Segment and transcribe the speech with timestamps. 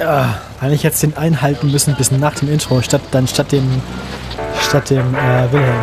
[0.00, 3.82] Ja, weil ich jetzt den einhalten müssen bis nach dem Intro, statt dann statt dem
[4.58, 5.82] statt dem äh, Wilhelm.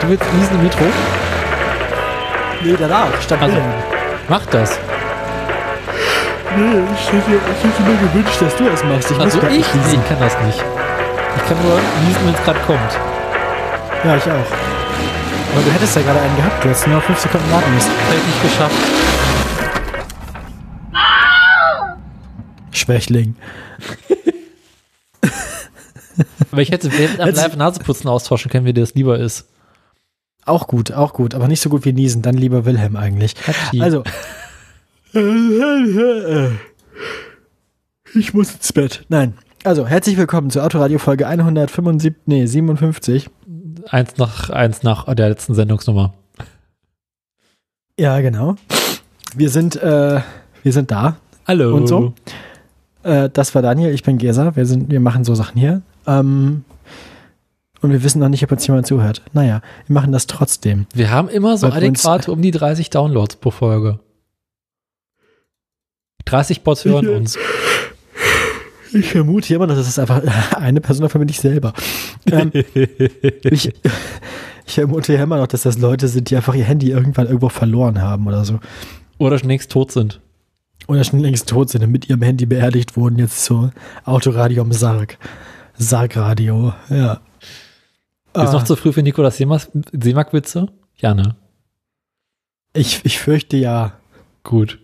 [0.00, 0.84] Du willst diesen Intro?
[2.64, 3.72] Nee, danach, statt Also- Wilhelm.
[4.28, 4.76] Mach das.
[6.56, 9.10] Nee, ich hätte, ich hätte mir gewünscht, dass du das machst.
[9.12, 10.64] Ich Also ich, ich kann das nicht.
[11.36, 12.92] Ich kann nur niesen, wenn es gerade kommt.
[14.04, 14.50] Ja, ich auch.
[15.52, 17.90] Aber du hättest ja gerade einen gehabt, du hättest nur noch 5 Sekunden warten müssen.
[18.08, 19.15] Hätte ich nicht geschafft.
[22.86, 23.34] Schwächling.
[26.50, 29.48] Aber ich hätte während am Live Naseputzen austauschen können, wie dir das lieber ist.
[30.44, 33.34] Auch gut, auch gut, aber nicht so gut wie Niesen, dann lieber Wilhelm eigentlich.
[33.46, 33.82] Hatschi.
[33.82, 34.04] Also.
[38.14, 39.04] Ich muss ins Bett.
[39.08, 39.34] Nein.
[39.64, 43.28] Also, herzlich willkommen zur Autoradio Folge 175, nee, 57.
[43.88, 46.14] Eins nach, eins nach der letzten Sendungsnummer.
[47.98, 48.54] Ja, genau.
[49.34, 50.20] Wir sind, äh,
[50.62, 51.16] wir sind da.
[51.46, 51.74] Hallo.
[51.76, 52.14] Und so?
[53.06, 54.56] Äh, das war Daniel, ich bin Gesa.
[54.56, 55.82] Wir sind, wir machen so Sachen hier.
[56.06, 56.64] Ähm,
[57.80, 59.22] und wir wissen noch nicht, ob uns jemand zuhört.
[59.32, 60.86] Naja, wir machen das trotzdem.
[60.92, 64.00] Wir haben immer so Weil adäquat um die 30 Downloads pro Folge.
[66.24, 67.38] 30 Bots hören uns.
[68.92, 70.22] Ich vermute immer, dass es einfach
[70.56, 71.74] eine Person davon bin ich selber.
[72.30, 72.50] Ähm,
[73.44, 73.72] ich,
[74.66, 77.50] ich vermute ja immer noch, dass das Leute sind, die einfach ihr Handy irgendwann irgendwo
[77.50, 78.58] verloren haben oder so.
[79.18, 80.20] Oder schon längst tot sind.
[80.86, 83.18] Oder schon längst tot sind und mit ihrem Handy beerdigt wurden.
[83.18, 83.70] Jetzt so
[84.04, 85.18] Autoradio am Sarg.
[85.76, 87.14] Sargradio, ja.
[87.14, 87.20] Ist
[88.34, 90.68] Ah, noch zu früh für Nikolas Seemack-Witze?
[90.96, 91.36] Ja, ne?
[92.74, 93.98] ich, ich fürchte ja.
[94.44, 94.78] Gut.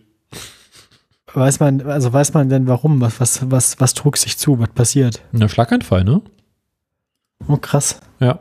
[1.33, 3.01] Weiß man, also weiß man denn warum?
[3.01, 4.59] Was, was, was, was trug sich zu?
[4.59, 5.21] Was passiert?
[5.33, 6.21] Ein Schlaganfall, ne?
[7.47, 7.99] Oh, krass.
[8.19, 8.39] Ja.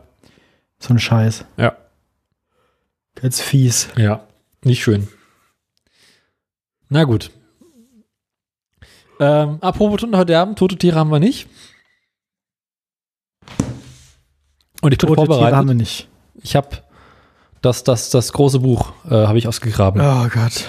[0.79, 1.45] So ein Scheiß.
[1.57, 1.77] Ja.
[3.15, 3.89] Ganz fies.
[3.97, 4.27] Ja.
[4.65, 5.09] Nicht schön.
[6.89, 7.31] Na gut.
[9.23, 11.49] Ähm, apropos Toten heute Abend, tote Tiere haben wir nicht.
[14.81, 15.57] Und ich bin Tote Tiere vorbereitet.
[15.57, 16.09] haben wir nicht.
[16.43, 16.79] Ich habe
[17.61, 20.01] das, das, das große Buch äh, habe ich ausgegraben.
[20.01, 20.65] Oh Gott.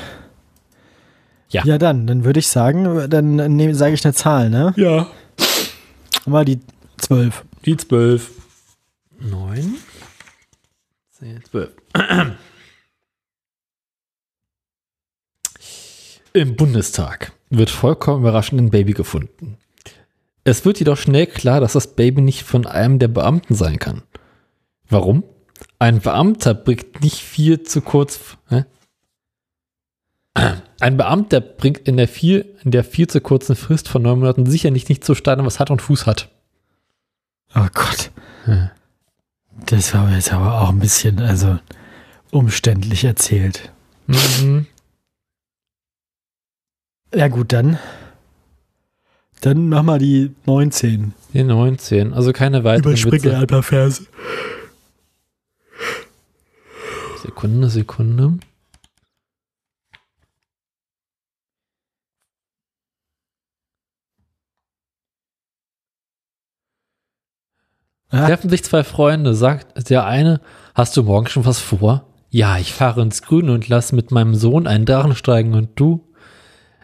[1.49, 1.65] Ja.
[1.65, 4.73] Ja, dann, dann würde ich sagen, dann sage ich eine Zahl, ne?
[4.75, 5.07] Ja.
[6.27, 6.59] Mal die
[6.97, 7.43] zwölf.
[7.65, 8.29] Die 12.
[9.19, 9.77] 9.
[11.11, 11.71] 10, 12.
[16.33, 19.57] Im Bundestag wird vollkommen überraschend ein Baby gefunden.
[20.43, 24.03] Es wird jedoch schnell klar, dass das Baby nicht von einem der Beamten sein kann.
[24.89, 25.23] Warum?
[25.79, 28.37] Ein Beamter bringt nicht viel zu kurz.
[28.49, 28.65] Hä?
[30.79, 34.45] Ein Beamter bringt in der viel, in der viel zu kurzen Frist von neun Monaten
[34.45, 36.29] sicherlich nicht zustande, was Hand und Fuß hat.
[37.55, 38.11] Oh Gott.
[38.47, 38.71] Ja.
[39.67, 41.59] Das war jetzt aber auch ein bisschen, also,
[42.31, 43.71] umständlich erzählt.
[44.07, 44.65] Mhm.
[47.13, 47.77] Ja, gut, dann.
[49.41, 51.13] Dann mach mal die 19.
[51.33, 53.37] Die 19, also keine weiteren Überspringe Witze.
[53.37, 54.05] ein paar Verse.
[57.21, 58.39] Sekunde, Sekunde.
[68.09, 70.39] Ah, Treffen sich zwei Freunde, sagt der eine,
[70.75, 72.05] hast du morgen schon was vor?
[72.29, 76.12] Ja, ich fahre ins Grüne und lass mit meinem Sohn einen Drachen steigen und du?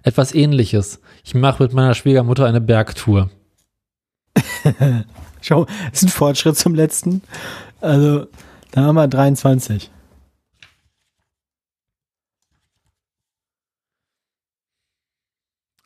[0.10, 1.02] Etwas ähnliches.
[1.24, 3.30] Ich mache mit meiner Schwiegermutter eine Bergtour.
[5.40, 7.22] schau, ist ein Fortschritt zum letzten.
[7.80, 8.26] Also,
[8.72, 9.92] dann haben wir 23.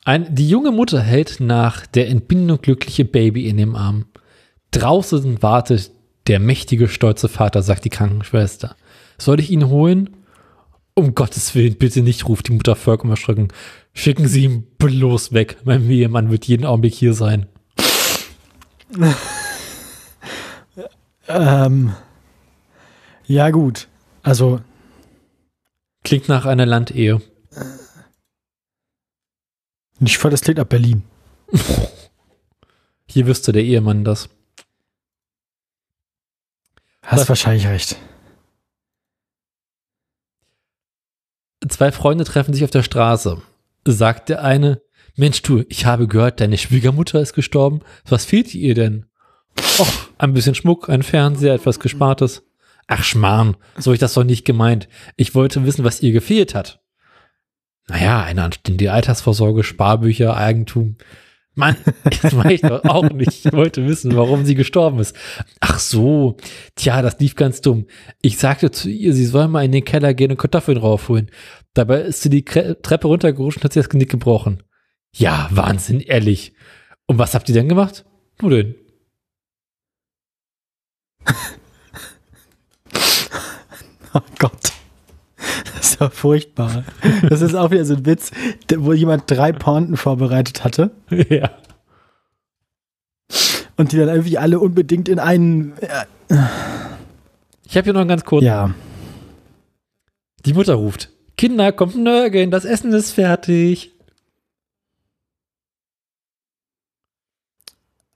[0.05, 4.05] Ein, die junge Mutter hält nach der Entbindung glückliche Baby in dem Arm.
[4.71, 5.91] Draußen wartet
[6.27, 8.77] der mächtige, stolze Vater, sagt die Krankenschwester.
[9.17, 10.11] Soll ich ihn holen?
[10.95, 13.47] Um Gottes Willen, bitte nicht, ruft die Mutter vollkommen erschrocken.
[13.93, 15.57] Schicken Sie ihn bloß weg.
[15.63, 17.47] Mein Ehemann wird jeden Augenblick hier sein.
[21.27, 21.95] Ähm,
[23.25, 23.87] ja, gut.
[24.21, 24.61] Also,
[26.03, 27.21] Klingt nach einer Landehe.
[30.01, 31.03] ich fand, das klingt nach Berlin.
[33.07, 34.29] Hier wüsste der Ehemann das.
[37.03, 37.95] Hast wahrscheinlich recht.
[41.67, 43.41] Zwei Freunde treffen sich auf der Straße.
[43.85, 44.81] Sagt der eine,
[45.15, 47.81] Mensch du, ich habe gehört, deine Schwiegermutter ist gestorben.
[48.07, 49.05] Was fehlt ihr denn?
[49.79, 52.43] Och, ein bisschen Schmuck, ein Fernseher, etwas Gespartes.
[52.87, 54.89] Ach Schmarrn, so hab ich das doch nicht gemeint.
[55.15, 56.81] Ich wollte wissen, was ihr gefehlt hat.
[57.87, 60.97] Naja, eine anständige Altersvorsorge, Sparbücher, Eigentum.
[61.55, 61.75] Mann,
[62.21, 63.45] das meine ich doch auch nicht.
[63.45, 65.15] Ich wollte wissen, warum sie gestorben ist.
[65.59, 66.37] Ach so,
[66.75, 67.85] tja, das lief ganz dumm.
[68.21, 71.29] Ich sagte zu ihr, sie soll mal in den Keller gehen und Kartoffeln raufholen.
[71.73, 74.63] Dabei ist sie die Treppe runtergerutscht und hat sich das Genick gebrochen.
[75.15, 76.53] Ja, Wahnsinn, ehrlich.
[77.05, 78.05] Und was habt ihr denn gemacht?
[78.41, 78.75] Nudeln.
[84.15, 84.71] Oh Gott.
[85.83, 86.85] Das ist ja furchtbar.
[87.29, 88.31] Das ist auch wieder so ein Witz,
[88.73, 90.91] wo jemand drei Pointen vorbereitet hatte
[91.29, 91.51] ja.
[93.75, 95.77] und die dann irgendwie alle unbedingt in einen.
[95.79, 96.05] äh,
[97.65, 98.45] Ich habe hier noch einen ganz kurz.
[98.45, 98.73] Ja.
[100.45, 101.09] Die Mutter ruft.
[101.35, 103.91] Kinder, kommt nörgeln, das Essen ist fertig.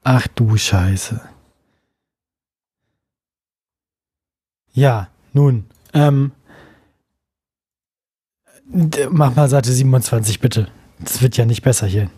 [0.04, 1.20] Ach du Scheiße.
[4.72, 5.66] Ja, nun.
[5.94, 6.32] Ähm,
[9.10, 10.68] mach mal Seite 27, bitte.
[11.00, 12.10] Das wird ja nicht besser hier.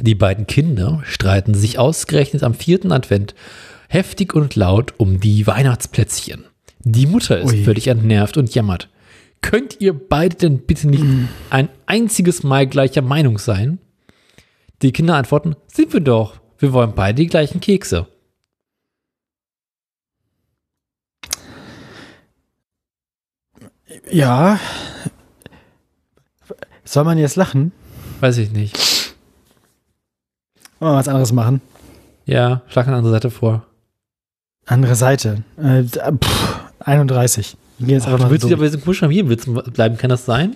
[0.00, 3.34] Die beiden Kinder streiten sich ausgerechnet am vierten Advent
[3.88, 6.44] heftig und laut um die Weihnachtsplätzchen.
[6.80, 7.62] Die Mutter ist Ui.
[7.64, 8.88] völlig entnervt und jammert.
[9.42, 11.04] Könnt ihr beide denn bitte nicht
[11.50, 13.78] ein einziges Mal gleicher Meinung sein?
[14.82, 16.40] Die Kinder antworten, sind wir doch.
[16.58, 18.08] Wir wollen beide die gleichen Kekse.
[24.10, 24.58] Ja.
[26.84, 27.72] Soll man jetzt lachen?
[28.20, 28.76] Weiß ich nicht.
[30.78, 31.60] Wollen wir was anderes machen?
[32.26, 33.66] Ja, schlag eine andere Seite vor.
[34.66, 35.42] Andere Seite.
[35.56, 37.56] Äh, d- pff, 31.
[37.78, 38.48] Ich jetzt Ach, einfach du willst so.
[38.48, 40.54] wieder bei diesem komischen Familienwitz bleiben, kann das sein?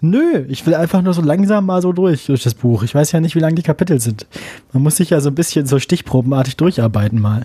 [0.00, 2.84] Nö, ich will einfach nur so langsam mal so durch, durch das Buch.
[2.84, 4.26] Ich weiß ja nicht, wie lang die Kapitel sind.
[4.72, 7.44] Man muss sich ja so ein bisschen so stichprobenartig durcharbeiten mal.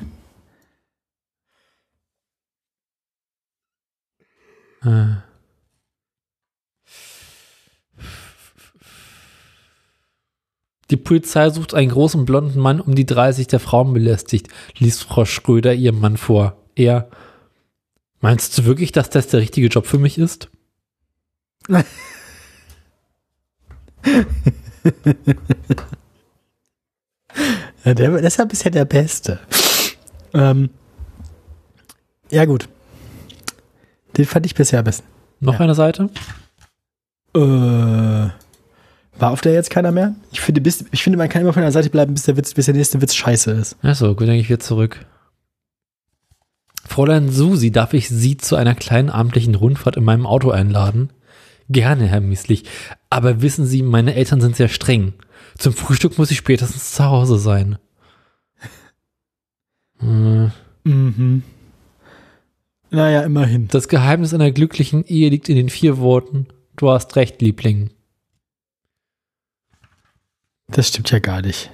[4.83, 5.15] Äh.
[10.89, 14.47] Die Polizei sucht einen großen blonden Mann um die 30, der Frauen belästigt,
[14.77, 16.57] liest Frau Schröder ihrem Mann vor.
[16.75, 17.09] Er,
[18.19, 20.49] meinst du wirklich, dass das der richtige Job für mich ist?
[27.83, 29.39] Ja, der, das ist bisher der Beste.
[30.33, 30.69] Ähm,
[32.29, 32.69] ja, gut.
[34.17, 35.07] Den fand ich bisher am besten.
[35.39, 35.59] Noch Ja.
[35.61, 36.09] eine Seite?
[37.35, 40.15] Äh, war auf der jetzt keiner mehr?
[40.31, 42.53] Ich finde, bis, ich finde, man kann immer von der Seite bleiben, bis der, Witz,
[42.53, 43.77] bis der nächste Witz scheiße ist.
[43.83, 45.05] Achso, gut, dann gehe ich wieder zurück.
[46.85, 51.11] Fräulein Susi, darf ich Sie zu einer kleinen abendlichen Rundfahrt in meinem Auto einladen?
[51.69, 52.65] Gerne, Herr Mieslich.
[53.09, 55.13] Aber wissen Sie, meine Eltern sind sehr streng.
[55.57, 57.77] Zum Frühstück muss ich spätestens zu Hause sein.
[59.99, 60.51] Hm.
[60.83, 61.43] Mhm.
[62.91, 63.67] Naja, immerhin.
[63.69, 66.47] Das Geheimnis einer glücklichen Ehe liegt in den vier Worten.
[66.75, 67.89] Du hast recht, Liebling.
[70.67, 71.71] Das stimmt ja gar nicht.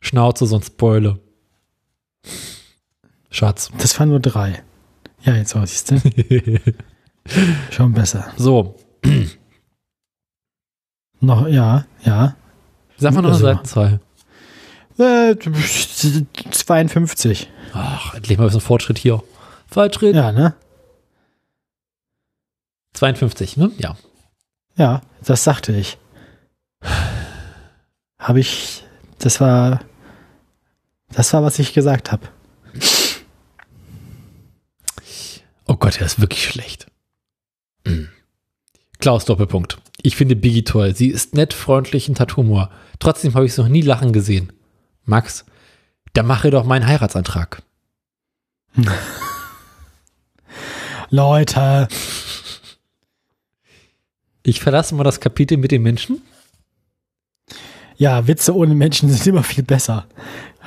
[0.00, 1.20] Schnauze, sonst Beule.
[3.30, 3.70] Schatz.
[3.78, 4.62] Das waren nur drei.
[5.22, 6.60] Ja, jetzt auch, siehst du?
[7.70, 8.32] Schon besser.
[8.36, 8.76] so,
[11.20, 12.36] Noch, ja, ja.
[12.96, 14.00] sag mal noch eine Also- Seitenzahl.
[14.98, 15.36] Äh,
[16.50, 17.48] 52.
[17.72, 19.22] Ach, endlich mal ein bisschen Fortschritt hier.
[19.68, 20.14] Fortschritt.
[20.14, 20.54] Ja, ne?
[22.94, 23.70] 52, ne?
[23.78, 23.96] Ja.
[24.76, 25.98] Ja, das sagte ich.
[28.18, 28.84] Habe ich,
[29.18, 29.80] das war,
[31.10, 32.28] das war, was ich gesagt habe.
[35.66, 36.86] Oh Gott, er ist wirklich schlecht.
[37.86, 38.08] Hm.
[38.98, 39.78] Klaus Doppelpunkt.
[40.02, 40.94] Ich finde Biggie toll.
[40.96, 42.70] Sie ist nett, freundlich und hat Humor.
[42.98, 44.52] Trotzdem habe ich sie noch nie lachen gesehen.
[45.08, 45.44] Max,
[46.12, 47.62] dann mache doch meinen Heiratsantrag.
[51.10, 51.88] Leute,
[54.42, 56.22] Ich verlasse mal das Kapitel mit den Menschen.
[57.96, 60.06] ja, Witze ohne Menschen sind immer viel besser.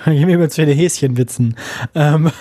[0.05, 1.55] Gehen wir mal zu den Häschenwitzen.
[1.93, 2.31] Ähm,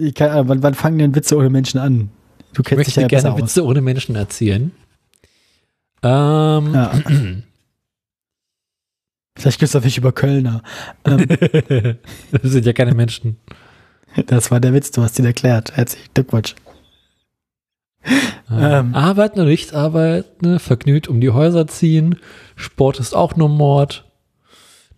[0.00, 2.10] ich kann, äh, wann, wann fangen denn Witze ohne Menschen an?
[2.52, 3.40] Du Ich kennst dich möchte ja gerne besser aus.
[3.40, 4.72] Witze ohne Menschen erzählen.
[6.02, 6.92] Ähm, Ja.
[9.40, 10.62] Vielleicht gibt es auch nicht über Kölner.
[11.06, 11.26] Ähm,
[12.30, 13.38] das sind ja keine Menschen.
[14.26, 15.74] das war der Witz, du hast ihn erklärt.
[15.76, 16.54] Herzlichen Glückwunsch.
[18.50, 18.94] Ähm.
[18.94, 22.16] Arbeiten oder nicht arbeiten, vergnügt um die Häuser ziehen,
[22.54, 24.10] Sport ist auch nur Mord,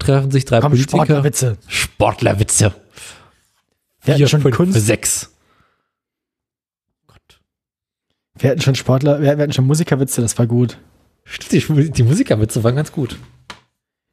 [0.00, 0.96] treffen sich drei Komm, Politiker.
[0.96, 1.58] Sportlerwitze.
[1.68, 2.74] Sportlerwitze.
[4.02, 5.36] Wir hatten schon fünf, Kunst, sechs.
[7.06, 7.40] Gott.
[8.38, 10.78] wir hatten schon Sportler, wir, wir hatten schon Musikerwitze, das war gut.
[11.24, 13.16] Stimmt, die, die Musikerwitze waren ganz gut.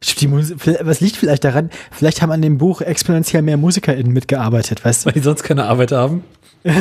[0.02, 1.70] Was liegt vielleicht daran?
[1.92, 5.08] Vielleicht haben an dem Buch exponentiell mehr MusikerInnen mitgearbeitet, weißt du?
[5.08, 6.24] Weil die sonst keine Arbeit haben.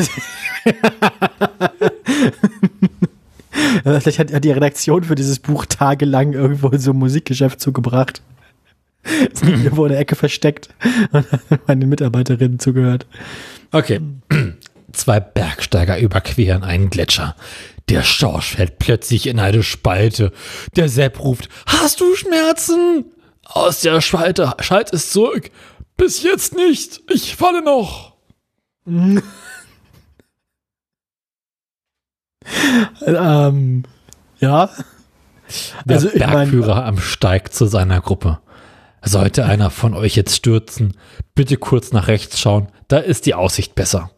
[3.82, 8.22] Vielleicht hat, hat die Redaktion für dieses Buch tagelang irgendwo in so ein Musikgeschäft zugebracht.
[9.02, 10.68] Es liegt irgendwo in der Ecke versteckt
[11.12, 13.06] und hat meine Mitarbeiterinnen zugehört.
[13.72, 14.00] Okay.
[14.92, 17.36] Zwei Bergsteiger überqueren einen Gletscher.
[17.88, 20.32] Der Schorsch fällt plötzlich in eine Spalte.
[20.76, 23.06] Der Sepp ruft, hast du Schmerzen?
[23.44, 25.50] Aus der Spalte schallt es zurück.
[25.96, 27.00] Bis jetzt nicht.
[27.10, 28.14] Ich falle noch.
[33.06, 33.84] ähm,
[34.40, 34.70] ja.
[35.86, 38.38] Der Also, ich mein- Bergführer am Steig zu seiner Gruppe.
[39.02, 40.96] Sollte einer von euch jetzt stürzen,
[41.34, 42.68] bitte kurz nach rechts schauen.
[42.88, 44.10] Da ist die Aussicht besser.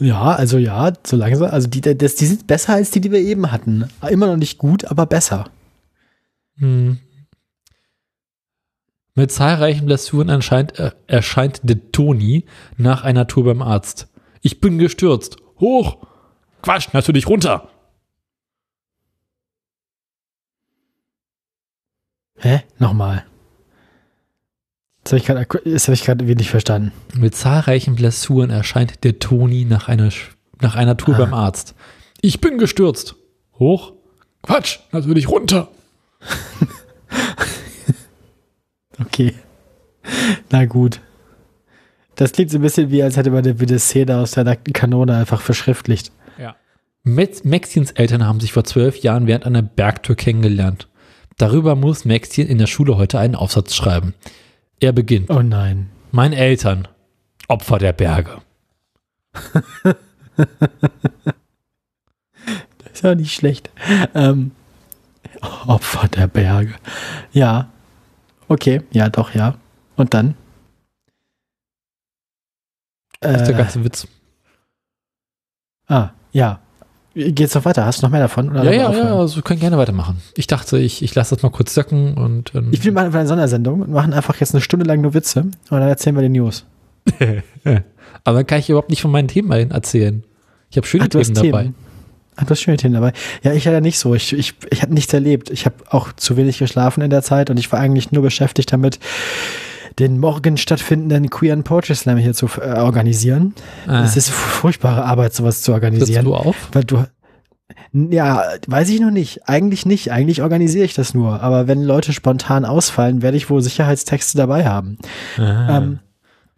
[0.00, 1.50] Ja, also ja, so langsam.
[1.50, 3.88] Also die, das, die sind besser als die, die wir eben hatten.
[4.08, 5.50] Immer noch nicht gut, aber besser.
[6.56, 6.98] Hm.
[9.14, 12.46] Mit zahlreichen Blessuren erscheint, äh, erscheint der Toni
[12.78, 14.08] nach einer Tour beim Arzt.
[14.40, 15.36] Ich bin gestürzt.
[15.58, 16.06] Hoch!
[16.62, 17.68] Quatsch, natürlich runter!
[22.38, 22.62] Hä?
[22.78, 23.26] Nochmal.
[25.10, 26.92] Das habe ich gerade hab nicht verstanden.
[27.16, 30.10] Mit zahlreichen Blessuren erscheint der Toni nach einer,
[30.60, 31.18] nach einer Tour Ah.
[31.18, 31.74] beim Arzt.
[32.20, 33.16] Ich bin gestürzt.
[33.58, 33.92] Hoch?
[34.42, 35.68] Quatsch, natürlich runter.
[39.00, 39.34] Okay.
[40.50, 41.00] Na gut.
[42.16, 45.16] Das klingt so ein bisschen wie, als hätte man eine, Szene aus der nackten Kanone
[45.16, 46.12] einfach verschriftlicht.
[46.38, 46.54] Ja.
[47.02, 50.86] Maxins Eltern haben sich vor zwölf Jahren während einer Bergtour kennengelernt.
[51.38, 54.12] Darüber muss Maxien in der Schule heute einen Aufsatz schreiben.
[54.80, 55.30] Er beginnt.
[55.30, 55.90] Oh nein.
[56.10, 56.88] Meine Eltern,
[57.48, 58.40] Opfer der Berge.
[62.92, 63.70] Ist ja nicht schlecht.
[64.14, 64.50] Ähm,
[65.66, 66.74] Opfer der Berge.
[67.32, 67.68] Ja.
[68.48, 69.54] Okay, ja, doch, ja.
[69.96, 70.34] Und dann?
[73.20, 74.08] Das ist der Äh, ganze Witz.
[75.86, 76.60] ah, ja.
[77.14, 77.84] Geht's noch weiter?
[77.86, 78.50] Hast du noch mehr davon?
[78.50, 79.06] Oder Ja, ja, aufhören?
[79.08, 80.18] ja, also wir können gerne weitermachen.
[80.36, 83.28] Ich dachte, ich, ich lasse das mal kurz sacken und ähm, Ich will einfach eine
[83.28, 86.28] Sondersendung und machen einfach jetzt eine Stunde lang nur Witze und dann erzählen wir die
[86.28, 86.64] News.
[88.24, 90.22] aber dann kann ich überhaupt nicht von meinen Themen erzählen.
[90.70, 91.62] Ich habe schöne Ach, Themen dabei.
[91.64, 91.74] Themen.
[92.36, 93.12] Ach, du hast schöne Themen dabei.
[93.42, 94.14] Ja, ich leider nicht so.
[94.14, 95.50] Ich, ich, ich habe nichts erlebt.
[95.50, 98.72] Ich habe auch zu wenig geschlafen in der Zeit und ich war eigentlich nur beschäftigt
[98.72, 99.00] damit,
[99.98, 103.54] den morgen stattfindenden Queer and Poetry Slam hier zu äh, organisieren.
[103.86, 106.24] Ah, Es ist furchtbare Arbeit, sowas zu organisieren.
[106.24, 106.68] du auf?
[106.72, 107.04] Weil du.
[107.92, 109.48] Ja, weiß ich noch nicht.
[109.48, 110.12] Eigentlich nicht.
[110.12, 111.40] Eigentlich organisiere ich das nur.
[111.42, 114.98] Aber wenn Leute spontan ausfallen, werde ich wohl Sicherheitstexte dabei haben.
[115.38, 115.78] Ah.
[115.78, 115.98] Ähm,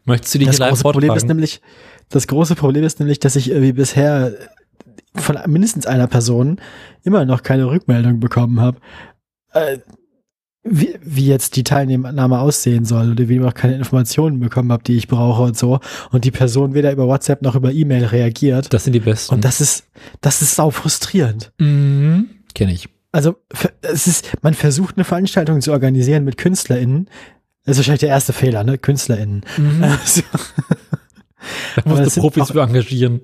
[0.05, 1.61] Möchtest du die das hier große Problem ist nämlich,
[2.09, 4.33] das große Problem ist nämlich, dass ich irgendwie bisher
[5.15, 6.61] von mindestens einer Person
[7.05, 8.79] immer noch keine Rückmeldung bekommen habe,
[9.53, 9.79] äh,
[10.65, 14.85] wie, wie jetzt die Teilnahme aussehen soll oder wie ich auch keine Informationen bekommen habe,
[14.85, 15.81] die ich brauche und so.
[16.11, 18.73] Und die Person weder über WhatsApp noch über E-Mail reagiert.
[18.73, 19.35] Das sind die besten.
[19.35, 19.85] Und das ist,
[20.21, 21.53] das ist sau frustrierend.
[21.59, 22.31] mhm.
[22.55, 22.89] kenne ich.
[23.11, 23.37] Also
[23.83, 27.09] es ist, man versucht eine Veranstaltung zu organisieren mit KünstlerInnen.
[27.65, 28.79] Das ist wahrscheinlich der erste Fehler, ne?
[28.79, 29.43] KünstlerInnen.
[29.83, 30.23] Also,
[31.75, 33.21] Da musst du Profis auch- für engagieren.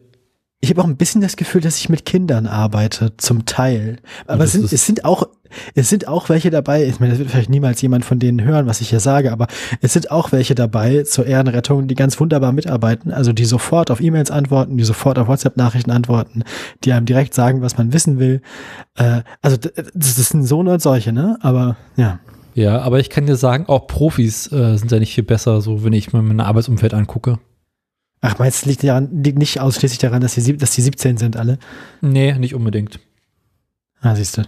[0.60, 3.98] Ich habe auch ein bisschen das Gefühl, dass ich mit Kindern arbeite, zum Teil.
[4.26, 5.28] Aber es sind, es sind auch,
[5.74, 8.66] es sind auch welche dabei, ich meine, das wird vielleicht niemals jemand von denen hören,
[8.66, 9.46] was ich hier sage, aber
[9.80, 14.00] es sind auch welche dabei zur Ehrenrettung, die ganz wunderbar mitarbeiten, also die sofort auf
[14.00, 16.44] E-Mails antworten, die sofort auf WhatsApp-Nachrichten antworten,
[16.84, 18.42] die einem direkt sagen, was man wissen will.
[18.96, 21.38] Äh, also das, das sind so und solche, ne?
[21.40, 22.20] Aber ja.
[22.54, 25.84] Ja, aber ich kann dir sagen, auch Profis äh, sind ja nicht viel besser, so
[25.84, 27.38] wenn ich mir mein Arbeitsumfeld angucke.
[28.20, 31.36] Ach, meinst du, liegt, daran, liegt nicht ausschließlich daran, dass die, dass die 17 sind
[31.36, 31.58] alle?
[32.00, 32.98] Nee, nicht unbedingt.
[34.00, 34.42] Ah, siehst du.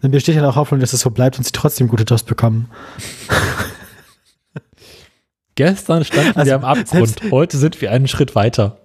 [0.00, 2.70] Dann besteht ja noch Hoffnung, dass es so bleibt und sie trotzdem gute Jobs bekommen.
[5.54, 8.78] Gestern standen Also, wir am Abgrund, heute sind wir einen Schritt weiter.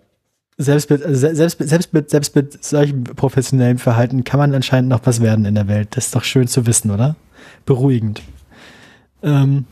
[0.57, 4.89] Selbst mit, se- selbst, mit- selbst, mit, selbst mit solchem professionellen Verhalten kann man anscheinend
[4.89, 5.89] noch was werden in der Welt.
[5.95, 7.15] Das ist doch schön zu wissen, oder?
[7.65, 8.21] Beruhigend.
[9.23, 9.65] Ähm,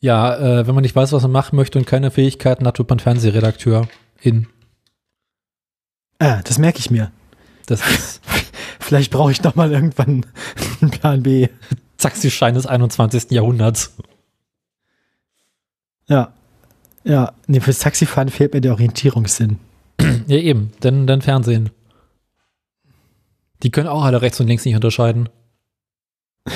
[0.00, 2.88] Ja, äh, wenn man nicht weiß, was man machen möchte und keine Fähigkeiten hat, wird
[2.90, 3.86] man Fernsehredakteur
[4.20, 4.46] in.
[6.18, 7.10] ah, das merke ich mir.
[7.66, 8.20] Das ist
[8.84, 10.26] Vielleicht brauche ich noch mal irgendwann
[10.82, 11.48] einen Plan B.
[11.96, 13.30] Taxischein des 21.
[13.30, 13.94] Jahrhunderts.
[16.06, 16.34] Ja.
[17.02, 19.58] Ja, nee, fürs Taxifahren fehlt mir der Orientierungssinn.
[20.26, 21.70] Ja, eben, denn, denn Fernsehen.
[23.62, 25.30] Die können auch alle rechts und links nicht unterscheiden.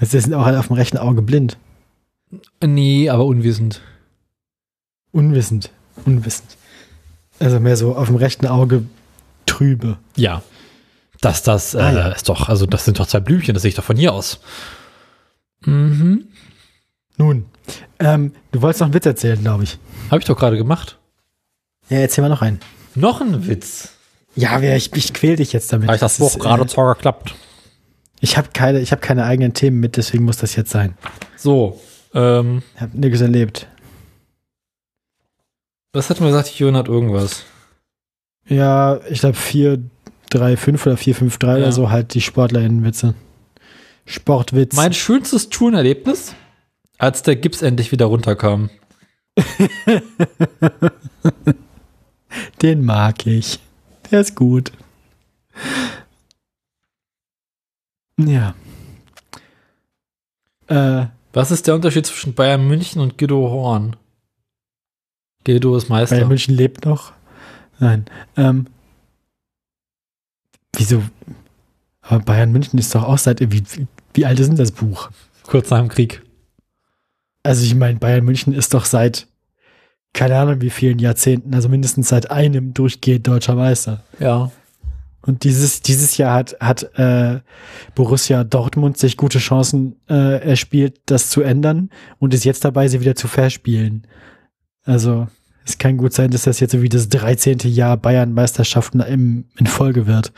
[0.00, 1.58] Sie sind auch alle auf dem rechten Auge blind.
[2.60, 3.82] Nee, aber unwissend.
[5.12, 5.70] Unwissend.
[6.04, 6.56] Unwissend.
[7.38, 8.84] Also mehr so auf dem rechten Auge
[9.46, 9.98] trübe.
[10.16, 10.42] Ja.
[11.24, 12.08] Das, das, Ah, äh, ja.
[12.08, 14.40] ist doch, also das sind doch zwei Blümchen, das sehe ich doch von hier aus.
[15.64, 16.28] Mhm.
[17.16, 17.46] Nun,
[17.98, 19.78] ähm, du wolltest noch einen Witz erzählen, glaube ich.
[20.10, 20.98] Habe ich doch gerade gemacht.
[21.88, 22.60] Ja, erzähl mal noch einen.
[22.94, 23.90] Noch ein Witz.
[24.36, 25.88] Ja, wer- ich, ich quäl dich jetzt damit.
[25.88, 27.34] Habe ich das ist, Buch gerade äh, zwar geklappt.
[28.20, 30.96] Ich habe keine, ich habe keine eigenen Themen mit, deswegen muss das jetzt sein.
[31.36, 31.80] So,
[32.14, 33.66] ähm, Ich habe nirgends erlebt.
[35.92, 36.48] Was hat man gesagt?
[36.58, 37.44] Jon hat irgendwas.
[38.48, 39.78] Ja, ich glaube 4,
[40.34, 41.56] 3, 5 oder 4, 5, 3 Ja.
[41.58, 43.14] oder so halt die SportlerInnen-Witze.
[44.06, 44.74] Sportwitz.
[44.76, 46.34] Mein schönstes Tourenerlebnis,
[46.98, 48.68] als der Gips endlich wieder runterkam.
[52.62, 53.60] Den mag ich.
[54.10, 54.72] Der ist gut.
[58.18, 58.54] Ja.
[60.66, 63.96] Äh, Was ist der Unterschied zwischen Bayern München und Guido Horn?
[65.44, 66.16] Guido ist Meister.
[66.16, 67.12] Bayern München lebt noch.
[67.78, 68.04] Nein.
[68.36, 68.66] Ähm,
[70.76, 71.02] wieso?
[72.02, 73.40] Aber Bayern München ist doch auch seit.
[73.40, 73.62] Wie,
[74.12, 75.10] wie, alt ist denn das Buch?
[75.44, 76.22] Kurz nach dem Krieg.
[77.42, 79.26] Also, ich meine, Bayern München ist doch seit.
[80.12, 84.04] Keine Ahnung, wie vielen Jahrzehnten, also mindestens seit einem durchgehend deutscher Meister.
[84.20, 84.52] Ja.
[85.22, 87.40] Und dieses, dieses Jahr hat, hat äh,
[87.96, 91.90] Borussia Dortmund sich gute Chancen äh, erspielt, das zu ändern
[92.20, 94.06] und ist jetzt dabei, sie wieder zu verspielen.
[94.84, 95.26] Also
[95.64, 97.58] es kann gut sein, dass das jetzt so wie das 13.
[97.64, 100.32] Jahr Bayern-Meisterschaften im, in Folge wird.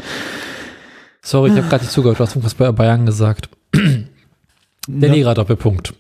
[1.23, 2.21] Sorry, ich habe gerade nicht zugehört.
[2.21, 3.49] Du hast irgendwas bei Bayern gesagt.
[3.75, 5.14] Der Ja.
[5.14, 5.95] Lehrer Doppelpunkt.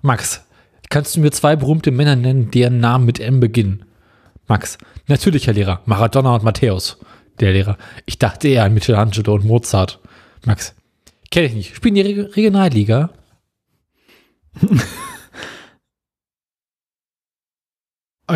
[0.00, 0.44] Max,
[0.90, 3.84] kannst du mir zwei berühmte Männer nennen, deren Namen mit M beginnen?
[4.48, 5.80] Max, natürlich, Herr Lehrer.
[5.86, 6.98] Maradona und Matthäus.
[7.38, 10.00] Der Lehrer, ich dachte eher an Michelangelo und Mozart.
[10.44, 10.74] Max,
[11.30, 11.76] kenne ich nicht.
[11.76, 13.10] Spielen die Reg Regionalliga?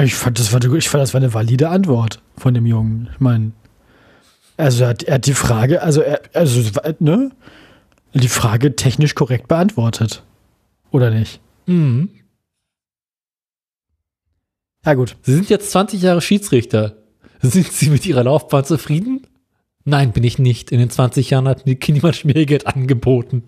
[0.02, 3.09] Ich fand, das war, ich fand, das war eine valide Antwort von dem Jungen.
[3.12, 3.52] Ich meine,
[4.57, 6.61] also er hat, er hat die Frage, also er, also,
[6.99, 7.31] ne?
[8.14, 10.23] Die Frage technisch korrekt beantwortet.
[10.90, 11.40] Oder nicht?
[11.66, 12.09] Mhm.
[14.85, 15.16] Ja, gut.
[15.23, 16.97] Sie sind jetzt 20 Jahre Schiedsrichter.
[17.43, 19.26] Sind Sie mit Ihrer Laufbahn zufrieden?
[19.85, 20.73] Nein, bin ich nicht.
[20.73, 23.45] In den 20 Jahren hat mir niemand Schmiergeld angeboten.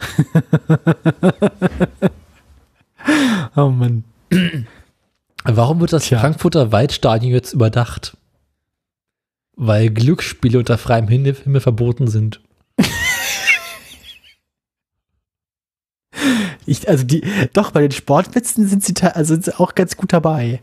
[3.56, 4.04] Oh Mann.
[5.56, 6.18] Warum wird das Tja.
[6.20, 8.16] Frankfurter Waldstadion jetzt überdacht?
[9.56, 12.40] Weil Glücksspiele unter freiem Himmel Himmel verboten sind.
[16.66, 17.22] Ich, also die,
[17.54, 20.60] doch, bei den Sportwitzen sind sie, also sind sie auch ganz gut dabei.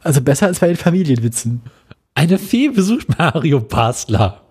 [0.00, 1.62] Also besser als bei den Familienwitzen.
[2.14, 4.42] Eine Fee besucht Mario Basler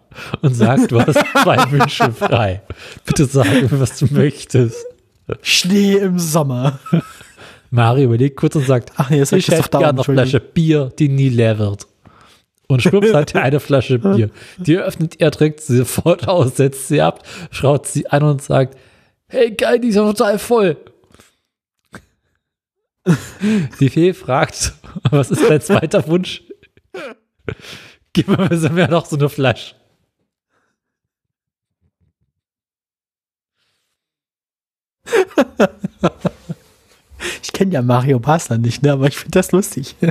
[0.41, 2.63] und sagt, du hast zwei Wünsche frei.
[3.05, 4.85] Bitte sag mir, was du möchtest.
[5.41, 6.79] Schnee im Sommer.
[7.69, 11.29] Mario überlegt kurz und sagt, Ach das ich hätte gerne eine Flasche Bier, die nie
[11.29, 11.87] leer wird.
[12.67, 14.29] Und schwupps hat er eine Flasche Bier.
[14.57, 18.77] Die öffnet er, trinkt sie sofort aus, setzt sie ab, schaut sie an und sagt,
[19.27, 20.77] hey geil, die ist ja total voll.
[23.79, 24.73] Die Fee fragt,
[25.11, 26.41] was ist dein zweiter Wunsch?
[28.13, 29.75] Gib mir mehr noch so eine Flasche.
[37.43, 38.93] Ich kenne ja Mario Basler nicht, ne?
[38.93, 39.95] aber ich finde das lustig.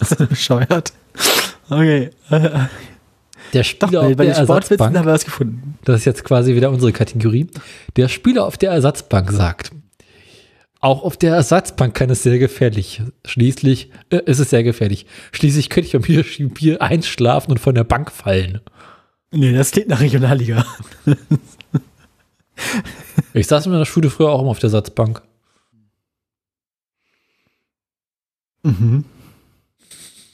[0.00, 0.92] so bescheuert.
[1.68, 2.10] Okay.
[2.30, 2.68] Der
[3.52, 5.78] Doch, Spieler bei, auf bei der Ersatzbank, haben wir was gefunden.
[5.84, 7.48] das ist jetzt quasi wieder unsere Kategorie,
[7.96, 9.72] der Spieler auf der Ersatzbank sagt,
[10.82, 13.02] auch auf der Ersatzbank kann es sehr gefährlich.
[13.24, 15.06] Schließlich äh, ist es sehr gefährlich.
[15.30, 18.60] Schließlich könnte ich Bier, Bier einschlafen und von der Bank fallen.
[19.30, 20.66] Nee, das klingt nach Regionalliga.
[23.34, 25.22] Ich saß in meiner Schule früher auch immer auf der Ersatzbank.
[28.62, 29.04] Mhm.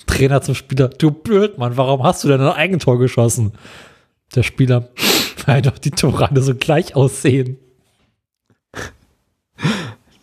[0.07, 3.53] Trainer zum Spieler, du Blödmann, warum hast du denn ein Eigentor geschossen?
[4.35, 4.89] Der Spieler,
[5.47, 7.59] weil doch die Tore alle so gleich aussehen.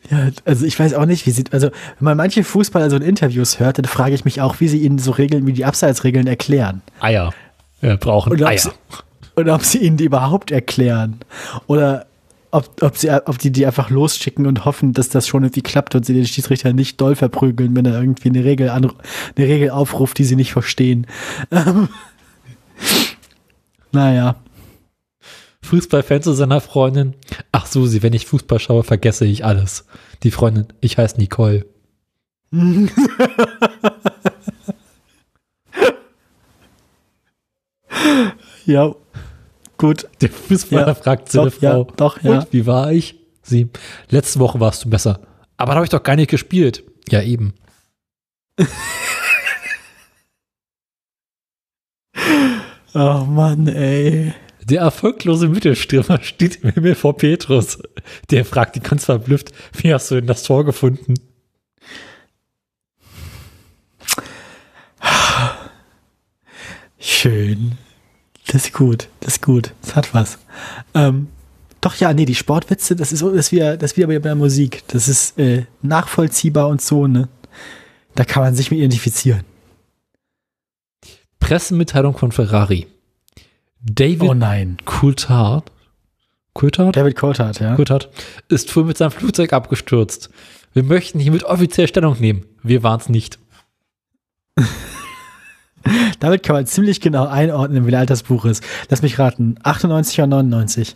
[0.10, 3.02] Ja, also ich weiß auch nicht, wie sie, also wenn man manche Fußballer so in
[3.02, 6.28] Interviews hört, dann frage ich mich auch, wie sie ihnen so Regeln wie die Abseitsregeln
[6.28, 6.82] erklären.
[7.00, 7.34] Eier.
[7.82, 8.74] Wir brauchen Und Eier.
[9.36, 11.19] Und ob sie ihnen die überhaupt erklären.
[11.67, 12.08] Oder
[12.52, 15.95] ob, ob, sie, ob die die einfach losschicken und hoffen, dass das schon irgendwie klappt
[15.95, 18.91] und sie den Schiedsrichter nicht doll verprügeln, wenn er irgendwie eine Regel, an,
[19.36, 21.08] eine Regel aufruft, die sie nicht verstehen.
[21.52, 21.89] Ähm,
[23.91, 24.38] naja.
[25.63, 27.15] Fußballfan zu seiner Freundin.
[27.52, 29.86] Ach Susi, wenn ich Fußball schaue, vergesse ich alles.
[30.24, 31.65] Die Freundin, ich heiße Nicole.
[38.65, 38.95] Ja,
[39.78, 40.08] gut.
[40.22, 41.84] Der Fußballer Ja, fragt seine doch, ja, Frau.
[41.98, 42.40] doch, ja.
[42.40, 43.16] Und wie war ich?
[43.44, 43.70] Sie,
[44.10, 45.20] letzte Woche warst du besser.
[45.58, 46.84] Aber da habe ich doch gar nicht gespielt.
[47.10, 47.54] Ja, eben.
[52.94, 54.34] Oh Mann, ey.
[54.64, 57.78] Der erfolglose Mittelstürmer steht im Himmel vor Petrus.
[58.32, 61.16] Der fragt ihn ganz verblüfft, wie hast du denn das Tor gefunden?
[67.00, 67.78] Schön.
[68.48, 69.74] Das ist gut, das ist gut.
[69.82, 70.38] Das hat was.
[70.94, 71.28] Ähm,
[71.82, 74.20] Doch, ja, nee, die Sportwitze, das ist so, das ist wieder, das ist wieder bei
[74.20, 74.84] der Musik.
[74.88, 77.28] Das ist äh, nachvollziehbar und so, ne?
[78.16, 79.44] Da kann man sich mit identifizieren.
[81.40, 82.88] Pressemitteilung von Ferrari.
[83.82, 84.78] David Oh nein.
[84.86, 85.72] Coulthard,
[86.56, 86.96] Coulthard?
[86.96, 87.76] David Coulthard, ja.
[87.76, 88.10] Coulthard
[88.48, 90.30] ist früh mit seinem Flugzeug abgestürzt.
[90.74, 92.46] Wir möchten hiermit offiziell Stellung nehmen.
[92.64, 93.38] Wir waren es nicht.
[96.19, 98.63] Damit kann man ziemlich genau einordnen, wie alt das Buch ist.
[98.89, 99.56] Lass mich raten.
[99.63, 100.95] 98 oder 99?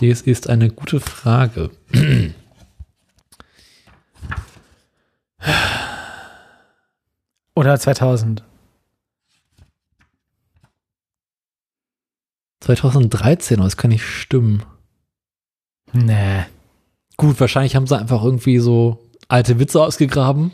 [0.00, 1.70] Das ist eine gute Frage.
[7.54, 8.42] Oder 2000?
[12.60, 14.62] 2013, aber das kann nicht stimmen.
[15.92, 16.44] Nee.
[17.16, 20.52] Gut, wahrscheinlich haben sie einfach irgendwie so alte Witze ausgegraben.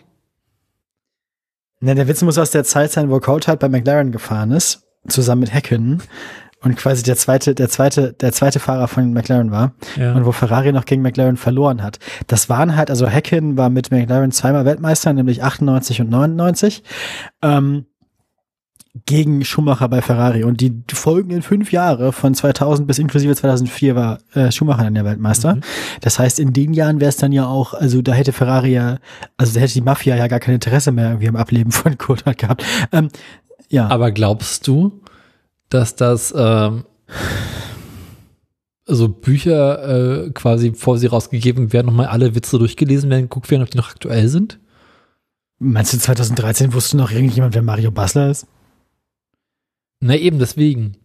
[1.81, 5.43] Ne, der Witz muss aus der Zeit sein, wo Coulthard bei McLaren gefahren ist, zusammen
[5.43, 6.03] mit Häkkinen
[6.65, 10.15] und quasi der zweite, der zweite, der zweite Fahrer von McLaren war Ja.
[10.15, 12.01] und wo Ferrari noch gegen McLaren verloren hat.
[12.27, 16.83] Das waren halt, also Häkkinen war mit McLaren zweimal Weltmeister, nämlich 98 und 99.
[17.43, 17.87] Ähm,
[19.07, 24.19] gegen Schumacher bei Ferrari und die folgenden fünf Jahre von 2000 bis inklusive 2004 war
[24.35, 25.57] äh, Schumacher dann der Weltmeister.
[25.57, 25.61] Mhm.
[26.01, 28.99] Das heißt, in den Jahren wäre es dann ja auch, also da hätte Ferrari ja,
[29.37, 32.39] also da hätte die Mafia ja gar kein Interesse mehr irgendwie am Ableben von Coulthard
[32.39, 32.65] gehabt.
[32.93, 33.09] Ähm,
[33.69, 35.01] ja, Aber glaubst du,
[35.69, 36.85] dass das ähm,
[38.87, 43.63] so Bücher äh, quasi, bevor sie rausgegeben werden, nochmal alle Witze durchgelesen werden, geguckt werden,
[43.63, 44.59] ob die noch aktuell sind?
[45.59, 48.47] meinst du 2013 wusste noch irgendjemand, wer Mario Basler ist?
[50.01, 50.97] Na eben, deswegen.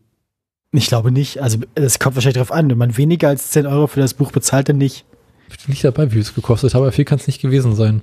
[0.71, 1.41] Ich glaube nicht.
[1.41, 2.69] Also es kommt wahrscheinlich darauf an.
[2.69, 5.05] Wenn man weniger als 10 Euro für das Buch bezahlt, dann nicht.
[5.49, 8.01] Ich bin nicht dabei, wie es gekostet hat, aber viel kann es nicht gewesen sein.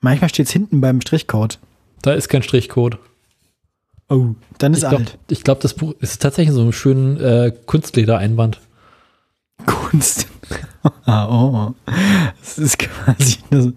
[0.00, 1.58] Manchmal steht es hinten beim Strichcode.
[2.02, 2.98] Da ist kein Strichcode.
[4.08, 5.44] Oh, dann ist Ich glaube, alt.
[5.44, 8.60] glaub, das Buch ist tatsächlich so ein schönen äh, Kunstledereinband.
[9.66, 10.28] Kunst.
[11.06, 11.74] ah, oh.
[12.38, 13.68] Das ist quasi das,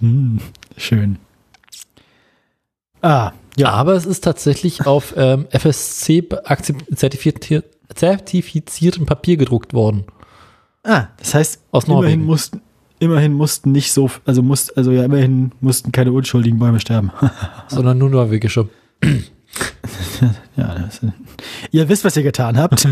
[0.00, 0.38] hm,
[0.76, 1.18] schön.
[3.04, 3.68] Ah, ja.
[3.68, 6.26] Aber es ist tatsächlich auf ähm, FSC
[6.94, 10.04] zertifiziert, zertifiziertem Papier gedruckt worden.
[10.82, 12.62] Ah, das heißt, Aus immerhin mussten,
[13.00, 17.12] immerhin mussten nicht so, also mussten, also ja, immerhin mussten keine unschuldigen Bäume sterben.
[17.68, 18.70] sondern nur norwegische.
[20.56, 21.00] ja, das,
[21.72, 22.88] ihr wisst, was ihr getan habt.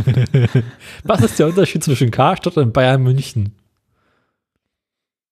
[1.04, 3.54] Was ist der Unterschied zwischen Karstadt und Bayern München?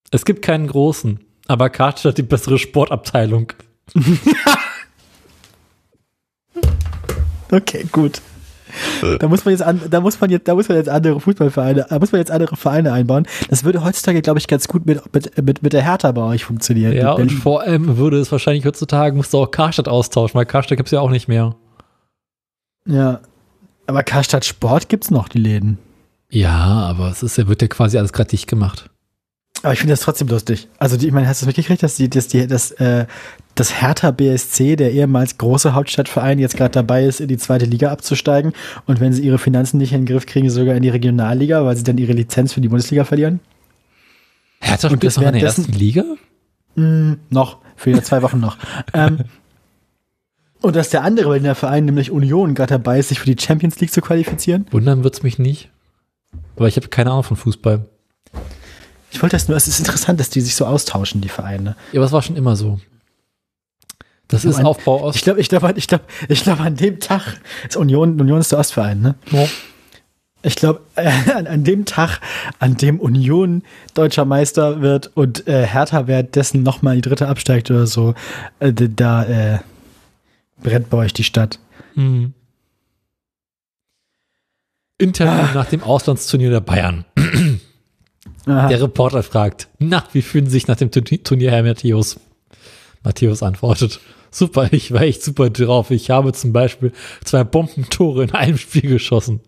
[0.09, 3.53] Es gibt keinen großen, aber Karstadt hat die bessere Sportabteilung.
[7.51, 8.21] Okay, gut.
[9.19, 11.87] Da muss man jetzt an, da muss man jetzt, da muss man jetzt andere Fußballvereine,
[11.89, 13.27] da muss man jetzt andere Vereine einbauen.
[13.49, 16.45] Das würde heutzutage, glaube ich, ganz gut mit, mit, mit, mit der Hertha bei euch
[16.45, 16.93] funktionieren.
[16.93, 20.77] Ja, und vor allem würde es wahrscheinlich heutzutage, musst du auch Karstadt austauschen, weil Karstadt
[20.77, 21.55] gibt es ja auch nicht mehr.
[22.85, 23.19] ja.
[23.87, 25.77] Aber Karstadt Sport gibt's noch, die Läden.
[26.29, 28.89] Ja, aber es ist, wird ja quasi alles gerade dicht gemacht.
[29.63, 30.67] Aber ich finde das trotzdem lustig.
[30.79, 33.05] Also, die, ich meine, hast du das mitgekriegt, dass die, dass die, dass, äh,
[33.55, 37.91] das Hertha BSC, der ehemals große Hauptstadtverein, jetzt gerade dabei ist, in die zweite Liga
[37.91, 38.53] abzusteigen
[38.85, 41.75] und wenn sie ihre Finanzen nicht in den Griff kriegen, sogar in die Regionalliga, weil
[41.75, 43.39] sie dann ihre Lizenz für die Bundesliga verlieren?
[44.61, 46.03] Hertha Und spielt das noch in der ersten Liga?
[46.75, 48.57] Mm, noch, für zwei Wochen noch.
[48.93, 49.19] ähm,
[50.61, 53.79] und dass der andere Berliner Verein, nämlich Union, gerade dabei ist, sich für die Champions
[53.79, 54.65] League zu qualifizieren.
[54.71, 55.69] Wundern wird's mich nicht.
[56.55, 57.85] Aber ich habe keine Ahnung von Fußball.
[59.11, 61.75] Ich wollte das nur, es ist interessant, dass die sich so austauschen, die Vereine.
[61.91, 62.79] Ja, aber es war schon immer so.
[64.27, 65.15] Das ist mein- Aufbau aus.
[65.17, 68.51] Ich glaube, ich glaube, ich glaube, ich glaube, an dem Tag ist Union, Union ist
[68.53, 69.15] der Ostverein, ne?
[69.31, 69.45] Ja.
[70.43, 72.19] Ich glaube, äh, an, an dem Tag,
[72.57, 77.85] an dem Union deutscher Meister wird und äh, Hertha währenddessen nochmal die dritte absteigt oder
[77.85, 78.15] so,
[78.59, 79.59] äh, da äh,
[80.63, 81.59] brennt bei euch die Stadt.
[81.95, 82.33] Mhm.
[84.97, 87.05] Interview nach dem Auslandsturnier der Bayern.
[88.45, 88.67] Aha.
[88.67, 92.19] Der Reporter fragt, na, wie fühlen Sie sich nach dem Turnier, Herr Matthäus?
[93.03, 93.99] Matthäus antwortet,
[94.31, 95.91] super, ich war echt super drauf.
[95.91, 96.91] Ich habe zum Beispiel
[97.23, 99.41] zwei Bombentore in einem Spiel geschossen.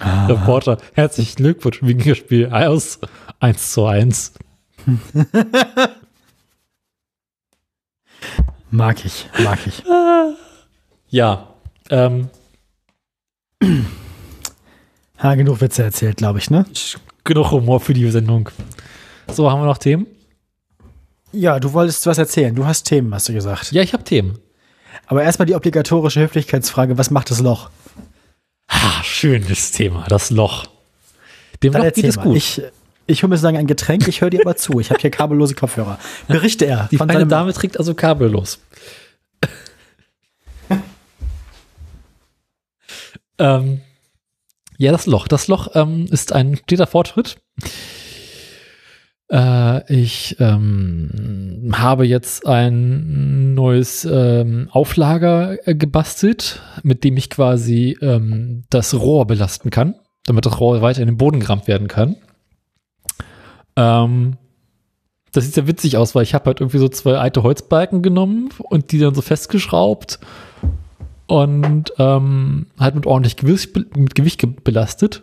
[0.00, 0.26] Ah.
[0.26, 3.00] Reporter, herzlichen Glückwunsch wegen das Spiel aus
[3.40, 4.34] 1 zu 1.
[8.70, 9.82] Mag ich, mag ich.
[11.08, 11.48] Ja,
[11.90, 12.28] ähm,
[15.22, 16.64] Ha, genug Witze erzählt, glaube ich, ne?
[17.24, 18.48] genug Humor für die Sendung.
[19.30, 20.06] So, haben wir noch Themen?
[21.32, 22.54] Ja, du wolltest was erzählen.
[22.54, 23.70] Du hast Themen, hast du gesagt.
[23.72, 24.38] Ja, ich habe Themen.
[25.06, 27.70] Aber erstmal die obligatorische Höflichkeitsfrage: Was macht das Loch?
[28.66, 30.66] Ah, schönes Thema, das Loch.
[31.62, 32.22] Dem Dann Loch geht es mal.
[32.22, 32.36] gut.
[32.36, 32.62] Ich,
[33.06, 34.80] ich hole mir sagen ein Getränk, ich höre dir aber zu.
[34.80, 35.98] Ich habe hier kabellose Kopfhörer.
[36.28, 36.88] Berichte er.
[36.90, 38.58] Die von feine Dame trägt also kabellos.
[43.42, 43.80] Ähm,
[44.80, 45.28] ja, das Loch.
[45.28, 47.36] Das Loch ähm, ist ein steter Fortschritt.
[49.30, 57.98] Äh, ich ähm, habe jetzt ein neues ähm, Auflager äh, gebastelt, mit dem ich quasi
[58.00, 62.16] ähm, das Rohr belasten kann, damit das Rohr weiter in den Boden gerammt werden kann.
[63.76, 64.38] Ähm,
[65.32, 68.48] das sieht sehr witzig aus, weil ich habe halt irgendwie so zwei alte Holzbalken genommen
[68.58, 70.20] und die dann so festgeschraubt
[71.30, 75.22] und ähm, halt mit ordentlich Gewicht, mit Gewicht belastet.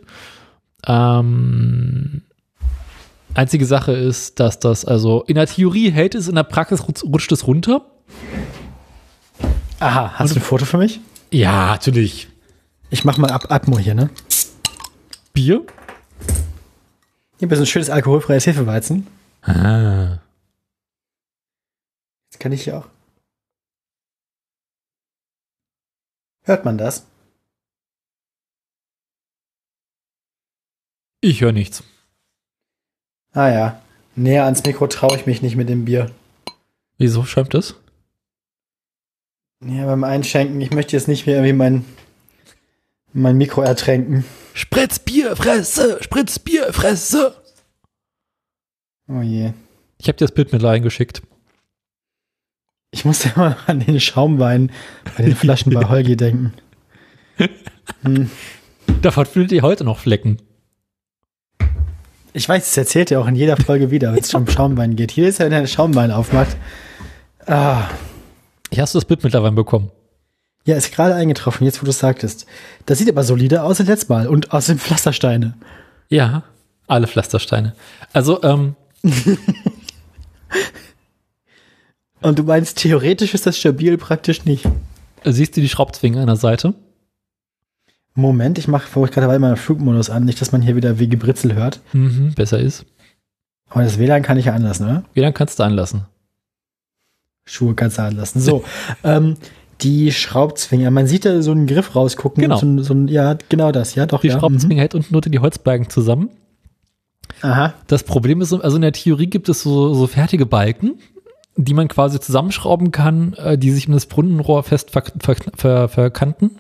[0.86, 2.22] Ähm,
[3.34, 7.32] einzige Sache ist, dass das also in der Theorie hält es, in der Praxis rutscht
[7.34, 7.86] es runter.
[9.80, 11.02] Aha, hast und, du ein Foto für mich?
[11.30, 12.30] Ja, natürlich.
[12.90, 14.10] Ich mach mal Ab Atmo hier, ne?
[15.34, 15.66] Bier?
[17.38, 19.08] Hier ist ein schönes alkoholfreies Hefeweizen.
[19.42, 20.20] Ah.
[22.32, 22.88] Jetzt kann ich hier auch.
[26.48, 27.06] Hört man das?
[31.20, 31.84] Ich höre nichts.
[33.34, 33.82] Ah ja.
[34.16, 36.10] Näher ans Mikro traue ich mich nicht mit dem Bier.
[36.98, 37.76] Wieso schäumt das?
[39.66, 41.86] Ja, beim Einschenken, ich möchte jetzt nicht mehr irgendwie mein,
[43.12, 44.24] mein Mikro ertränken.
[44.54, 46.02] Spritz Bierfresse!
[46.02, 47.36] Spritz Bierfresse!
[49.10, 49.52] Oh je.
[49.98, 51.24] Ich habe dir das Bild mit reingeschickt.
[52.92, 54.72] Ich musste immer an den Schaumwein
[55.18, 56.54] bei den Flaschen bei Holgi denken.
[58.04, 58.30] Hm.
[59.02, 60.38] Davon fühlt ihr heute noch Flecken.
[62.34, 65.12] Ich weiß, das erzählt ihr auch in jeder Folge wieder, wenn es um Schaumwein geht.
[65.12, 66.56] Hier ist ja, wenn er Schaumwein aufmacht.
[67.46, 67.90] Ah.
[68.70, 69.92] Ich hast du das Bild mittlerweile bekommen?
[70.66, 72.46] Ja, ist gerade eingetroffen, jetzt wo du es sagtest.
[72.86, 75.54] Das sieht aber solider aus als letztes Mal und aus den Pflastersteine.
[76.10, 76.44] Ja,
[76.88, 77.74] alle Pflastersteine.
[78.12, 78.76] Also, ähm,
[82.22, 84.66] Und du meinst, theoretisch ist das stabil, praktisch nicht.
[85.24, 86.74] Siehst du die Schraubzwinge an der Seite?
[88.16, 91.08] Moment, ich mache, wo ich gerade mal Flugmodus an, nicht, dass man hier wieder wie
[91.08, 91.82] Gebritzel hört.
[91.94, 92.86] Mhm, besser ist.
[93.70, 95.04] Aber das WLAN kann ich ja anlassen, oder?
[95.14, 96.06] WLAN kannst du anlassen.
[97.46, 98.42] Schuhe kannst du anlassen.
[98.42, 98.64] So,
[99.04, 99.36] ähm,
[99.82, 102.42] die Schraubzwinge, man sieht da so einen Griff rausgucken.
[102.42, 102.58] Genau.
[102.58, 104.22] So, so ein, ja, genau das, ja, doch.
[104.22, 104.40] Die ja.
[104.40, 104.80] Schraubzwinge mhm.
[104.80, 106.30] hält unten nur die Holzbalken zusammen.
[107.42, 107.74] Aha.
[107.86, 110.96] Das Problem ist, also in der Theorie gibt es so, so fertige Balken,
[111.58, 115.90] die man quasi zusammenschrauben kann, äh, die sich um das Brunnenrohr fest ver ver ver
[115.90, 116.52] verkanten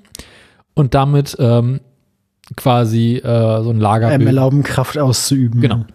[0.74, 1.80] und damit ähm,
[2.56, 5.62] quasi äh, so ein Lager ähm, erlauben, Kraft auszuüben.
[5.62, 5.86] Genau.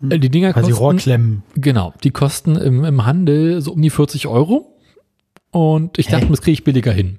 [0.00, 0.20] Hm.
[0.20, 1.42] Die Dinger quasi kosten, Rohrklemmen.
[1.54, 4.70] Genau, die kosten im, im Handel so um die 40 Euro.
[5.50, 6.30] Und ich dachte, hey.
[6.30, 7.18] das kriege ich billiger hin.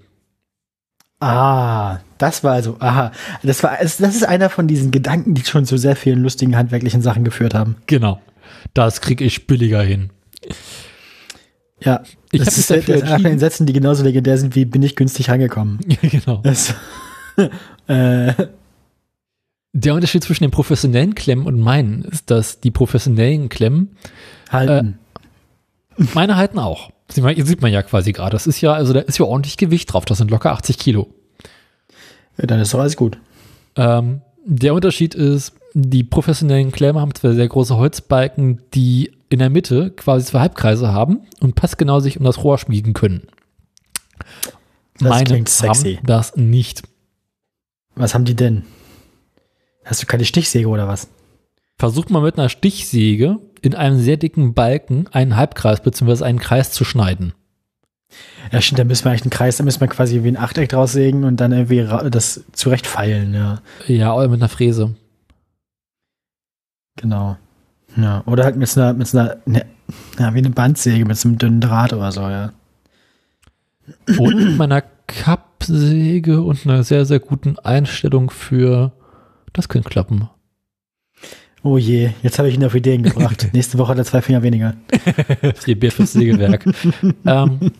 [1.21, 3.11] Ah, das war also, aha.
[3.43, 7.01] Das war, das ist einer von diesen Gedanken, die schon zu sehr vielen lustigen handwerklichen
[7.01, 7.77] Sachen geführt haben.
[7.87, 8.19] Genau.
[8.73, 10.09] Das kriege ich billiger hin.
[11.81, 14.95] Ja, ich habe mich dafür das in Sätzen, die genauso legendär sind wie bin ich
[14.95, 15.79] günstig rangekommen.
[16.01, 16.41] genau.
[16.43, 16.73] Das,
[17.87, 18.33] äh,
[19.73, 23.97] der Unterschied zwischen den professionellen Klemmen und meinen ist, dass die professionellen Klemmen
[24.49, 24.99] halten.
[25.97, 26.91] Äh, meine halten auch.
[27.09, 28.31] Sieht man, sieht man ja quasi gerade.
[28.31, 30.05] Das ist ja, also da ist ja ordentlich Gewicht drauf.
[30.05, 31.13] Das sind locker 80 Kilo.
[32.37, 33.17] Ja, dann ist doch alles gut.
[33.75, 39.49] Ähm, der Unterschied ist, die professionellen Klemmer haben zwei sehr große Holzbalken, die in der
[39.49, 43.27] Mitte quasi zwei Halbkreise haben und passgenau sich um das Rohr schmieden können.
[44.99, 45.95] Das Meine klingt sexy.
[45.95, 46.83] haben das nicht.
[47.93, 48.63] Was haben die denn?
[49.83, 51.09] Hast du keine Stichsäge oder was?
[51.77, 56.23] Versucht mal mit einer Stichsäge in einem sehr dicken Balken einen Halbkreis bzw.
[56.23, 57.33] einen Kreis zu schneiden.
[58.49, 60.69] Ja, stimmt, da müssen wir eigentlich einen Kreis, da müssen wir quasi wie ein Achteck
[60.69, 63.61] draus sägen und dann irgendwie das zurecht feilen, ja.
[63.87, 64.95] Ja, oder mit einer Fräse.
[66.97, 67.37] Genau.
[67.97, 69.65] Ja, oder halt mit einer, mit einer, ne,
[70.19, 72.51] ja, wie eine Bandsäge mit so einem dünnen Draht oder so, ja.
[74.17, 78.91] Und mit meiner Kappsäge und einer sehr, sehr guten Einstellung für,
[79.53, 80.29] das könnte klappen.
[81.63, 83.47] Oh je, jetzt habe ich ihn auf Ideen gebracht.
[83.53, 84.75] Nächste Woche hat er zwei Finger weniger.
[85.55, 86.63] Vier Bier fürs Sägewerk.
[87.25, 87.71] ähm.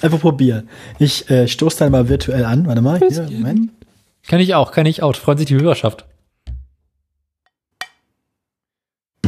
[0.00, 0.68] Einfach probieren.
[0.98, 2.66] Ich äh, stoße dann mal virtuell an.
[2.66, 3.00] Warte mal.
[3.06, 3.70] Hier, Moment.
[4.26, 5.14] Kann ich auch, kann ich auch.
[5.14, 6.06] Freut sich die Hörerschaft.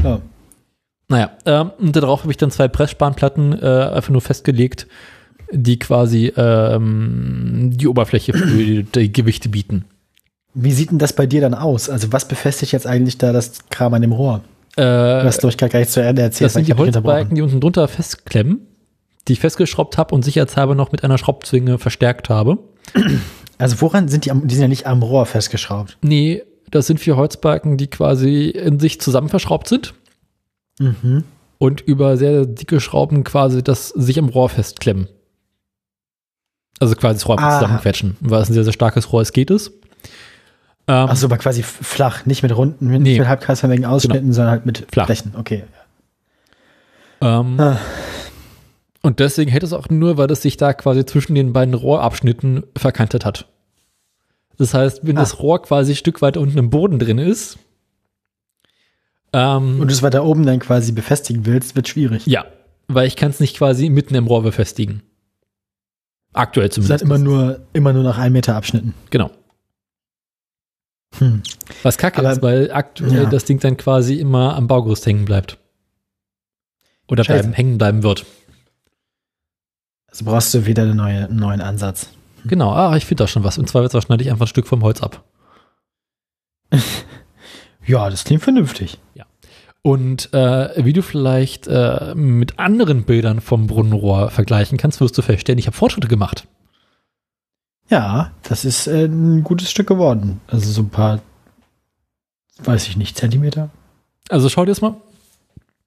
[0.07, 0.21] Ja.
[1.09, 4.87] Naja, ähm, und darauf habe ich dann zwei Pressspanplatten äh, einfach nur festgelegt,
[5.53, 9.85] die quasi ähm, die Oberfläche für die, die Gewichte bieten.
[10.55, 11.89] Wie sieht denn das bei dir dann aus?
[11.91, 14.43] Also was befestigt jetzt eigentlich da das Kram an dem Rohr?
[14.77, 16.47] Äh, du hast, glaube ich, gar nicht zu Ende erzählt.
[16.47, 18.67] Das sind die Holzbalken, die unten drunter festklemmen,
[19.29, 22.59] die ich festgeschraubt habe und sicherheitshalber noch mit einer Schraubzwinge verstärkt habe.
[23.59, 24.31] Also woran sind die?
[24.31, 25.97] Am, die sind ja nicht am Rohr festgeschraubt.
[26.03, 26.43] Nee,
[26.77, 29.95] das sind vier Holzbalken, die quasi in sich zusammen verschraubt sind.
[30.79, 31.25] Mhm.
[31.59, 35.09] Und über sehr dicke Schrauben quasi das sich am Rohr festklemmen.
[36.79, 37.59] Also quasi das Rohr Ah.
[37.59, 38.17] zusammenquetschen.
[38.21, 39.69] Weil es ein sehr, sehr starkes Rohr ist, geht es.
[40.89, 43.19] Ähm, Achso, aber quasi flach, nicht mit runden, nicht Nee.
[43.19, 45.07] mit halbkreisförmigen Ausschnitten, sondern halt mit Flach.
[45.07, 45.35] Flächen.
[45.37, 45.65] Okay.
[47.23, 47.79] ähm, Ah.
[49.03, 52.65] Und deswegen hält es auch nur, weil es sich da quasi zwischen den beiden Rohrabschnitten
[52.77, 53.47] verkantet hat.
[54.59, 55.21] Das heißt, wenn Ah.
[55.21, 57.59] das Rohr quasi ein Stück weiter unten im Boden drin ist,
[59.33, 62.27] ähm, Und du es weiter oben dann quasi befestigen willst, wird schwierig.
[62.27, 62.47] ja,
[62.89, 65.03] weil ich kann es nicht quasi mitten im Rohr befestigen.
[66.33, 66.93] Aktuell Es zumindest.
[66.93, 68.95] halt immer nur, immer nur nach einem Meter Abschnitten.
[69.11, 69.31] Genau.
[71.19, 71.43] Hm.
[71.83, 73.31] Was kacke Aber- ist, weil aktuell Ja.
[73.31, 75.59] das Ding dann quasi immer am Baugerüst hängen bleibt.
[77.09, 78.27] Oder bleiben, hängen bleiben wird.
[80.09, 82.09] Also brauchst du wieder einen neuen, einen neuen Ansatz.
[82.47, 83.59] Genau, ah, ich finde da schon was.
[83.59, 85.25] Und zwar wird schneide ich einfach ein Stück vom Holz ab.
[87.89, 88.99] Ja, das klingt vernünftig.
[89.87, 95.23] Und äh, wie du vielleicht äh, mit anderen Bildern vom Brunnenrohr vergleichen kannst, wirst du
[95.23, 96.49] feststellen, ich habe Fortschritte gemacht.
[97.89, 100.41] Ja, das ist äh, ein gutes Stück geworden.
[100.49, 101.21] Also so ein paar,
[102.65, 103.71] weiß ich nicht, Zentimeter.
[104.29, 104.97] Also schau dir das mal,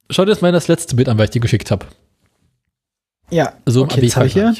[0.09, 1.85] schau dir das mal das letzte Bild an, weil ich dir geschickt habe.
[3.29, 4.55] Ja, So im okay, jetzt habe ich hier.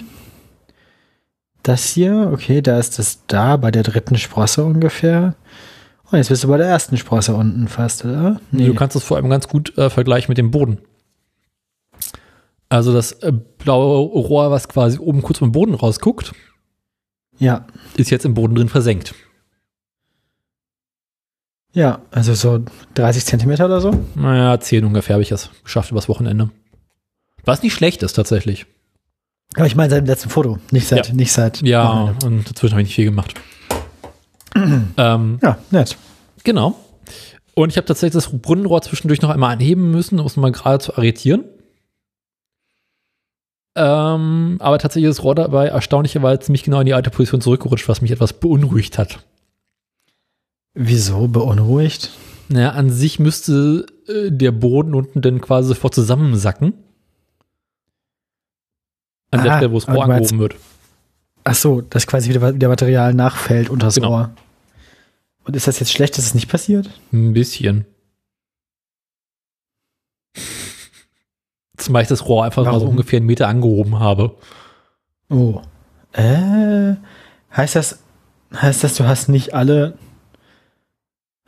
[1.70, 2.32] Das hier.
[2.34, 5.36] Okay, da ist das da bei der dritten Sprosse ungefähr.
[6.12, 8.42] Und jetzt bist du bei der ersten Sprosse unten fast, oder?
[8.52, 10.80] Du kannst es vor allem ganz gut äh, vergleichen mit dem Boden.
[12.68, 16.34] Also das äh, blaue Rohr, was quasi oben kurz vom Boden rausguckt,
[17.38, 19.14] ja, ist jetzt im Boden drin versenkt.
[21.74, 23.92] ja, also so 30 Zentimeter oder so.
[24.16, 26.50] Naja, 10 ungefähr habe ich es geschafft übers Wochenende.
[27.46, 28.66] Was nicht schlecht ist tatsächlich.
[29.56, 31.14] Aber ich meine seit dem letzten Foto, nicht seit, Ja.
[31.14, 31.62] nicht seit.
[31.62, 33.34] Ja, und dazwischen habe ich nicht viel gemacht.
[34.56, 35.98] ähm, Ja, nett.
[36.44, 36.76] genau.
[37.56, 40.84] Und ich habe tatsächlich das Brunnenrohr zwischendurch noch einmal anheben müssen, um es mal gerade
[40.84, 41.44] zu arretieren.
[43.76, 47.88] Ähm, aber tatsächlich ist das Rohr dabei erstaunlicherweise ziemlich genau in die alte Position zurückgerutscht,
[47.88, 49.20] was mich etwas beunruhigt hat.
[50.74, 52.12] Wieso beunruhigt?
[52.50, 56.74] Naja, an sich müsste äh, der Boden unten dann quasi sofort zusammensacken.
[59.32, 60.56] An der Ah, Stelle, wo das Rohr angehoben wird.
[61.44, 64.12] Ach so, dass quasi wieder, wieder Material nachfällt unter das Genau.
[64.12, 64.32] Ohr.
[65.46, 66.90] Und ist das jetzt schlecht, dass es nicht passiert?
[67.12, 67.86] Ein bisschen.
[71.78, 72.90] Zumal ich das Rohr einfach mal so Warum?
[72.90, 74.36] ungefähr einen Meter angehoben habe.
[75.30, 75.62] Oh.
[76.14, 76.96] Äh,
[77.56, 78.00] heißt das,
[78.54, 79.98] heißt das, du hast nicht alle,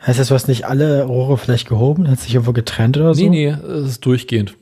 [0.06, 2.08] heißt das, du hast nicht alle Rohre vielleicht gehoben?
[2.10, 3.22] Hat sich irgendwo getrennt oder so?
[3.22, 4.56] Nee, nee, es ist durchgehend.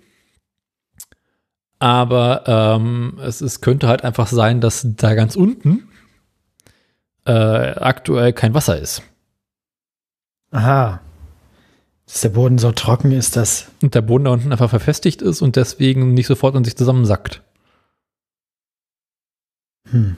[1.80, 5.88] Aber ähm, es, es könnte halt einfach sein, dass da ganz unten
[7.26, 9.02] äh, aktuell kein Wasser ist.
[10.52, 11.00] Aha.
[12.06, 15.42] Dass der Boden so trocken ist, dass, Und der Boden da unten einfach verfestigt ist
[15.42, 17.44] und deswegen nicht sofort in sich zusammensackt.
[19.92, 20.18] hm.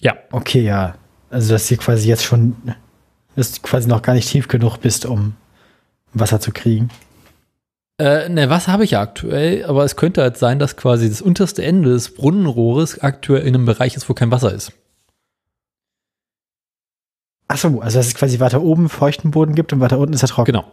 [0.00, 0.16] Ja.
[0.32, 0.96] Okay, ja.
[1.30, 2.56] Also, dass du quasi jetzt schon,
[3.36, 5.34] dass du quasi noch gar nicht tief genug bist, um
[6.12, 6.90] Wasser zu kriegen.
[7.98, 11.22] Äh, ne, Wasser habe ich ja aktuell, aber es könnte halt sein, dass quasi das
[11.22, 14.72] unterste Ende des Brunnenrohres aktuell in einem Bereich ist, wo kein Wasser ist.
[17.46, 20.22] Ach so, also dass es quasi weiter oben feuchten Boden gibt und weiter unten ist
[20.22, 20.52] er trocken.
[20.52, 20.64] Genau.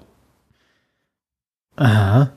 [1.75, 2.31] Aha.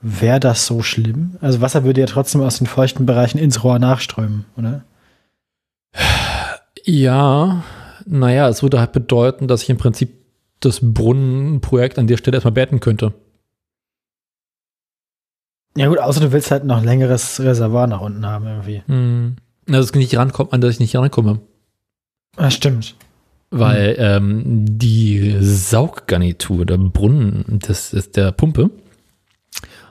[0.00, 1.36] Wäre das so schlimm?
[1.40, 4.84] Also Wasser würde ja trotzdem aus den feuchten Bereichen ins Rohr nachströmen, oder?
[6.84, 7.64] Ja,
[8.06, 10.17] naja, es würde halt bedeuten, dass ich im Prinzip
[10.60, 13.14] das Brunnenprojekt an der Stelle erstmal beenden könnte.
[15.76, 18.82] Ja gut, außer du willst halt noch ein längeres Reservoir nach unten haben irgendwie.
[18.86, 19.36] Hm.
[19.68, 21.40] Also es nicht rankommt, an das ich nicht rankomme.
[22.36, 22.96] Ah, stimmt.
[23.50, 28.70] Weil ähm, die Sauggarnitur der Brunnen des, des, der Pumpe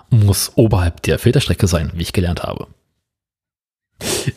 [0.09, 2.67] muss oberhalb der Filterstrecke sein, wie ich gelernt habe.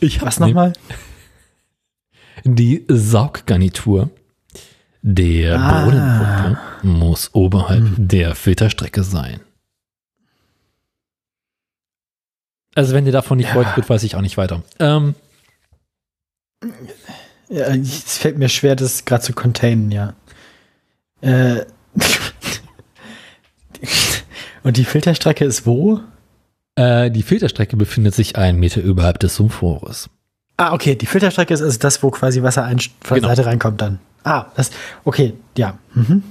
[0.01, 0.73] Ich Was nochmal?
[2.45, 4.11] Die Sauggarnitur
[5.03, 5.85] der Ah.
[5.85, 8.09] Brunnenpumpe muss oberhalb Hm.
[8.09, 9.41] der Filterstrecke sein.
[12.75, 13.55] Also wenn dir davon nicht Ja.
[13.55, 14.63] folgt wird, weiß ich auch nicht weiter.
[14.79, 15.15] Ähm,
[17.49, 20.15] Ja, es fällt mir schwer, das gerade zu containen, ja.
[21.21, 21.65] Äh.
[24.63, 26.01] Und die Filterstrecke ist wo?
[26.77, 30.09] äh, die Filterstrecke befindet sich einen Meter überhalb des Sumpfrohres.
[30.59, 33.27] Ah, okay, die Filterstrecke ist also das, wo quasi Wasser ein, von Genau.
[33.29, 33.99] der Seite reinkommt dann.
[34.25, 34.71] Ah, das,
[35.05, 35.79] okay, ja.
[35.95, 36.23] Mhm.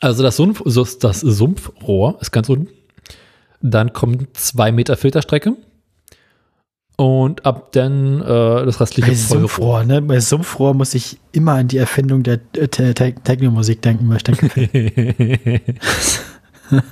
[0.00, 0.62] Also das, Sumpf,
[1.00, 2.68] das Sumpfrohr ist ganz unten.
[3.60, 5.56] Dann kommt zwei Meter Filterstrecke.
[6.96, 9.16] Und ab dann äh, das restliche Bei.
[9.16, 10.02] Sumpfrohr, ne?
[10.02, 14.16] Bei Sumpfrohr muss ich immer an die Erfindung der äh, Te Te Techno-Musik denken, weil
[14.18, 14.50] ich denke,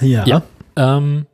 [0.00, 0.26] ja.
[0.26, 0.42] Ja.
[0.76, 1.26] ähm,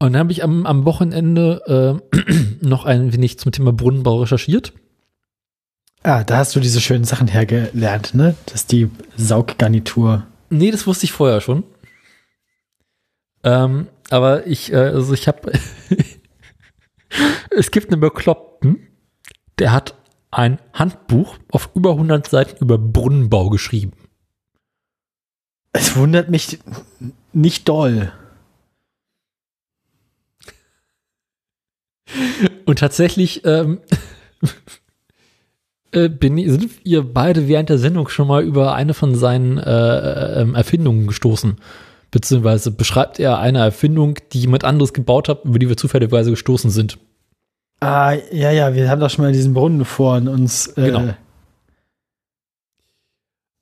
[0.00, 4.72] Und dann habe ich am, am Wochenende äh, noch ein wenig zum Thema Brunnenbau recherchiert.
[6.04, 8.36] Ah, da hast du diese schönen Sachen hergelernt, ne?
[8.46, 10.26] Das ist die Sauggarnitur.
[10.50, 11.64] Nee, das wusste ich vorher schon.
[13.42, 15.52] Ähm, aber ich, äh, also ich habe,
[17.50, 18.86] es gibt einen Bekloppten,
[19.58, 19.94] der hat
[20.30, 23.92] ein Handbuch auf über 100 Seiten über Brunnenbau geschrieben.
[25.72, 26.58] Es wundert mich
[27.32, 28.12] nicht doll.
[32.64, 33.80] Und tatsächlich ähm,
[35.92, 40.42] äh, bin, sind ihr beide während der Sendung schon mal über eine von seinen äh,
[40.42, 41.56] äh, Erfindungen gestoßen.
[42.10, 46.70] Beziehungsweise beschreibt er eine Erfindung, die jemand anderes gebaut hat, über die wir zufälligerweise gestoßen
[46.70, 46.98] sind.
[47.80, 50.68] Ah, ja, ja, wir haben doch schon mal diesen Brunnen vor uns.
[50.68, 51.14] Äh, Genau.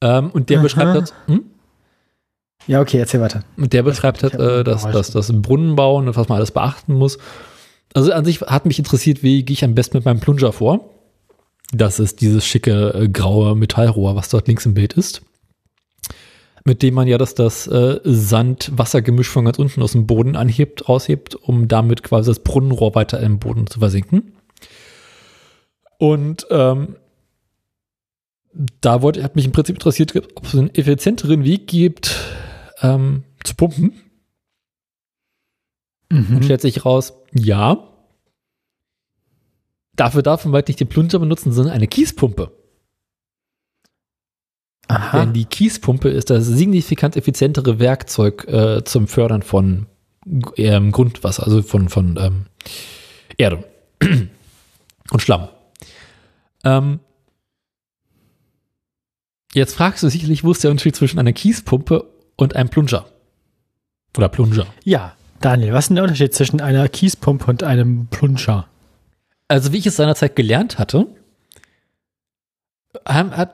[0.03, 0.62] Ähm, und der Aha.
[0.62, 1.44] beschreibt hat, hm?
[2.66, 3.44] Ja, okay, erzähl weiter.
[3.57, 7.18] Und der beschreibt hab äh, dass, dass das Brunnenbau und was man alles beachten muss.
[7.97, 10.90] Also an sich hat mich interessiert, wie gehe ich am besten mit meinem Plunger vor.
[11.72, 15.22] Das ist dieses schicke äh, graue Metallrohr, was dort links im Bild ist.
[16.66, 20.90] Mit dem man ja das, das äh, Sand-Wasser-Gemisch von ganz unten aus dem Boden anhebt,
[20.90, 24.34] raushebt, um damit quasi das Brunnenrohr weiter im Boden zu versinken.
[25.97, 26.97] Und ähm,
[28.82, 32.14] da wollte, hat mich im Prinzip interessiert, ob es einen effizienteren Weg gibt,
[32.82, 33.94] ähm, zu pumpen.
[36.09, 36.42] Und Mhm.
[36.42, 37.89] stellt sich raus, ja.
[39.95, 42.53] Dafür darf man bald nicht den Plunger benutzen, sondern eine Kiespumpe.
[44.89, 45.20] Aha.
[45.20, 49.87] Denn die Kiespumpe ist das signifikant effizientere Werkzeug äh, zum Fördern von
[50.57, 52.47] ähm, Grundwasser, also von, von ähm,
[53.37, 53.64] Erde
[55.11, 55.49] und Schlamm.
[56.64, 57.01] Ähm,
[59.55, 63.07] jetzt fragst du sicherlich, wo ist der Unterschied zwischen einer Kiespumpe und einem Plunger?
[64.16, 64.66] Oder Plunger.
[64.84, 68.66] Ja, Daniel, was ist denn der Unterschied zwischen einer Kiespumpe und einem Plunger?
[69.49, 71.07] Also wie ich es seinerzeit gelernt hatte,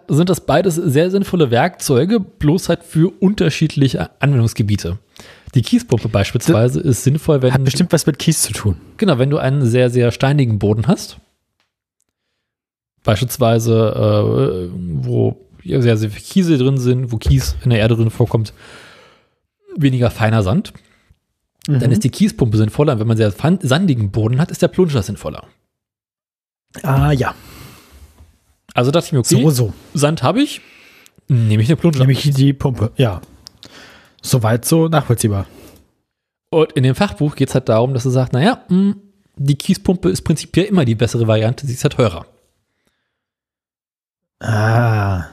[0.09, 4.99] sind das beides sehr sinnvolle Werkzeuge, bloß halt für unterschiedliche Anwendungsgebiete.
[5.55, 8.76] Die Kiespumpe beispielsweise ist sinnvoll, wenn Hat bestimmt was mit Kies zu tun.
[8.97, 11.18] genau, wenn du einen sehr sehr steinigen Boden hast,
[13.05, 18.11] beispielsweise äh, wo sehr sehr viel Kiesel drin sind, wo Kies in der Erde drin
[18.11, 18.55] vorkommt,
[19.76, 20.72] weniger feiner Sand,
[21.67, 21.93] dann Mhm.
[21.93, 22.95] ist die Kiespumpe sinnvoller.
[22.95, 25.47] Und wenn man sehr sandigen Boden hat, ist der Plunger sinnvoller.
[26.83, 27.35] Ah ja,
[28.75, 29.73] Also dachte ich mir, okay, so, so.
[29.95, 30.61] Sand habe ich,
[31.29, 31.99] nehme ich eine Plunger.
[31.99, 33.21] Nämlich die Pumpe, ja.
[34.23, 35.47] Soweit so nachvollziehbar.
[36.51, 38.95] Und in dem Fachbuch geht es halt darum, dass er sagt, naja, mh,
[39.37, 42.27] die Kiespumpe ist prinzipiell immer die bessere Variante, sie ist halt teurer.
[44.41, 45.27] Ah.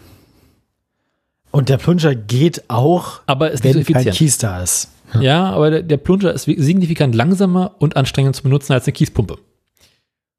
[1.51, 4.13] Und der Plunger geht auch, Aber ist nicht so wenn kein.
[4.13, 4.89] Kies da ist.
[5.19, 9.37] Ja, aber der, der Plunger ist signifikant langsamer und anstrengender zu benutzen als eine Kiespumpe.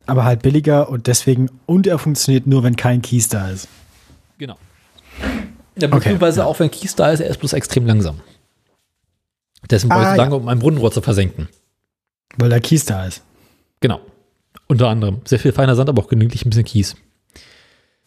[0.07, 3.69] Aber halt billiger und deswegen, und er funktioniert nur, wenn kein Kies da ist.
[4.39, 4.57] Genau.
[5.79, 6.47] Ja, Okay, beziehungsweise ja.
[6.47, 8.21] auch wenn Kies da ist, er ist bloß extrem langsam.
[9.71, 11.49] Dessen brauche ich Ah, so lange, um ein Brunnenrohr zu versenken.
[12.37, 13.23] Weil da Kies da ist.
[13.81, 14.01] Genau.
[14.67, 15.21] Unter anderem.
[15.25, 16.97] Sehr viel feiner Sand, aber auch genügend ein bisschen Kies.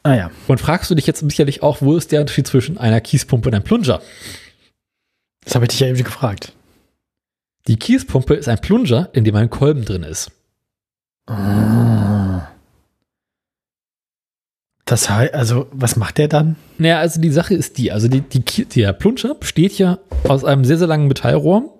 [0.03, 0.31] Ah ja.
[0.47, 3.55] Und fragst du dich jetzt sicherlich auch, wo ist der Unterschied zwischen einer Kiespumpe und
[3.55, 4.01] einem Plunger?
[5.45, 6.53] Das habe ich dich ja eben gefragt.
[7.67, 10.31] Die Kiespumpe ist ein Plunger, in dem ein Kolben drin ist.
[11.27, 12.47] Ah.
[14.85, 16.57] Das heißt, also, was macht der dann?
[16.77, 20.65] Naja, also die Sache ist die, also die, die, der Plunger besteht ja aus einem
[20.65, 21.73] sehr, sehr langen Metallrohr,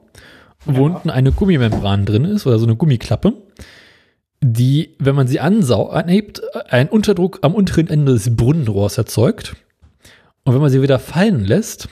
[0.66, 3.34] wo unten eine Gummimembran drin ist oder so eine Gummiklappe,
[4.41, 6.41] die, wenn man sie ansau anhebt,
[6.72, 9.55] einen Unterdruck am unteren Ende des Brunnenrohrs erzeugt.
[10.45, 11.89] Und wenn man sie wieder fallen lässt,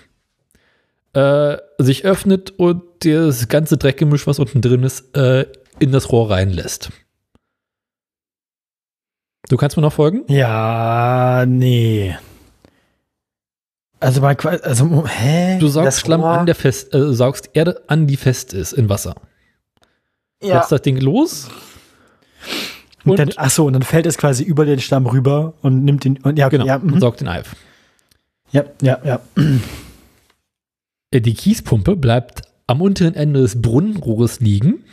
[1.13, 5.45] äh, sich öffnet und das ganze Dreckgemisch, was unten drin ist, äh,
[5.79, 6.91] in das Rohr reinlässt.
[9.49, 10.23] Du kannst mir noch folgen?
[10.27, 12.15] Ja, nee.
[13.99, 15.59] Also, qua- also, hä?
[15.59, 19.15] Du saugst Schlamm an, der fest, äh, saugst Erde an, die fest ist in Wasser.
[20.41, 20.57] Ja.
[20.57, 21.49] Lässt das Ding los.
[23.03, 25.83] Und Und, dann, ach so, und dann fällt es quasi über den Stamm rüber und
[25.83, 26.99] nimmt den, und ja, okay, genau, ja, und mhm.
[26.99, 27.55] saugt den Eif.
[28.51, 29.19] ja, ja, ja.
[31.13, 34.85] Die Kiespumpe bleibt am unteren Ende des Brunnenrohres liegen.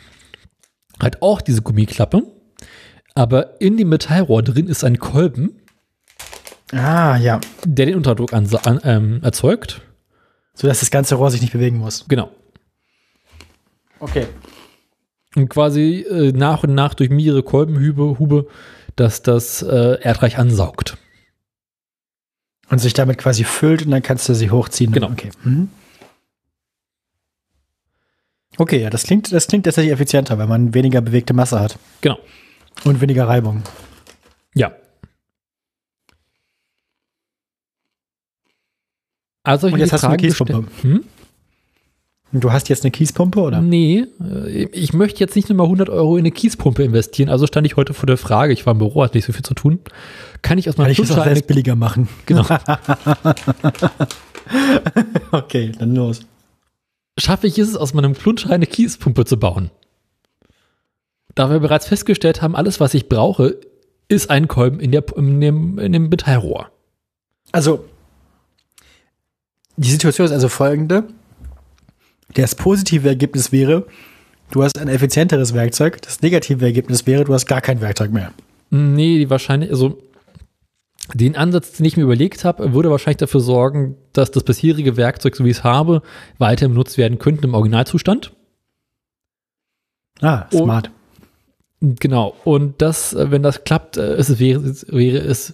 [0.99, 2.23] Hat auch diese Gummiklappe.
[3.15, 5.55] Aber in dem Metallrohr drin ist ein Kolben,
[6.71, 7.39] Ah, ja.
[7.65, 9.81] der den Unterdruck an, an, ähm, erzeugt.
[10.53, 12.05] Sodass das ganze Rohr sich nicht bewegen muss.
[12.07, 12.31] Genau.
[13.99, 14.27] Okay.
[15.35, 18.47] Und quasi äh, nach und nach durch mehrere Kolbenhübe, Hube,
[18.95, 20.97] dass das äh, Erdreich ansaugt.
[22.69, 24.91] Und sich damit quasi füllt und dann kannst du sie hochziehen.
[24.91, 25.09] Genau.
[25.09, 25.29] Okay.
[25.43, 25.69] Mhm.
[28.59, 31.79] Okay, ja, das klingt, das klingt tatsächlich effizienter, weil man weniger bewegte Masse hat.
[32.01, 32.19] Genau.
[32.83, 33.63] Und weniger Reibung.
[34.53, 34.73] Ja.
[39.43, 40.65] Also ich Und jetzt hast du eine Kiespumpe.
[40.81, 41.05] Hm?
[42.33, 43.61] Du hast jetzt eine Kiespumpe, oder?
[43.61, 47.29] Nee, äh, ich möchte jetzt nicht nochmal 100 Euro in eine Kiespumpe investieren.
[47.29, 49.45] Also stand ich heute vor der Frage, ich war im Büro, hatte nicht so viel
[49.45, 49.79] zu tun.
[50.41, 52.09] Kann ich aus Kann meinem ich das auch eine, billiger machen?
[52.25, 52.43] genau,
[55.31, 56.25] Okay, dann los.
[57.19, 59.71] Schaffe ich es, aus meinem Plunscher eine Kiespumpe zu bauen?
[61.35, 63.57] Da wir bereits festgestellt haben, alles, was ich brauche,
[64.07, 66.71] ist ein Kolben in, der, in, dem, in dem Metallrohr.
[67.51, 67.85] Also,
[69.77, 71.05] die Situation ist also folgende.
[72.33, 73.87] Das positive Ergebnis wäre,
[74.51, 76.01] du hast ein effizienteres Werkzeug.
[76.01, 78.33] Das negative Ergebnis wäre, du hast gar kein Werkzeug mehr.
[78.71, 79.97] Nee, die wahrscheinlich, also
[81.13, 85.35] den Ansatz, den ich mir überlegt habe, würde wahrscheinlich dafür sorgen, dass das bisherige Werkzeug,
[85.35, 86.01] so wie ich es habe,
[86.37, 88.33] weiter benutzt werden könnte im Originalzustand.
[90.21, 90.91] Ah, smart.
[91.81, 92.35] Genau.
[92.43, 95.53] Und das, wenn das klappt, äh, es wäre, es wäre es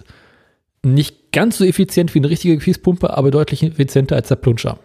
[0.83, 4.79] nicht ganz so effizient wie eine richtige Kiespumpe, aber deutlich effizienter als der Plunscher.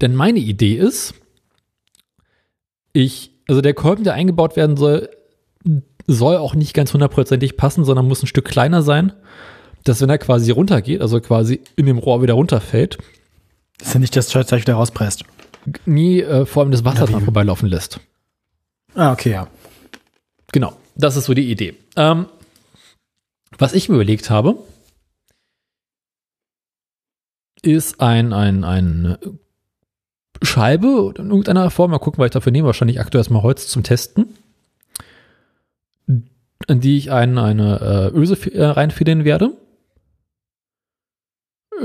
[0.00, 1.14] Denn meine Idee ist,
[2.92, 5.10] ich, also der Kolben, der eingebaut werden soll,
[6.08, 9.12] soll auch nicht ganz hundertprozentig passen, sondern muss ein Stück kleiner sein,
[9.84, 12.98] dass wenn er quasi runtergeht, also quasi in dem Rohr wieder runterfällt,
[13.78, 15.24] Das ist ja nicht das Zeug wieder rauspresst.
[15.84, 18.00] nie äh, vor allem das Wasser dran vorbeilaufen lässt.
[18.94, 19.48] Ah, okay, ja.
[20.50, 21.74] Genau, das ist so die Idee.
[21.94, 22.26] Ähm,
[23.58, 24.56] was ich mir überlegt habe,
[27.62, 29.18] ist ein, ein, eine
[30.42, 33.68] Scheibe oder in irgendeiner Form, mal gucken, was ich dafür nehme, wahrscheinlich aktuell erstmal Holz
[33.68, 34.36] zum Testen,
[36.66, 39.56] in die ich ein, eine äh, Öse äh, reinfädeln werde,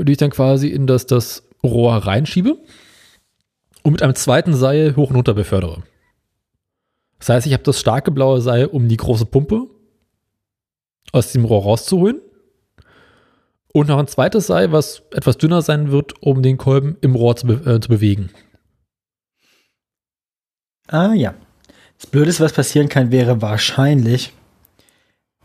[0.00, 2.58] die ich dann quasi in das, das Rohr reinschiebe
[3.82, 5.82] und mit einem zweiten Seil hoch und runter befördere.
[7.18, 9.66] Das heißt, ich habe das starke blaue Seil, um die große Pumpe
[11.12, 12.20] aus dem Rohr rauszuholen.
[13.72, 17.34] Und noch ein zweites Seil, was etwas dünner sein wird, um den Kolben im Rohr
[17.36, 18.30] zu, be äh, zu bewegen.
[20.88, 21.34] Ah, ja.
[21.98, 24.32] Das Blödeste, was passieren kann, wäre wahrscheinlich,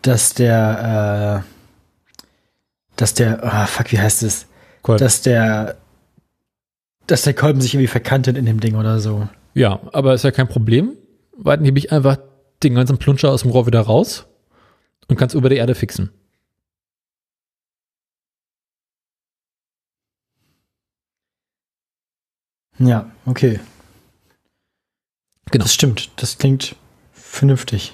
[0.01, 1.49] dass der, äh,
[2.95, 4.47] dass der, ah, fuck, wie heißt es?
[4.81, 4.99] Kolben.
[4.99, 5.77] Dass der,
[7.07, 9.27] dass der Kolben sich irgendwie verkantet in dem Ding oder so.
[9.53, 10.95] ja, aber ist ja kein Problem,
[11.37, 12.17] weil dann hebe ich einfach
[12.63, 14.27] den ganzen Plunscher aus dem Rohr wieder raus
[15.07, 16.11] und kann es über der Erde fixen.
[22.79, 23.59] Ja, okay.
[25.51, 25.63] Genau.
[25.65, 26.11] Das stimmt.
[26.15, 26.75] Das klingt
[27.11, 27.93] vernünftig.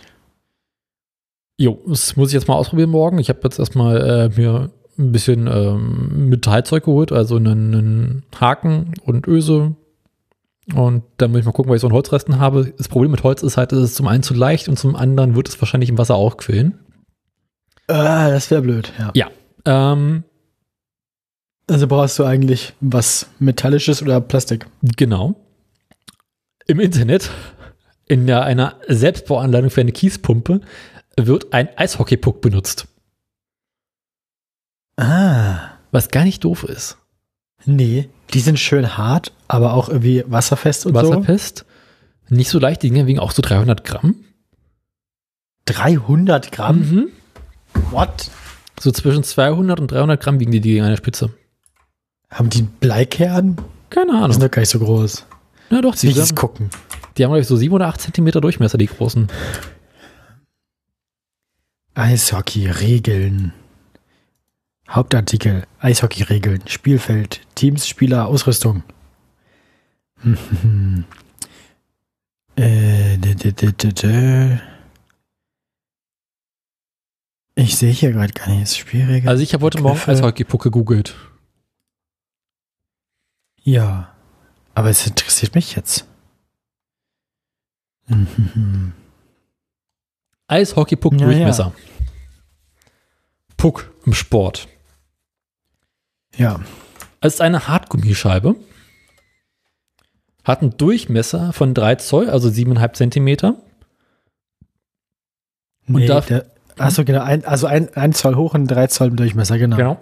[1.58, 3.18] Jo, das muss ich jetzt mal ausprobieren morgen.
[3.20, 8.93] Ich habe jetzt erstmal äh, mir ein bisschen ähm, Metallzeug geholt, also einen, einen Haken
[9.06, 9.76] und Öse.
[10.74, 12.74] Und dann muss ich mal gucken, weil ich so einen Holzresten habe.
[12.78, 15.36] Das Problem mit Holz ist halt, es ist zum einen zu leicht und zum anderen
[15.36, 16.80] wird es wahrscheinlich im Wasser auch quillen.
[17.88, 19.12] Ah, das wäre blöd, ja.
[19.14, 19.30] Ja.
[19.66, 20.24] Ähm,
[21.68, 24.66] Also brauchst du eigentlich was Metallisches oder Plastik?
[24.97, 25.36] genau.
[26.68, 27.30] Im Internet,
[28.08, 30.62] in der, einer Selbstbauanleitung für eine Kiespumpe,
[31.18, 32.88] wird ein Eishockeypuck benutzt.
[34.97, 35.72] Ah.
[35.91, 36.97] Was gar nicht doof ist.
[37.66, 41.01] Nee, die sind schön hart, aber auch irgendwie wasserfest und so.
[41.01, 41.66] Wasserfest.
[42.30, 44.16] Nicht so leicht, die Dinger wiegen auch so 300 Gramm.
[45.66, 46.80] 300 Gramm?
[46.80, 47.07] Mhm.
[47.91, 48.30] What?
[48.80, 51.32] So zwischen 200 und 300 Gramm wiegen die, die an der Spitze.
[52.30, 53.57] Haben die Bleikern?
[53.89, 54.39] Keine Die sind Ahnung.
[54.39, 55.26] doch gar nicht so groß.
[55.70, 56.70] Ja, doch, haben, gucken.
[57.18, 59.28] die haben, glaube ich, so 7 oder 8 Zentimeter Durchmesser, die großen.
[61.96, 63.54] Eishockey-Regeln.
[64.89, 65.66] Hauptartikel.
[65.80, 66.68] Eishockey-Regeln.
[66.68, 67.41] Spielfeld.
[67.56, 68.84] Teams, Spieler, Ausrüstung.
[72.58, 73.18] äh,
[77.58, 79.30] Ich sehe hier gerade gar nicht das Spielregeln.
[79.30, 80.12] Also ich habe heute Morgen Begriffe.
[80.12, 81.16] Eishockey-Puck gegoogelt.
[83.64, 84.14] Ja,
[84.76, 86.06] aber es interessiert mich jetzt.
[90.50, 90.56] Mhm.
[90.56, 91.74] Eishockey-Puck Ja, Durchmesser.
[93.58, 94.68] Puck im Sport.
[96.36, 96.60] Ja,
[97.22, 98.56] Es ist eine Hartgummischeibe.
[100.43, 103.56] Hat einen Durchmesser von 3 Zoll, also 7,5 Zentimeter.
[105.88, 106.46] Und nee, darf- der,
[106.78, 109.78] achso, genau, ein, also ein, ein Zoll hoch und drei Zoll im Durchmesser, genau.
[109.78, 110.00] Genau.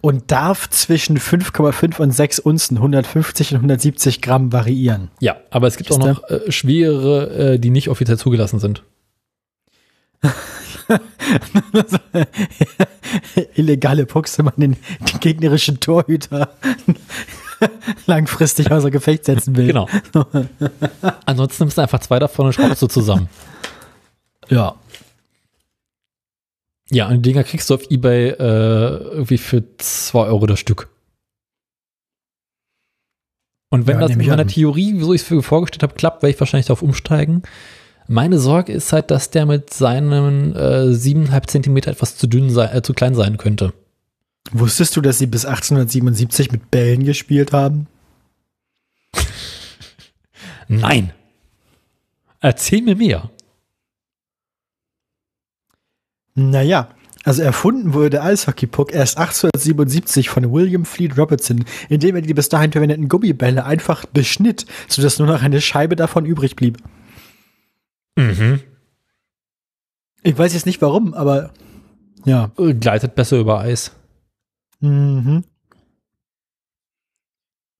[0.00, 5.10] Und darf zwischen 5,5 und 6 Unzen, 150 und 170 Gramm variieren.
[5.20, 8.84] Ja, aber es gibt auch noch äh, schwerere, äh, die nicht offiziell zugelassen sind.
[13.54, 16.56] Illegale Pucks, wenn man den, den gegnerischen Torhüter
[18.06, 19.66] langfristig außer Gefecht setzen will.
[19.68, 19.88] Genau.
[21.26, 23.28] Ansonsten nimmst du einfach zwei davon und schraubst du zusammen.
[24.48, 24.76] Ja.
[26.90, 30.88] Ja, und die Dinger kriegst du auf Ebay äh, irgendwie für 2 Euro das Stück.
[33.70, 34.48] Und wenn Ja, das in meiner an.
[34.48, 37.42] Theorie, so ich es mir vorgestellt habe, klappt, werde ich wahrscheinlich darauf umsteigen.
[38.10, 42.74] Meine Sorge ist halt, dass der mit seinen äh, 7,5 Zentimeter etwas zu dünn sein,
[42.74, 43.74] äh, zu klein sein könnte.
[44.50, 47.86] Wusstest du, dass sie bis 1877 mit Bällen gespielt haben?
[50.68, 51.12] Nein.
[52.40, 53.30] Erzähl mir mehr.
[56.34, 56.88] Naja,
[57.24, 62.48] also erfunden wurde der Eishockeypuck erst 1877 von William Fleet Robertson, indem er die bis
[62.48, 66.78] dahin verwendeten Gummibälle einfach beschnitt, sodass nur noch eine Scheibe davon übrig blieb.
[68.18, 68.60] Mhm.
[70.22, 71.52] Ich weiß jetzt nicht warum, aber
[72.24, 72.50] ja.
[72.58, 73.92] Äh, Gleitet besser über Eis.
[74.80, 75.44] Mhm.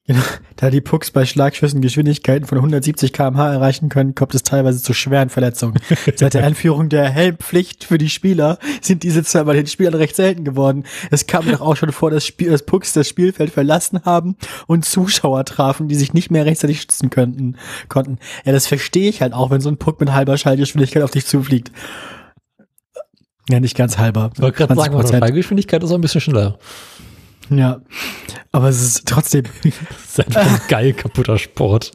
[0.08, 0.22] Genau.
[0.56, 4.94] Da die Pucks bei Schlagschüssen Geschwindigkeiten von 170 km/h erreichen können, kommt es teilweise zu
[4.94, 5.78] schweren Verletzungen.
[6.16, 10.16] Seit der Einführung der Helmpflicht für die Spieler sind diese zwar bei den Spielern recht
[10.16, 10.84] selten geworden.
[11.10, 14.36] Es kam doch auch schon vor, dass, Spiel, dass Pucks das Spielfeld verlassen haben
[14.66, 17.56] und Zuschauer trafen, die sich nicht mehr rechtzeitig schützen könnten,
[17.90, 18.18] konnten.
[18.46, 21.26] Ja, das verstehe ich halt auch, wenn so ein Puck mit halber Schallgeschwindigkeit auf dich
[21.26, 21.70] zufliegt.
[23.50, 24.30] Ja, nicht ganz halber.
[24.34, 24.98] Ich wollte gerade sagen, 20%.
[24.98, 26.58] unsere Fallgeschwindigkeit ist auch ein bisschen schneller.
[27.50, 27.80] Ja.
[28.52, 31.92] Aber es ist trotzdem, Das ist einfach ein geil kaputter Sport.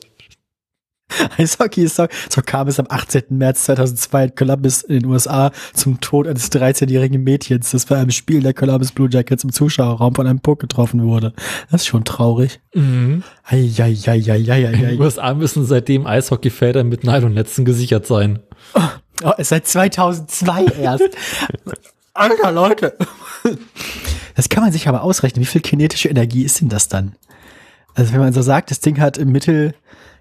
[1.38, 3.26] Eishockey ist so, so kam es am 18.
[3.30, 8.10] März 2002 in Columbus in den USA zum Tod eines 13-jährigen Mädchens, das bei einem
[8.10, 11.34] Spiel der Columbus Blue Jackets im Zuschauerraum von einem Puck getroffen wurde.
[11.72, 12.62] Das ist schon traurig.
[12.74, 13.24] Mhm.
[14.82, 15.02] In den.
[15.02, 18.40] USA müssen seitdem Eishockeyfelder mit Nylonnetzen gesichert sein.
[19.24, 21.04] Oh, es ist seit 2002 erst.
[22.16, 22.96] Alter, Leute.
[24.36, 25.42] Das kann man sich aber ausrechnen.
[25.42, 27.16] Wie viel kinetische Energie ist denn das dann?
[27.94, 29.76] Also wenn man so sagt, das Ding hat im Mittel,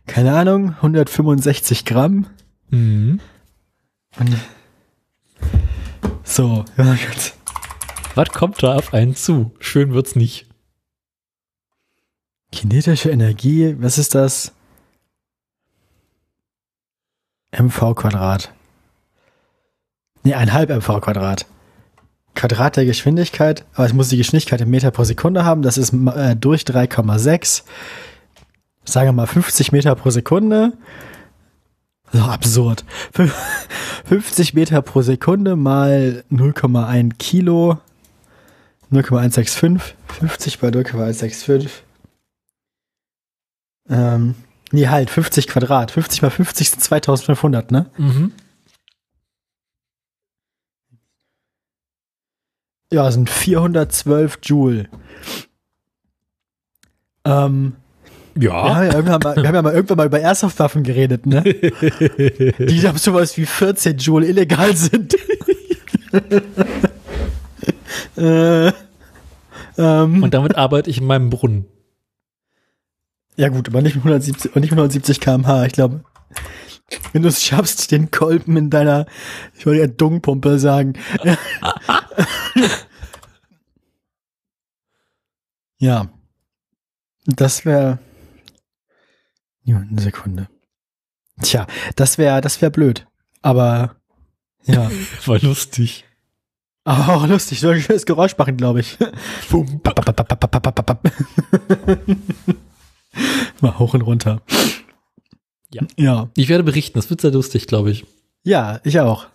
[0.07, 2.27] keine Ahnung, 165 Gramm.
[2.69, 3.21] Mhm.
[4.19, 4.37] Und
[6.25, 7.35] so, ja, gut.
[8.15, 9.53] Was kommt da auf einen zu?
[9.59, 10.47] Schön wird's nicht.
[12.51, 14.53] Kinetische Energie, was ist das?
[17.53, 18.53] mv Quadrat.
[20.23, 21.47] Nee, ein halb mv Quadrat.
[22.35, 25.93] Quadrat der Geschwindigkeit, aber es muss die Geschwindigkeit im Meter pro Sekunde haben, das ist
[25.93, 27.63] äh, durch 3,6.
[28.85, 30.73] Sagen wir mal 50 Meter pro Sekunde.
[32.13, 32.85] So absurd.
[33.15, 33.31] Fün-
[34.07, 37.79] 50 Meter pro Sekunde mal 0,1 Kilo.
[38.91, 39.95] 0,165.
[40.09, 41.71] 50 bei 0,165.
[43.89, 44.35] Ähm,
[44.71, 45.91] nee, halt, 50 Quadrat.
[45.91, 47.87] 50 mal 50 sind 2500, ne?
[47.97, 48.33] Mhm.
[52.93, 54.89] Ja, sind 412 Joule.
[57.25, 57.75] Ähm,
[58.35, 58.85] wir, haben Ja.
[58.85, 61.43] ja irgendwann mal, wir haben ja mal irgendwann mal über Airsoft-Waffen geredet, ne?
[61.43, 65.15] Die haben sowas wie 14 Joule illegal sind.
[68.17, 68.73] äh,
[69.79, 71.67] ähm, Und damit arbeite ich in meinem Brunnen.
[73.37, 75.65] ja gut, aber nicht mit 170, aber nicht mit 170 km/h.
[75.67, 76.01] Ich glaube,
[77.13, 79.07] wenn du es schaffst, den Kolben in deiner,
[79.57, 80.95] ich wollte ja Dungpumpe sagen.
[85.79, 86.09] ja.
[87.27, 87.99] Das wäre.
[89.65, 90.49] Ja, eine Sekunde.
[91.41, 91.67] Tja,
[91.97, 93.07] das wäre, das wäre blöd.
[93.43, 93.97] Aber
[94.65, 94.91] ja.
[95.27, 96.05] War lustig.
[96.85, 98.99] Aber auch lustig, soll ein schönes Geräusch machen, glaube ich.
[99.51, 99.81] Bum.
[103.61, 104.43] Mal hoch und runter.
[105.75, 105.83] Ja.
[105.97, 106.29] Ja.
[106.37, 108.05] Ich werde berichten, das wird sehr lustig, glaube ich.
[108.45, 109.27] Ja, ich auch.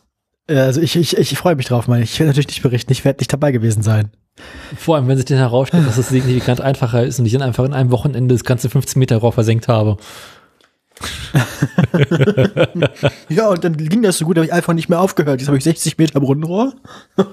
[0.47, 2.19] Äh, Also ich, ich, ich freue mich drauf, meine ich.
[2.19, 4.11] Werde natürlich nicht berichten, ich werde nicht dabei gewesen sein.
[4.77, 7.65] Vor allem, wenn sich dann herausstellt, dass es signifikant einfacher ist und ich dann einfach
[7.65, 9.97] in einem Wochenende das ganze 15 Meter Rohr versenkt habe.
[13.29, 15.39] Ja, und dann ging das so gut, habe ich einfach nicht mehr aufgehört.
[15.39, 16.73] Jetzt habe ich 60 Meter Brunnenrohr.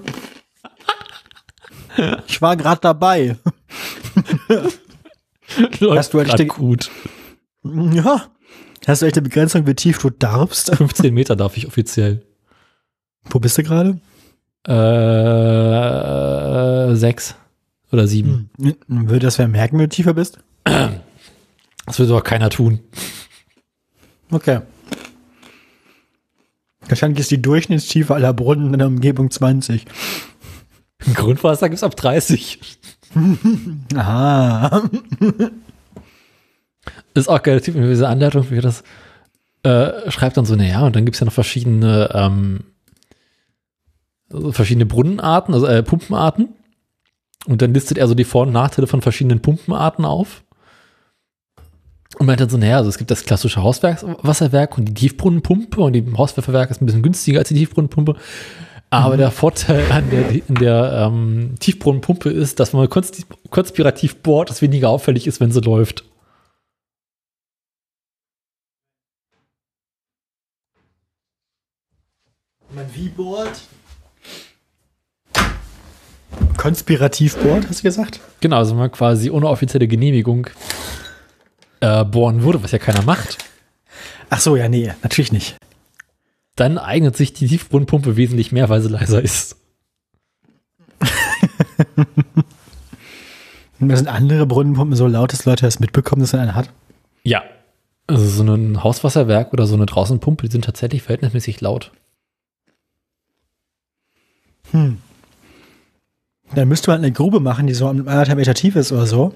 [2.26, 3.36] Ich war gerade dabei.
[5.78, 6.90] Läuft Hast du gut.
[7.62, 8.24] Ja.
[8.86, 10.74] Hast du echt eine Begrenzung, wie tief du darfst?
[10.74, 12.22] 15 Meter darf ich offiziell.
[13.24, 14.00] Wo bist du gerade?
[14.66, 14.74] Äh,
[16.96, 17.34] sechs
[17.90, 18.50] oder sieben.
[18.58, 19.08] Hm.
[19.08, 20.38] Würde das wer merken, wenn du tiefer bist?
[20.64, 22.80] Das wird aber keiner tun.
[24.30, 24.60] Okay.
[26.88, 29.86] Wahrscheinlich ist die Durchschnittstiefe aller Brunnen in der Umgebung 20.
[31.06, 32.78] Im Grundwasser gibt's ab 30.
[33.94, 34.82] Aha.
[37.14, 38.82] Ist auch geil, Typ in dieser Anleitung, wie er das
[39.64, 42.64] äh, schreibt dann so, naja, und dann gibt's ja noch verschiedene, ähm,
[44.30, 46.50] also verschiedene Brunnenarten, also äh, Pumpenarten.
[47.46, 50.44] Und dann listet er so die Vor- und Nachteile von verschiedenen Pumpenarten auf.
[52.18, 55.94] Und meinte dann so, naja, also es gibt das klassische Hauswasserwerk und die Tiefbrunnenpumpe und
[55.94, 58.16] die Hauswasserwerk ist ein bisschen günstiger als die Tiefbrunnenpumpe.
[58.90, 59.18] Aber mhm.
[59.18, 62.90] der Vorteil an der, in der ähm, Tiefbrunnenpumpe ist, dass wenn man
[63.50, 66.04] konspirativ bohrt, es weniger auffällig ist, wenn sie läuft.
[72.74, 73.60] Man wie bohrt?
[76.56, 78.20] Konspirativ bohrt, hast du gesagt?
[78.40, 80.48] Genau, also man quasi ohne offizielle Genehmigung
[81.78, 83.38] äh, bohren würde, was ja keiner macht.
[84.28, 85.56] Ach so, ja, nee, natürlich nicht.
[86.56, 89.56] Dann eignet sich die Tiefbrunnenpumpe wesentlich mehr, weil sie leiser ist.
[93.78, 96.70] Und sind andere Brunnenpumpen so laut, dass Leute das mitbekommen, dass man eine hat?
[97.22, 97.44] Ja.
[98.08, 101.92] Also so ein Hauswasserwerk oder so eine Draußenpumpe, die sind tatsächlich verhältnismäßig laut.
[104.70, 104.98] Hm.
[106.54, 109.34] Dann müsste man eine Grube machen, die so anderthalb Meter tief ist oder so.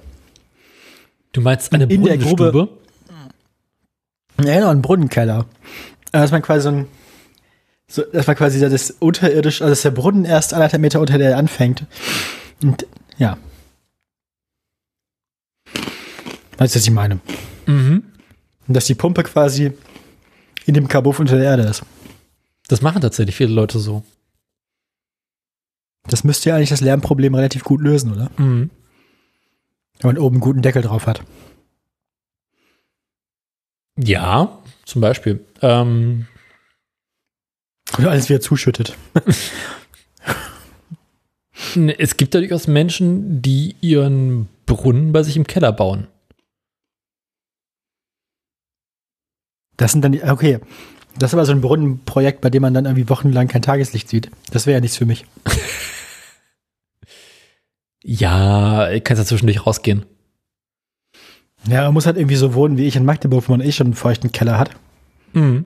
[1.32, 2.68] Du meinst eine in der Grube?
[4.38, 5.46] Ja, genau, ein Brunnenkeller.
[6.12, 6.86] Also, dass man quasi so ein,
[7.88, 11.36] so, dass man quasi das unterirdisch, also dass der Brunnen erst anderthalb Meter unter der
[11.36, 11.84] anfängt.
[12.62, 12.86] Und
[13.18, 13.36] ja.
[16.56, 17.20] Weißt du, was ich meine?
[17.66, 18.04] Mhm.
[18.66, 19.72] Und dass die Pumpe quasi
[20.66, 21.82] in dem Kabuff unter der Erde ist.
[22.68, 24.02] Das machen tatsächlich viele Leute so.
[26.08, 28.30] Das müsste ja eigentlich das Lärmproblem relativ gut lösen, oder?
[28.36, 28.70] Mhm.
[30.00, 31.22] Wenn man oben einen guten Deckel drauf hat.
[33.96, 35.44] Ja, zum Beispiel.
[35.60, 36.26] Ähm,
[37.98, 38.96] Oder alles wieder zuschüttet.
[41.98, 46.06] es gibt ja durchaus Menschen, die ihren Brunnen bei sich im Keller bauen.
[49.76, 50.60] Das sind dann die, okay.
[51.18, 54.30] Das ist aber so ein Brunnenprojekt, bei dem man dann irgendwie wochenlang kein Tageslicht sieht.
[54.52, 55.24] Das wäre ja nichts für mich.
[58.04, 60.04] Ja, ich kann ja zwischendurch rausgehen.
[61.66, 63.88] Ja, man muss halt irgendwie so wohnen wie ich in Magdeburg, wo man eh schon
[63.88, 64.70] einen feuchten Keller hat.
[65.32, 65.64] Mhm.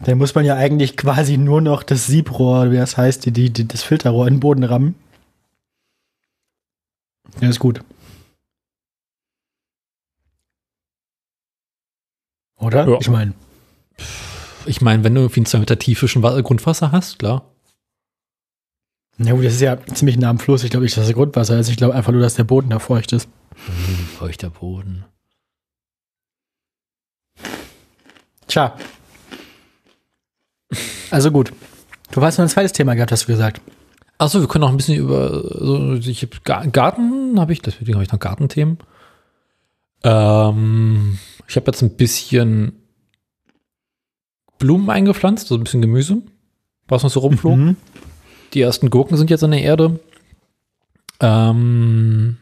[0.00, 3.66] Dann muss man ja eigentlich quasi nur noch das Siebrohr, wie das heißt, die, die,
[3.66, 4.94] das Filterrohr in den Boden rammen.
[7.40, 7.82] Ja, ist gut.
[12.58, 12.88] Oder?
[12.88, 12.98] Ja.
[13.00, 13.34] Ich meine.
[14.66, 17.44] Ich meine, wenn du irgendwie einen 2 Meter Tiefe schon Grundwasser hast, klar.
[19.18, 20.62] Ja gut, das ist ja ziemlich nah am Fluss.
[20.62, 21.68] Ich glaube nicht, dass das Grundwasser ist.
[21.68, 23.28] Ich glaube einfach nur, dass der Boden da feucht ist.
[23.66, 25.04] Hm, feuchter Boden.
[28.46, 28.76] Tja.
[31.10, 31.52] Also gut.
[32.12, 33.60] Du hast noch ein zweites Thema gehabt, hast du gesagt.
[34.18, 38.04] Achso, wir können noch ein bisschen über so, ich hab, Garten habe ich, deswegen habe
[38.04, 38.78] ich noch Gartenthemen.
[40.02, 42.72] Ähm, ich habe jetzt ein bisschen
[44.58, 46.22] Blumen eingepflanzt, so ein bisschen Gemüse,
[46.88, 47.56] was noch so rumflog.
[47.56, 47.76] Mhm.
[48.54, 50.00] Die ersten Gurken sind jetzt in der Erde.
[51.20, 52.36] Ähm,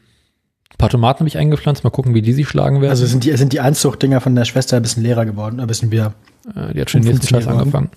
[0.71, 1.85] ein paar Tomaten habe ich eingepflanzt.
[1.85, 2.91] Mal gucken, wie die sich schlagen werden.
[2.91, 5.91] Also sind die, sind die Anzuchtdinger von der Schwester ein bisschen leerer geworden, ein bisschen
[5.91, 6.15] wieder.
[6.55, 7.91] Äh, die hat schon den nächsten Scheiß angefangen.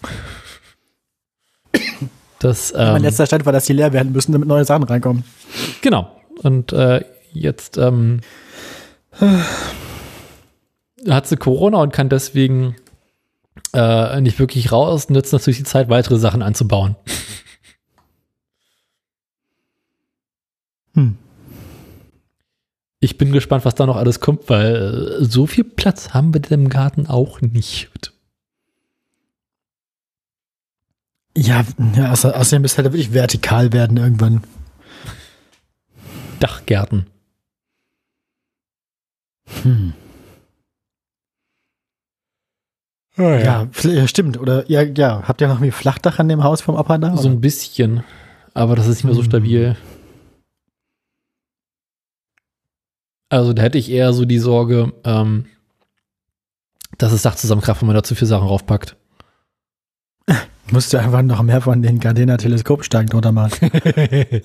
[2.39, 5.25] Das, ähm, mein letzter Stand war, dass die leer werden müssen, damit neue Sachen reinkommen.
[5.81, 6.09] Genau.
[6.41, 7.03] Und äh,
[7.33, 8.21] jetzt ähm,
[11.07, 12.75] hat sie Corona und kann deswegen
[13.73, 16.95] äh, nicht wirklich raus, nützt natürlich die Zeit, weitere Sachen anzubauen.
[20.99, 21.17] Hm.
[22.99, 26.51] Ich bin gespannt, was da noch alles kommt, weil äh, so viel Platz haben wir
[26.51, 27.89] im Garten auch nicht.
[31.37, 31.63] Ja,
[31.95, 34.43] ja außer, außerdem müsste halt wirklich vertikal werden irgendwann.
[36.41, 37.05] Dachgärten.
[39.63, 39.93] Hm.
[43.17, 43.67] Oh, ja.
[43.83, 44.07] ja.
[44.07, 44.37] stimmt.
[44.37, 47.15] Oder ja, ja, habt ihr noch ein Flachdach an dem Haus vom Opa da?
[47.15, 48.03] So ein bisschen.
[48.53, 49.27] Aber das ist nicht mehr so hm.
[49.29, 49.77] stabil.
[53.29, 55.45] Also da hätte ich eher so die Sorge, ähm,
[56.97, 58.97] dass das Dach zusammenkraft, wenn man da zu viele Sachen raufpackt.
[60.71, 63.71] Musst du einfach noch mehr von den Gardena-Teleskopstangen drunter machen.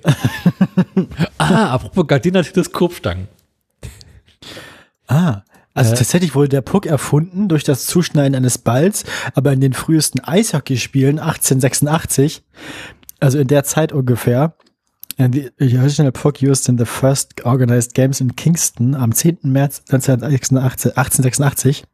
[1.38, 3.28] ah, apropos Gardena-Teleskopstangen.
[5.06, 5.42] Ah,
[5.74, 9.04] also äh, tatsächlich wurde der Puck erfunden durch das Zuschneiden eines Balls,
[9.34, 12.42] aber in den frühesten Eishockeyspielen 1886,
[13.20, 14.54] also in der Zeit ungefähr,
[15.16, 19.38] And the, original puck used in the first organized games in Kingston am 10.
[19.42, 21.84] März 1886.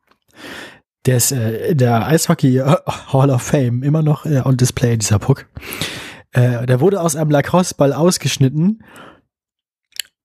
[1.06, 2.58] Der ist äh, der Eishockey
[3.12, 5.46] Hall of Fame immer noch äh, on display, dieser Puck.
[6.32, 8.84] Äh, der wurde aus einem Lacrosse-Ball ausgeschnitten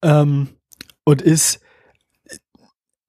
[0.03, 0.49] ähm,
[1.03, 1.59] und ist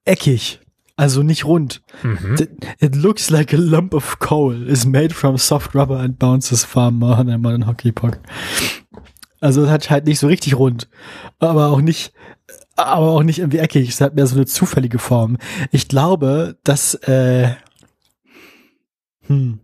[0.05, 0.61] eckig,
[0.97, 1.83] also nicht rund.
[2.03, 2.37] Mhm.
[2.79, 4.67] It looks like a lump of coal.
[4.67, 8.19] Is made from soft rubber and bounces far more than a modern hockey puck.
[9.47, 10.89] Also es hat halt nicht so richtig rund,
[11.39, 12.13] aber auch nicht
[12.77, 13.89] aber auch nicht irgendwie eckig.
[13.89, 15.39] Es hat mehr so eine zufällige Form.
[15.73, 17.55] Ich glaube, dass, äh,
[19.27, 19.61] hm,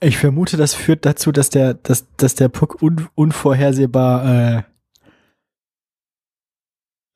[0.00, 4.62] ich vermute, das führt dazu, dass der, dass, dass der Puck un, unvorhersehbar äh,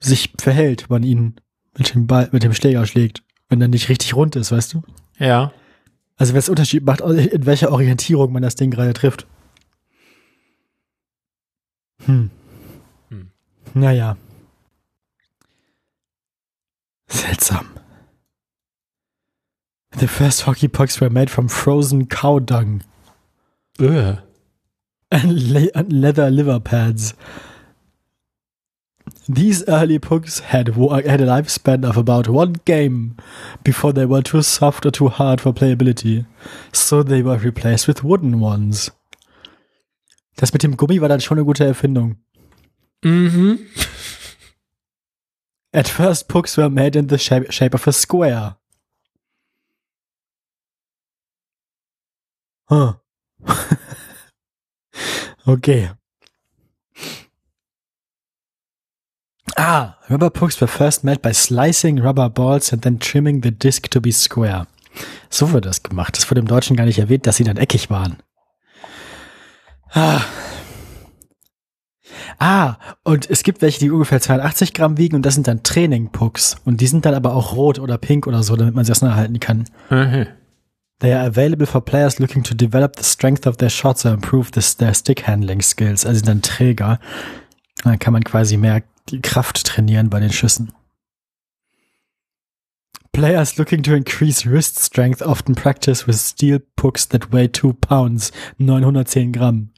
[0.01, 1.37] sich verhält, wenn man ihn
[1.79, 4.83] mit dem Ball, mit dem Schläger schlägt, wenn er nicht richtig rund ist, weißt du?
[5.17, 5.53] Ja.
[6.17, 9.27] Also, was Unterschied macht, in welcher Orientierung man das Ding gerade trifft.
[12.07, 12.31] Hm.
[13.11, 13.31] Hm.
[13.75, 14.17] Naja.
[17.09, 17.69] Seltsam.
[19.93, 22.83] The first hockey pucks were made from frozen cow dung
[23.79, 24.21] Öh.
[25.11, 27.15] and, le and leather liver pads.
[29.29, 33.17] These early pucks had, had a lifespan of about one game
[33.63, 36.27] before they were too soft or too hard for playability.
[36.73, 38.91] So they were replaced with wooden ones.
[40.37, 42.16] Das mit dem Gummi war dann schon eine gute Erfindung.
[43.05, 43.59] Mhm.
[45.72, 48.57] At first, pucks were made in the shape, shape of a square.
[52.68, 52.95] Huh.
[55.47, 55.91] okay.
[59.57, 63.89] Ah, rubber pucks were first made by slicing rubber balls and then trimming the disc
[63.89, 64.66] to be square.
[65.30, 66.16] So wird das gemacht.
[66.16, 68.22] Das wurde im Deutschen gar nicht erwähnt, dass sie dann eckig waren.
[69.93, 70.22] Ah.
[72.38, 76.57] Ah, und es gibt welche, die ungefähr 82 Gramm wiegen und das sind dann Training-Pucks.
[76.64, 79.38] Und die sind dann aber auch rot oder pink oder so, damit man sie auseinanderhalten
[79.38, 79.64] kann.
[79.90, 80.26] Mhm.
[81.01, 84.53] They are available for players looking to develop the strength of their shots or improve
[84.53, 86.07] this, their stick handling skills.
[86.07, 87.01] Also sind dann Träger.
[87.82, 90.72] Dann kann man quasi mehr die Kraft trainieren bei den Schüssen.
[93.12, 98.32] Players looking to increase wrist strength often practice with steel pucks that weigh 2 pounds,
[98.59, 99.72] 910 Gramm.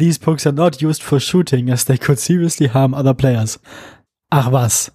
[0.00, 3.58] These pucks are not used for shooting as they could seriously harm other players.
[4.32, 4.90] Ach was.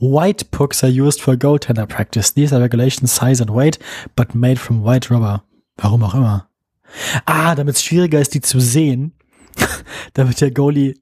[0.00, 2.32] White pucks are used for goaltender practice.
[2.32, 3.78] These are regulation size and weight,
[4.16, 5.42] but made from white rubber.
[5.76, 6.48] Warum auch immer.
[7.26, 9.12] Ah, damit es schwieriger ist, die zu sehen,
[10.14, 10.96] damit der Goalie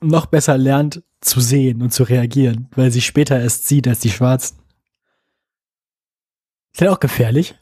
[0.00, 4.10] noch besser lernt zu sehen und zu reagieren, weil sie später erst sieht als die
[4.10, 4.56] Schwarzen.
[6.72, 7.54] Ist ja auch gefährlich.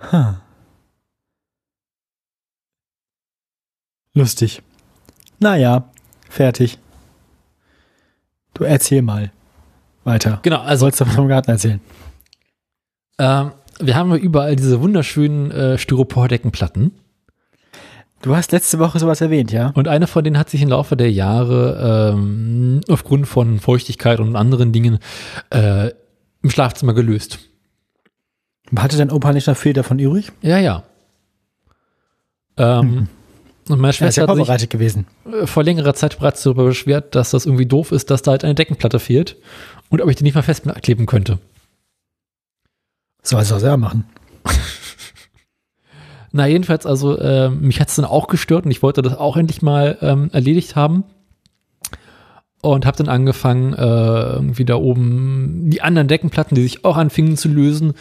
[0.10, 0.43] huh.
[4.14, 4.62] Lustig.
[5.40, 5.90] Naja,
[6.28, 6.78] fertig.
[8.54, 9.32] Du erzähl mal
[10.04, 10.38] weiter.
[10.42, 11.80] Genau, also Sollst du vom Garten erzählen?
[13.18, 16.92] ähm, wir haben ja überall diese wunderschönen äh, Styropor-Deckenplatten.
[18.22, 19.72] Du hast letzte Woche sowas erwähnt, ja?
[19.74, 24.36] Und eine von denen hat sich im Laufe der Jahre ähm, aufgrund von Feuchtigkeit und
[24.36, 24.98] anderen Dingen
[25.50, 25.90] äh,
[26.42, 27.40] im Schlafzimmer gelöst.
[28.76, 30.32] Hatte dein Opa nicht noch viel davon übrig?
[30.40, 30.84] Ja, ja.
[32.56, 33.08] Ähm,
[33.68, 35.06] Und meine Er ist Schwester ja hat sich vorbereitet gewesen.
[35.30, 38.44] äh, vor längerer Zeit bereits darüber beschwert, dass das irgendwie doof ist, dass da halt
[38.44, 39.36] eine Deckenplatte fehlt
[39.88, 41.38] und ob ich die nicht mal festkleben könnte.
[43.22, 44.04] Soll es auch selber machen.
[46.32, 49.36] Na, jedenfalls, also, äh, mich hat es dann auch gestört und ich wollte das auch
[49.36, 51.04] endlich mal ähm, erledigt haben.
[52.60, 57.36] Und habe dann angefangen, äh, irgendwie da oben die anderen Deckenplatten, die sich auch anfingen
[57.36, 57.92] zu lösen,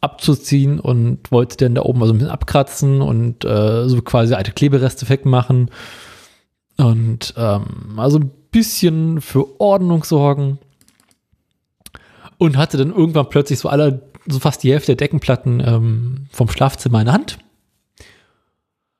[0.00, 4.34] abzuziehen und wollte dann da oben mal so ein bisschen abkratzen und äh, so quasi
[4.34, 5.70] alte Klebereste wegmachen.
[6.76, 10.58] Und ähm, also ein bisschen für Ordnung sorgen.
[12.38, 16.48] Und hatte dann irgendwann plötzlich so alle, so fast die Hälfte der Deckenplatten ähm, vom
[16.48, 17.38] Schlafzimmer in der Hand.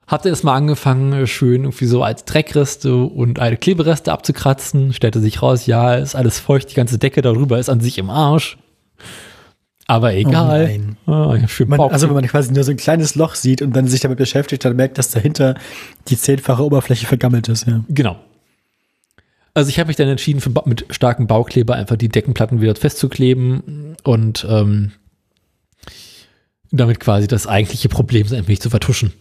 [0.07, 4.93] Hatte erstmal angefangen, schön irgendwie so als Dreckreste und alte Klebereste abzukratzen.
[4.93, 8.09] Stellte sich raus, ja, ist alles feucht, die ganze Decke darüber ist an sich im
[8.09, 8.57] Arsch.
[9.89, 10.65] Aber egal.
[10.67, 10.97] nein.
[11.07, 13.75] Ah, ja, schön Man, also wenn man quasi nur so ein kleines Loch sieht und
[13.75, 15.55] dann sich damit beschäftigt, dann merkt, dass dahinter
[16.09, 17.67] die zehnfache Oberfläche vergammelt ist.
[17.67, 17.85] Ja.
[17.89, 18.17] Genau.
[19.55, 23.97] Also ich habe mich dann entschieden, für, mit starkem Baukleber einfach die Deckenplatten wieder festzukleben
[24.03, 24.93] und ähm,
[26.73, 29.13] damit quasi das eigentliche Problem ein wenig zu vertuschen.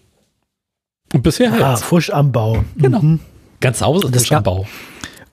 [1.14, 1.84] Und bisher Ah, hält's.
[1.84, 2.66] Fusch am Bau.
[2.76, 3.02] Genau.
[3.02, 3.20] Mhm.
[3.62, 4.68] Ganz Haus und das am Bau.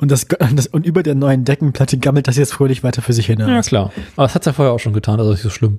[0.03, 3.27] Und, das, das, und über der neuen Deckenplatte gammelt das jetzt fröhlich weiter für sich
[3.27, 3.39] hin.
[3.39, 3.93] Ja, klar.
[4.17, 5.79] Aber das hat's ja vorher auch schon getan, also nicht so schlimm.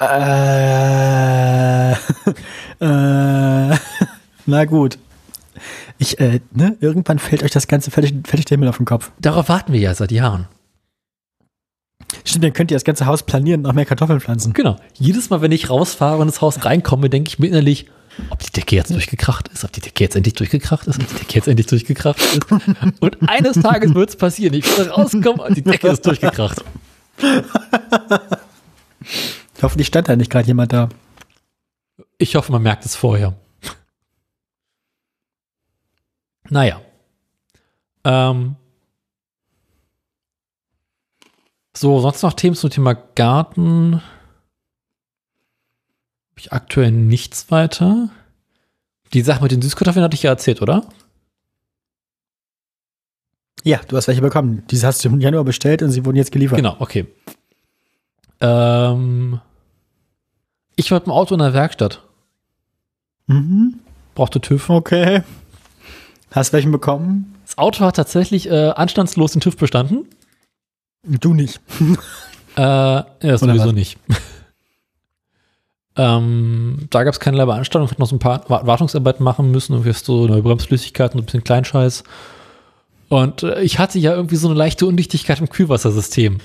[0.00, 1.96] Äh, äh,
[4.46, 4.98] na gut.
[5.98, 9.12] Ich, äh, ne, irgendwann fällt euch das Ganze völlig, völlig der Himmel auf den Kopf.
[9.20, 10.48] Darauf warten wir ja seit Jahren.
[12.24, 14.54] Stimmt, dann könnt ihr das ganze Haus planieren und noch mehr Kartoffeln pflanzen.
[14.54, 14.76] Genau.
[14.94, 17.84] Jedes Mal, wenn ich rausfahre und ins Haus reinkomme, denke ich mir innerlich,
[18.30, 21.14] ob die Decke jetzt durchgekracht ist, ob die Decke jetzt endlich durchgekracht ist, ob die
[21.14, 22.46] Decke jetzt endlich durchgekracht ist.
[23.00, 24.54] Und eines Tages wird es passieren.
[24.54, 26.62] Ich werde rauskommen und die Decke ist durchgekracht.
[29.62, 30.88] Hoffentlich stand da nicht gerade jemand da.
[32.18, 33.34] Ich hoffe, man merkt es vorher.
[36.48, 36.80] Naja.
[38.04, 38.56] Ähm.
[41.76, 44.02] So, sonst noch Themen zum Thema Garten.
[46.40, 48.08] Habe ich aktuell nichts weiter.
[49.12, 50.86] Die Sache mit den Süßkartoffeln hatte ich ja erzählt, oder?
[53.62, 54.62] Ja, du hast welche bekommen.
[54.70, 56.56] Diese hast du im Januar bestellt und sie wurden jetzt geliefert.
[56.56, 57.06] Genau, okay.
[58.40, 59.38] Ähm,
[60.76, 62.02] ich war mit dem Auto in der Werkstatt.
[63.26, 63.80] Mhm.
[64.14, 64.70] Brauchte TÜV.
[64.70, 65.22] Okay.
[66.30, 67.34] Hast welchen bekommen?
[67.44, 70.06] Das Auto hat tatsächlich äh, anstandslos den TÜV bestanden.
[71.02, 71.60] Du nicht.
[72.56, 73.96] Äh, ja, sowieso nicht.
[75.96, 77.86] ähm, da gab es keinerlei Beanstandung.
[77.86, 79.72] Ich hätte noch so ein paar Wa- Wartungsarbeiten machen müssen.
[79.74, 82.04] Irgendwie so neue Bremsflüssigkeiten und ein bisschen Kleinscheiß.
[83.08, 86.38] Und äh, ich hatte ja irgendwie so eine leichte Undichtigkeit im Kühlwassersystem.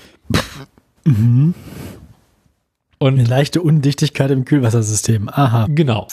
[1.04, 1.54] Mhm.
[2.98, 5.28] Eine Und leichte Undichtigkeit im Kühlwassersystem.
[5.28, 5.66] Aha.
[5.70, 6.08] genau.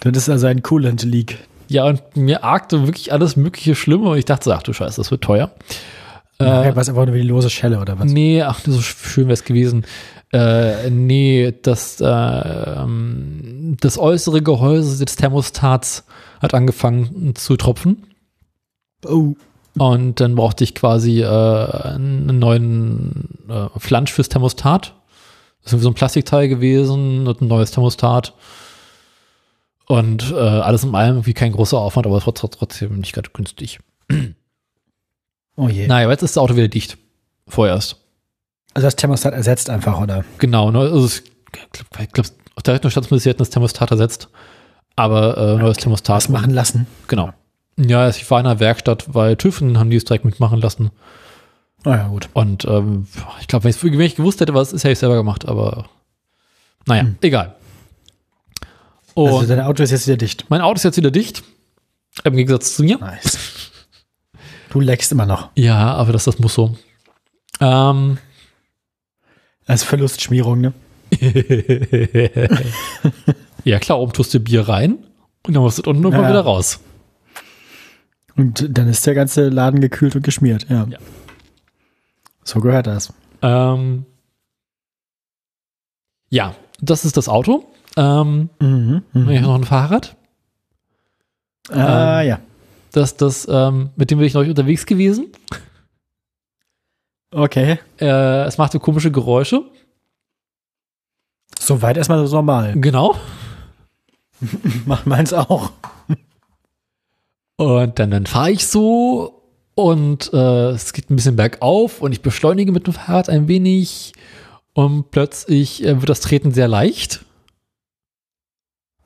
[0.00, 1.38] Das ist also ein Coolant Leak.
[1.68, 5.00] Ja, und mir arkte wirklich alles mögliche Schlimme und ich dachte so, ach du Scheiße,
[5.00, 5.50] das wird teuer.
[6.40, 8.10] Äh, Äh, was einfach nur wie die lose Schelle oder was?
[8.10, 9.84] nee, ach, so schön wäre es gewesen.
[10.32, 16.04] Äh, nee, das, äh, ähm, das äußere Gehäuse des Thermostats
[16.40, 18.04] hat angefangen zu tropfen.
[19.06, 19.34] Oh.
[19.78, 24.94] Und dann brauchte ich quasi äh, einen neuen äh, Flansch fürs Thermostat.
[25.62, 28.34] Das ist irgendwie so ein Plastikteil gewesen und ein neues Thermostat.
[29.86, 33.12] Und äh, alles in allem irgendwie kein großer Aufwand, aber es war tr- trotzdem nicht
[33.14, 33.80] ganz günstig.
[35.56, 35.86] Oh je.
[35.86, 36.98] Naja, aber jetzt ist das Auto wieder dicht.
[37.46, 37.96] Vorerst.
[38.74, 40.24] Also das Thermostat ersetzt einfach, oder?
[40.38, 40.80] Genau, ne?
[40.80, 44.28] Also es, ich glaube, auf der Rechnungsstadt sie hätten das Thermostat ersetzt.
[44.96, 46.16] Aber äh, neues Thermostat.
[46.16, 46.86] Was machen lassen.
[47.08, 47.32] Genau.
[47.76, 50.90] Ja, ich war in der Werkstatt, weil TÜV haben die es direkt mitmachen lassen.
[51.84, 52.28] Oh ja, gut.
[52.32, 53.06] Und ähm,
[53.40, 55.88] ich glaube, wenn ich wenn ich gewusst hätte, was ist, hätte ich selber gemacht, aber
[56.86, 57.16] naja, Hm.
[57.22, 57.54] egal.
[59.14, 60.46] Und Also dein Auto ist jetzt wieder dicht.
[60.48, 61.42] mein Auto ist jetzt wieder dicht.
[62.24, 62.98] Im Gegensatz zu mir.
[62.98, 63.70] Nice.
[64.74, 65.50] Du leckst immer noch.
[65.54, 66.76] Ja, aber das, das muss so.
[67.60, 68.18] Ähm,
[69.66, 70.72] Als Verlustschmierung, ne?
[73.64, 74.98] ja, klar, oben tust du Bier rein
[75.46, 76.28] und dann musst du unten nochmal Ja.
[76.30, 76.80] wieder raus.
[78.36, 80.88] Und dann ist der ganze Laden gekühlt und geschmiert, ja.
[80.90, 80.98] Ja.
[82.42, 83.12] So gehört das.
[83.42, 84.06] Ähm,
[86.30, 87.64] ja, das ist das Auto.
[87.96, 89.02] Ähm, Mhm.
[89.12, 89.42] ich habe mhm.
[89.42, 90.16] noch ein Fahrrad.
[91.70, 92.40] Ah, Ähm, ja.
[92.94, 95.32] Das, das, ähm, mit dem bin ich neulich unterwegs gewesen.
[97.32, 97.80] Okay.
[98.00, 99.64] Äh, es machte komische Geräusche.
[101.58, 102.74] Soweit erstmal so normal.
[102.76, 103.16] Genau.
[104.86, 105.72] Macht meins auch.
[107.56, 109.42] Und dann, dann fahre ich so
[109.74, 114.12] und äh, es geht ein bisschen bergauf und ich beschleunige mit dem Fahrrad ein wenig
[114.72, 117.24] und plötzlich äh, wird das Treten sehr leicht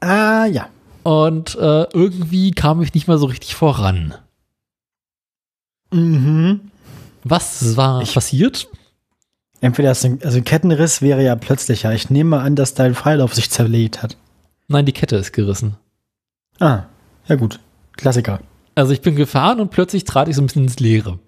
[0.01, 0.68] Ah, ja.
[1.09, 4.14] Und äh, irgendwie kam ich nicht mehr so richtig voran.
[5.90, 6.70] Mhm.
[7.24, 8.68] Was war Ich- passiert?
[9.61, 11.92] Entweder ist ein, also ein Kettenriss wäre ja plötzlicher.
[11.94, 14.16] Ich nehme mal an, dass dein Freilauf sich zerlegt hat.
[14.68, 15.76] Nein, die Kette ist gerissen.
[16.61, 16.84] Ah,
[17.26, 17.59] ja gut.
[17.96, 18.40] Klassiker.
[18.74, 21.18] Also ich bin gefahren und plötzlich trat ich so ein bisschen ins Leere.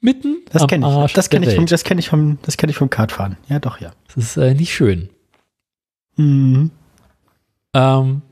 [0.00, 0.92] Mitten Das am kenne ich.
[0.94, 3.36] Arsch Das kenne ich, vom- das kenn ich vom, das ich vom Kartfahren.
[3.48, 3.92] Ja, doch, ja.
[4.06, 5.10] Das ist äh, nicht schön.
[6.16, 6.70] Mhm.
[7.74, 8.22] Ähm,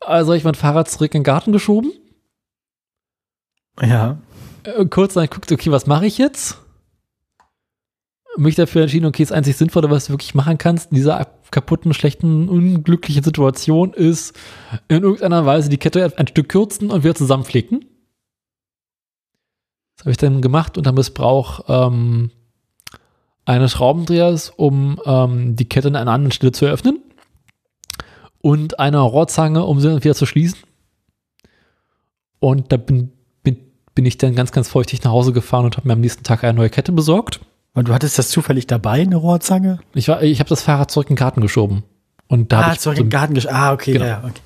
[0.00, 1.92] also ich mein Fahrrad zurück in den Garten geschoben.
[3.80, 4.18] Ja.
[4.64, 6.58] Äh, kurz dann guckt, okay, was mache ich jetzt?
[8.36, 11.94] Mich dafür entschieden, okay, das einzig Sinnvolle, was du wirklich machen kannst in dieser kaputten,
[11.94, 14.36] schlechten, unglücklichen Situation ist,
[14.88, 17.84] in irgendeiner Weise die Kette ein Stück kürzen und wieder zusammenflicken.
[19.96, 22.32] Das habe ich dann gemacht unter Missbrauch ähm,
[23.46, 27.02] eines Schraubendrehers, um ähm, die Kette an einer anderen Stelle zu eröffnen
[28.40, 30.58] und einer Rohrzange, um sie wieder zu schließen.
[32.40, 33.56] Und da bin, bin,
[33.94, 36.44] bin ich dann ganz, ganz feuchtig nach Hause gefahren und habe mir am nächsten Tag
[36.44, 37.40] eine neue Kette besorgt.
[37.74, 39.80] Und du hattest das zufällig dabei, eine Rohrzange?
[39.94, 41.82] Ich, war- ich habe das Fahrrad zurück in den Garten geschoben.
[42.28, 44.04] Und da ah, habe ich zurück so, im Garten gesch Ah, okay, Genau.
[44.04, 44.40] ja, okay.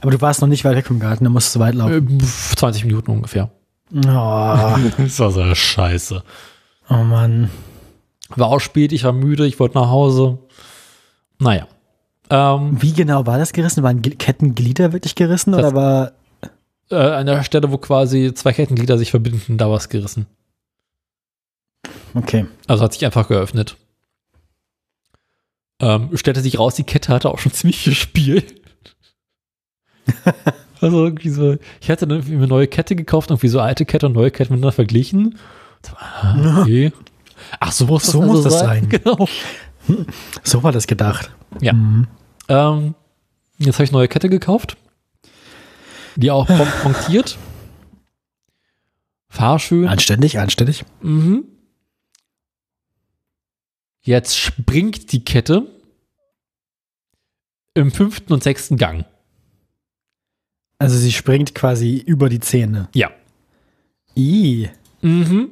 [0.00, 2.18] Aber du warst noch nicht weit weg vom Garten, da musstest du weit laufen.
[2.20, 2.22] äh,
[2.56, 3.50] 20 Minuten ungefähr.
[3.94, 3.98] Oh,
[4.98, 6.22] Das war so scheiße.
[6.90, 7.50] oh Mann.
[8.30, 10.38] War auch spät, ich war müde, ich wollte nach Hause.
[11.38, 11.68] Naja.
[12.30, 13.82] Ähm, Wie genau war das gerissen?
[13.82, 16.12] Waren Kettenglieder wirklich gerissen Das- oder war.
[16.90, 20.26] äh, an der Stelle, wo quasi zwei Kettenglieder sich verbinden, da war es gerissen.
[22.14, 22.46] Okay.
[22.66, 23.76] Also hat sich einfach geöffnet.
[25.80, 28.42] Ähm, stellte sich raus, die Kette hatte auch schon ziemlich viel Spiel.
[30.80, 34.06] also irgendwie so, ich hatte dann irgendwie eine neue Kette gekauft, irgendwie so alte Kette
[34.06, 35.38] und neue Kette miteinander verglichen.
[35.84, 36.92] So, ah, okay.
[37.60, 38.88] Ach, so muss das, So also muss das sein.
[38.88, 39.28] Genau.
[40.42, 41.30] So war das gedacht.
[41.60, 41.72] Ja.
[41.74, 42.06] Mhm.
[42.48, 42.94] Ähm,
[43.58, 44.76] Jetzt habe ich neue Kette gekauft.
[46.16, 46.46] Die auch
[46.82, 47.38] punktiert.
[49.28, 49.88] Fahr schön.
[49.88, 50.84] Anständig, anständig.
[51.02, 51.44] Mhm.
[54.02, 55.66] Jetzt springt die Kette
[57.74, 59.06] im fünften und sechsten Gang.
[60.78, 62.88] Also sie springt quasi über die Zähne.
[62.94, 63.10] Ja.
[64.16, 64.68] I.
[65.00, 65.50] Mhm.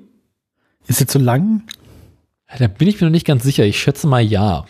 [0.86, 1.64] Ist sie zu lang?
[2.59, 3.64] Da bin ich mir noch nicht ganz sicher.
[3.64, 4.66] Ich schätze mal ja.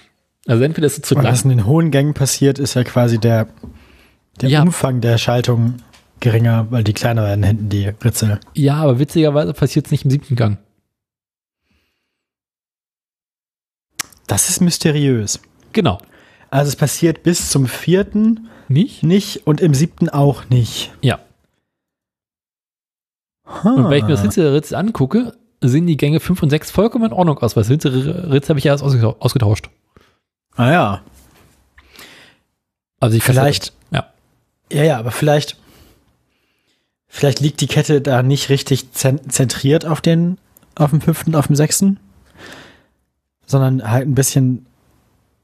[0.47, 1.25] Also entweder ist es zu lang.
[1.25, 3.49] was in den hohen Gängen passiert, ist ja quasi der,
[4.41, 4.63] der Ja.
[4.63, 5.77] Umfang der Schaltung
[6.21, 8.39] geringer, weil die kleiner werden hinten, die Ritzel.
[8.55, 10.59] Ja, aber witzigerweise passiert es nicht im siebten Gang.
[14.27, 15.41] Das ist mysteriös.
[15.73, 15.99] Genau.
[16.51, 19.03] Also es passiert bis zum vierten Nicht?
[19.03, 20.93] nicht und im siebten auch nicht.
[21.03, 21.19] Ja.
[23.65, 23.71] Huh.
[23.71, 25.35] Und wenn ich mir das hintere Ritz angucke,
[25.69, 28.59] sehen die Gänge 5 und 6 vollkommen in Ordnung aus, weil das hintere Ritz habe
[28.59, 29.71] ich ja erst ausgetau- ausgetauscht.
[30.57, 31.03] Ah ja.
[33.01, 33.73] Also ich Vielleicht.
[33.91, 34.07] Ja.
[34.73, 35.57] Ja, ja, aber vielleicht.
[37.09, 40.39] Vielleicht liegt die Kette da nicht richtig zen- zentriert auf den,
[40.77, 42.01] auf dem fünften, auf dem sechsten,
[43.45, 44.65] sondern halt ein bisschen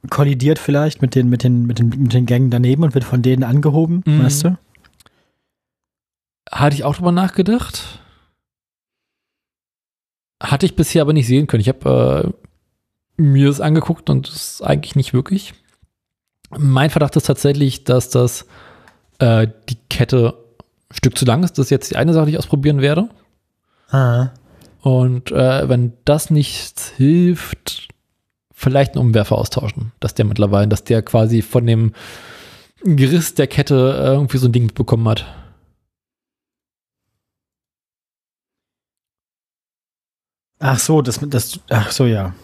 [0.09, 3.21] kollidiert vielleicht mit den, mit den, mit den, mit den Gängen daneben und wird von
[3.21, 4.23] denen angehoben, Mhm.
[4.25, 4.59] weißt du?
[6.51, 8.01] Hatte ich auch drüber nachgedacht.
[10.41, 11.61] Hatte ich bisher aber nicht sehen können.
[11.61, 12.32] Ich habe
[13.18, 15.55] äh, mir das angeguckt und das ist eigentlich nicht wirklich.
[16.57, 18.47] Mein Verdacht ist tatsächlich, dass das
[19.18, 20.34] äh, die Kette
[20.91, 21.59] ein Stück zu lang ist.
[21.59, 23.09] Das ist jetzt die eine Sache, die ich ausprobieren werde.
[23.91, 24.30] Ah.
[24.80, 27.89] Und äh, wenn das nichts hilft,
[28.53, 29.93] vielleicht einen Umwerfer austauschen.
[30.01, 31.93] Dass der mittlerweile, dass der quasi von dem
[32.84, 35.26] Geriss der Kette irgendwie so ein Ding mitbekommen hat.
[40.59, 42.35] Ach so, das, das, ach so, ja.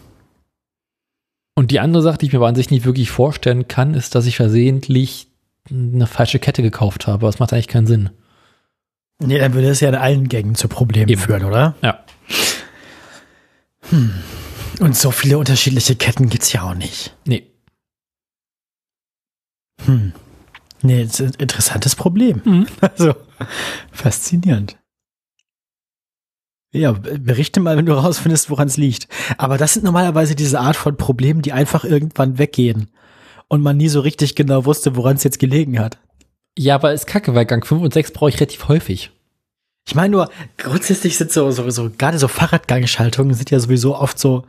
[1.56, 4.14] Und die andere Sache, die ich mir aber an sich nicht wirklich vorstellen kann, ist,
[4.14, 5.28] dass ich versehentlich
[5.70, 7.26] eine falsche Kette gekauft habe.
[7.26, 8.10] Das macht eigentlich keinen Sinn.
[9.20, 11.20] Nee, dann würde es ja in allen Gängen zu Problemen Eben.
[11.20, 11.76] führen, oder?
[11.82, 12.04] Ja.
[14.80, 17.16] Und so viele unterschiedliche Ketten gibt's ja auch nicht.
[17.24, 17.50] Nee.
[19.84, 20.12] Hm.
[20.82, 22.42] Nee, das ist ein interessantes Problem.
[22.44, 22.66] Mhm.
[22.80, 23.14] Also,
[23.92, 24.76] faszinierend.
[26.74, 29.06] Ja, berichte mal, wenn du rausfindest, woran es liegt.
[29.38, 32.88] Aber das sind normalerweise diese Art von Problemen, die einfach irgendwann weggehen.
[33.46, 35.98] Und man nie so richtig genau wusste, woran es jetzt gelegen hat.
[36.58, 39.12] Ja, aber ist kacke, weil Gang 5 und 6 brauche ich relativ häufig.
[39.86, 44.18] Ich meine nur, grundsätzlich sind so, so, so, gerade so Fahrradgangschaltungen sind ja sowieso oft
[44.18, 44.44] so,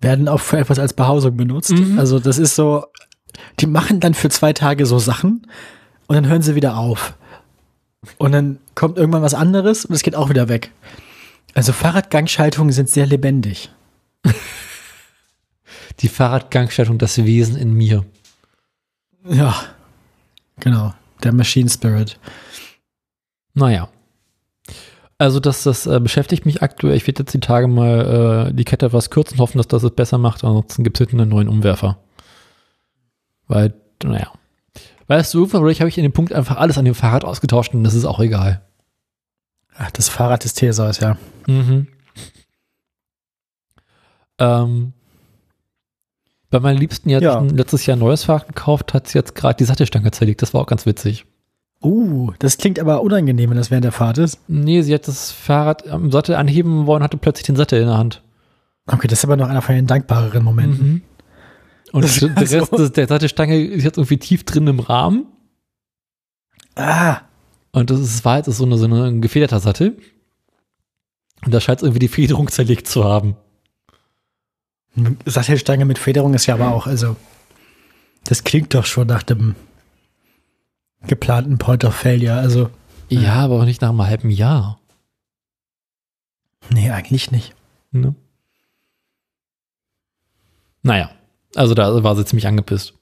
[0.00, 1.70] werden auch für etwas als Behausung benutzt.
[1.70, 1.98] Mhm.
[1.98, 2.86] Also das ist so,
[3.60, 5.46] die machen dann für zwei Tage so Sachen
[6.08, 7.14] und dann hören sie wieder auf.
[8.16, 10.72] Und dann kommt irgendwann was anderes und es geht auch wieder weg.
[11.54, 13.70] Also Fahrradgangschaltungen sind sehr lebendig.
[16.00, 18.04] Die Fahrradgangschaltung, das Wesen in mir.
[19.28, 19.54] Ja,
[20.60, 20.94] genau.
[21.22, 22.18] Der Machine Spirit.
[23.54, 23.88] Naja.
[25.18, 26.96] Also das, das äh, beschäftigt mich aktuell.
[26.96, 29.90] Ich werde jetzt die Tage mal äh, die Kette etwas kürzen, hoffen, dass das es
[29.90, 30.42] besser macht.
[30.44, 31.98] Ansonsten gibt es hinten einen neuen Umwerfer.
[33.46, 34.32] Weil, naja.
[35.08, 37.84] Weißt du, vielleicht habe ich in dem Punkt einfach alles an dem Fahrrad ausgetauscht und
[37.84, 38.62] das ist auch egal.
[39.82, 41.16] Ach, das Fahrrad des Theseus, ja.
[41.46, 41.86] Mhm.
[44.38, 44.92] Ähm,
[46.50, 47.40] bei meiner Liebsten, hat Ja.
[47.40, 50.42] letztes Jahr ein neues Fahrrad gekauft, hat sie jetzt gerade die Sattelstange zerlegt.
[50.42, 51.24] Das war auch ganz witzig.
[51.82, 54.38] Uh, das klingt aber unangenehm, wenn das während der Fahrt ist.
[54.48, 57.96] Nee, sie hat das Fahrrad am Sattel anheben wollen, hatte plötzlich den Sattel in der
[57.96, 58.22] Hand.
[58.86, 60.86] Okay, das ist aber noch einer von den dankbareren Momenten.
[60.88, 61.02] Mhm.
[61.92, 62.76] Und Das der Rest so.
[62.76, 65.24] des, der Sattelstange ist jetzt irgendwie tief drin im Rahmen.
[66.74, 67.22] Ah,
[67.72, 69.96] Und das ist, war jetzt so, eine, so ein gefederter Sattel.
[71.44, 73.36] Und da scheint es irgendwie die Federung zerlegt zu haben.
[75.24, 77.16] Sattelstange mit Federung ist ja aber auch, also,
[78.24, 79.54] das klingt doch schon nach dem
[81.06, 82.38] geplanten Point of Failure.
[82.38, 82.70] Also,
[83.08, 84.80] Ja, aber auch nicht nach einem halben Jahr.
[86.70, 87.54] nee, eigentlich nicht.
[87.92, 88.14] Ne?
[90.82, 91.10] Naja,
[91.56, 92.94] also da war sie ziemlich angepisst.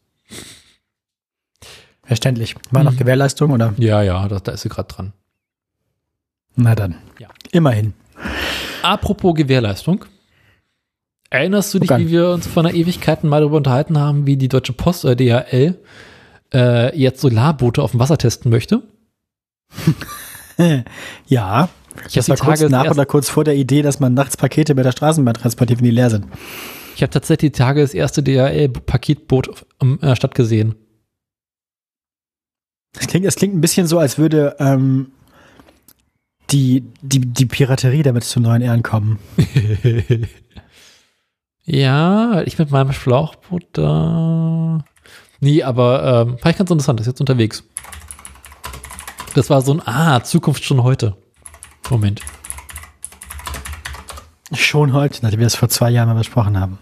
[2.09, 2.57] Verständlich.
[2.73, 2.97] War noch Mhm.
[2.97, 3.73] Gewährleistung oder?
[3.77, 5.13] Ja, ja, da, da ist sie gerade dran.
[6.57, 6.97] Na dann.
[7.21, 7.29] Ja.
[7.53, 7.93] Immerhin.
[8.83, 10.05] Apropos Gewährleistung.
[11.31, 14.49] Erinnerst du dich, wie wir uns vor einer Ewigkeit mal darüber unterhalten haben, wie die
[14.49, 15.79] Deutsche Post oder DHL
[16.55, 18.83] äh, jetzt Solarboote auf dem Wasser testen möchte?
[21.27, 21.69] ja.
[22.07, 24.75] Ich Das habe war kurz nach oder kurz vor der Idee, dass man nachts Pakete
[24.75, 26.27] mit der Straßenbahn transportiert, wenn die leer sind.
[26.97, 30.77] ich habe tatsächlich die Tage das erste DHL-Paketboot in der Stadt gesehen.
[32.97, 35.13] Es klingt, es klingt ein bisschen so, als würde ähm,
[36.51, 39.19] die, die, die Piraterie damit zu neuen Ehren kommen.
[41.65, 44.85] ja, ich mit meinem Schlauchboot da.
[45.41, 47.65] Nee, aber ähm, fand ich ganz interessant, das ist jetzt unterwegs.
[49.35, 51.17] Das war so ein, ah, Zukunft schon heute.
[51.91, 52.23] Moment.
[54.53, 56.79] Schon heute, nachdem wir das vor zwei Jahren mal besprochen haben.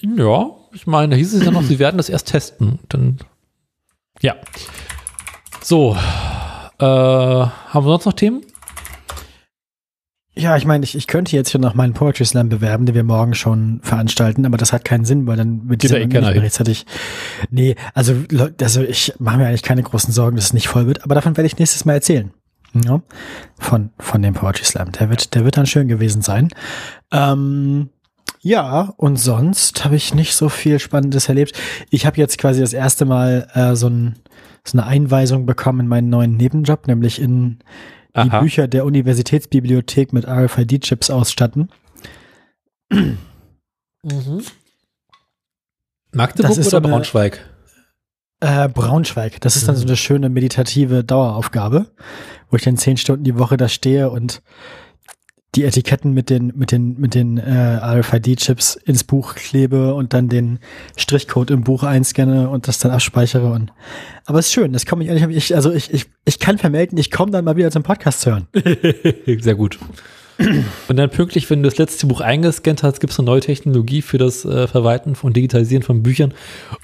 [0.00, 2.78] Ja, ich meine, da hieß es ja noch, sie werden das erst testen.
[2.88, 3.18] Dann,
[4.20, 4.36] ja.
[5.62, 5.96] So,
[6.78, 8.42] äh, haben wir sonst noch Themen?
[10.38, 13.02] Ja, ich meine, ich, ich könnte jetzt hier noch meinen Poetry Slam bewerben, den wir
[13.02, 16.38] morgen schon veranstalten, aber das hat keinen Sinn, weil dann wird ja eh keiner hin.
[16.42, 16.86] rechtzeitig.
[17.50, 18.14] Nee, also,
[18.60, 21.36] also ich mache mir eigentlich keine großen Sorgen, dass es nicht voll wird, aber davon
[21.36, 22.30] werde ich nächstes Mal erzählen.
[22.72, 23.02] Ja,
[23.58, 24.92] von, von dem Poetry Slam.
[24.92, 26.50] Der wird, der wird dann schön gewesen sein.
[27.10, 27.88] Ähm,
[28.40, 31.58] ja, und sonst habe ich nicht so viel Spannendes erlebt.
[31.90, 34.16] Ich habe jetzt quasi das erste Mal äh, so, ein,
[34.64, 37.58] so eine Einweisung bekommen in meinen neuen Nebenjob, nämlich in
[38.16, 38.40] die Aha.
[38.40, 41.68] Bücher der Universitätsbibliothek mit RFID-Chips ausstatten.
[46.12, 47.40] Magdeburg Das ist oder so eine- Braunschweig?
[48.40, 49.40] Äh, Braunschweig.
[49.40, 51.86] Das ist dann so eine schöne meditative Daueraufgabe,
[52.50, 54.42] wo ich dann zehn Stunden die Woche da stehe und
[55.54, 60.28] die Etiketten mit den mit den mit den äh, RFID-Chips ins Buch klebe und dann
[60.28, 60.58] den
[60.96, 63.72] Strichcode im Buch einscanne und das dann abspeichere und
[64.26, 64.72] aber es ist schön.
[64.72, 67.56] Das komme ich ehrlich ich also ich ich ich kann vermelden, ich komme dann mal
[67.56, 68.46] wieder zum Podcast hören.
[69.40, 69.78] Sehr gut.
[70.86, 74.02] Und dann pünktlich, wenn du das letzte Buch eingescannt hast, gibt es eine neue Technologie
[74.02, 76.32] für das äh, Verwalten und Digitalisieren von Büchern.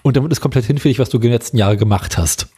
[0.03, 2.49] Und damit ist komplett hinfällig, was du die letzten Jahre gemacht hast.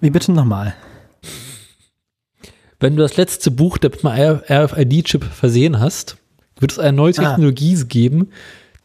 [0.00, 0.74] Wie bitte nochmal?
[2.80, 6.16] Wenn du das letzte Buch einem RFID-Chip versehen hast,
[6.58, 7.22] wird es eine neue Ah.
[7.30, 8.28] Technologie geben,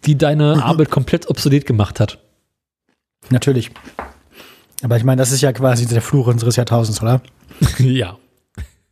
[0.06, 0.62] die deine Mhm.
[0.62, 2.18] Arbeit komplett obsolet gemacht hat.
[3.30, 3.72] Natürlich.
[4.82, 7.22] Aber ich meine, das ist ja quasi der Fluch unseres Jahrtausends, oder?
[7.80, 8.18] ja.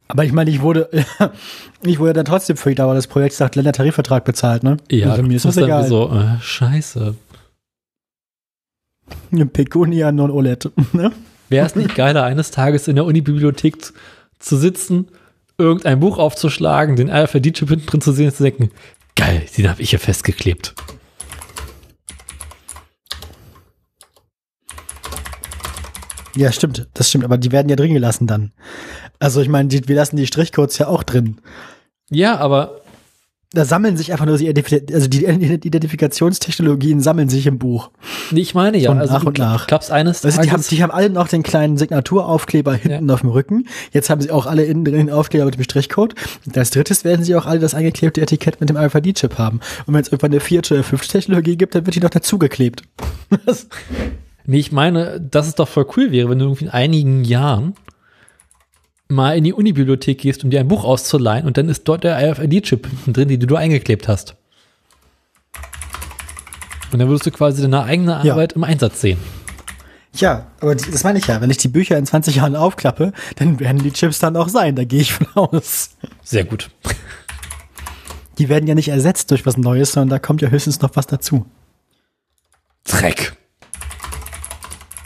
[0.09, 0.89] Aber ich meine, ich wurde,
[1.83, 4.77] ich wurde dann trotzdem für die Dauer des Projekts nach Ländertarifvertrag bezahlt, ne?
[4.89, 5.87] Ja, also, mir ist das egal.
[5.87, 7.15] so, äh, scheiße.
[9.53, 10.71] Pecunia non OLED.
[10.93, 11.11] Ne?
[11.49, 13.77] Wäre es nicht geiler, eines Tages in der Unibibliothek
[14.39, 15.07] zu, sitzen,
[15.57, 18.71] irgendein Buch aufzuschlagen, den RFID-Chip hinten drin zu sehen und zu denken,
[19.15, 20.75] geil, den habe ich ja festgeklebt.
[26.35, 28.51] Ja, stimmt, das stimmt, aber die werden ja drin gelassen dann.
[29.17, 31.41] Also ich meine, wir lassen die Strichcodes ja auch drin.
[32.11, 32.81] Ja, aber
[33.53, 34.47] Da sammeln sich einfach nur die,
[34.93, 37.91] also die Identifikationstechnologien sammeln sich im Buch.
[38.31, 39.67] nee, ich meine ja, Und also nach und nach.
[39.67, 43.09] klappst eines Weißt du, die haben, Tages, die haben alle noch den kleinen Signaturaufkleber hinten
[43.09, 43.65] auf dem Rücken.
[43.93, 46.13] Jetzt haben sie auch alle innen drin den Aufkleber mit dem Strichcode.
[46.45, 49.61] Und als drittes werden sie auch alle das eingeklebte Etikett mit dem RFID-Chip haben.
[49.85, 52.81] Und wenn es irgendwann eine vierte oder fünfte Technologie gibt, dann wird die noch dazugeklebt.
[54.45, 57.75] nee, ich meine, dass es doch voll cool wäre, wenn du irgendwie in einigen Jahren
[59.09, 62.17] mal in die Unibibliothek gehst, um dir ein Buch auszuleihen und dann ist dort der
[62.31, 64.35] RFID-Chip hinten drin, den du eingeklebt hast.
[66.91, 68.33] Und dann würdest du quasi deine eigene Ja.
[68.33, 69.19] Arbeit im Einsatz sehen.
[70.15, 71.41] Ja, aber das meine ich ja.
[71.41, 74.75] Wenn ich die Bücher in 20 Jahren aufklappe, dann werden die Chips dann auch sein.
[74.75, 75.91] Da gehe ich von aus.
[76.23, 76.71] Sehr gut.
[78.37, 81.07] Die werden ja nicht ersetzt durch was Neues, sondern da kommt ja höchstens noch was
[81.07, 81.45] dazu.
[82.85, 83.35] Dreck.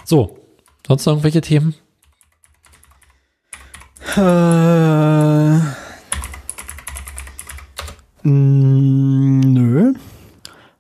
[0.06, 0.38] So,
[0.88, 1.74] sonst noch irgendwelche Themen?
[4.18, 5.58] Äh,
[8.28, 9.94] mm, nö.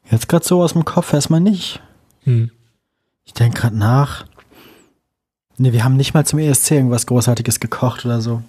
[0.09, 1.81] Jetzt gerade so aus dem Kopf erstmal nicht.
[2.23, 2.51] Hm.
[3.23, 4.25] Ich denke gerade nach.
[5.57, 8.41] Nee, wir haben nicht mal zum ESC irgendwas Großartiges gekocht oder so.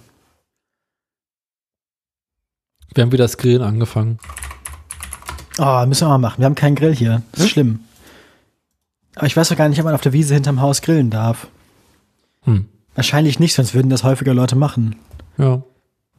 [2.93, 4.19] Wir haben wieder das Grillen angefangen.
[5.57, 6.39] Oh, müssen wir mal machen.
[6.39, 7.21] Wir haben keinen Grill hier.
[7.31, 7.81] Das ist schlimm.
[9.15, 11.47] Aber ich weiß doch gar nicht, ob man auf der Wiese hinterm Haus grillen darf.
[12.43, 12.67] Hm.
[12.95, 14.95] Wahrscheinlich nicht, sonst würden das häufiger Leute machen.
[15.37, 15.57] Ja.
[15.57, 15.65] Wo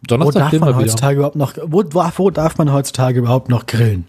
[0.07, 0.83] Donnerstag darf grillen man wir wieder.
[0.93, 4.07] heutzutage überhaupt noch, wo, wo, wo darf man heutzutage überhaupt noch grillen?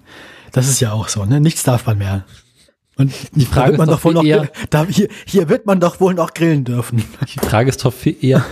[0.51, 1.39] Das ist ja auch so, ne?
[1.39, 2.25] Nichts darf man mehr.
[2.97, 5.65] Und die Frage wird man ist doch doch wohl noch, eher- da, hier, hier wird
[5.65, 7.03] man doch wohl noch grillen dürfen.
[7.33, 8.43] Die Frage ist doch viel eher,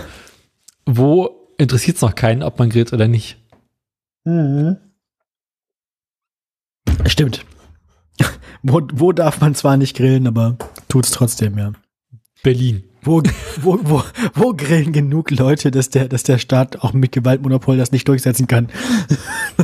[0.86, 3.38] wo interessiert es noch keinen, ob man grillt oder nicht?
[7.06, 7.44] Stimmt.
[8.62, 10.56] Wo, wo darf man zwar nicht grillen, aber
[10.88, 11.72] tut's trotzdem, ja.
[12.44, 12.84] Berlin.
[13.02, 13.22] Wo,
[13.60, 14.02] wo, wo,
[14.34, 18.46] wo grillen genug Leute, dass der, dass der Staat auch mit Gewaltmonopol das nicht durchsetzen
[18.46, 18.68] kann?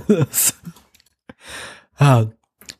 [0.08, 0.56] das,
[1.96, 2.26] ah,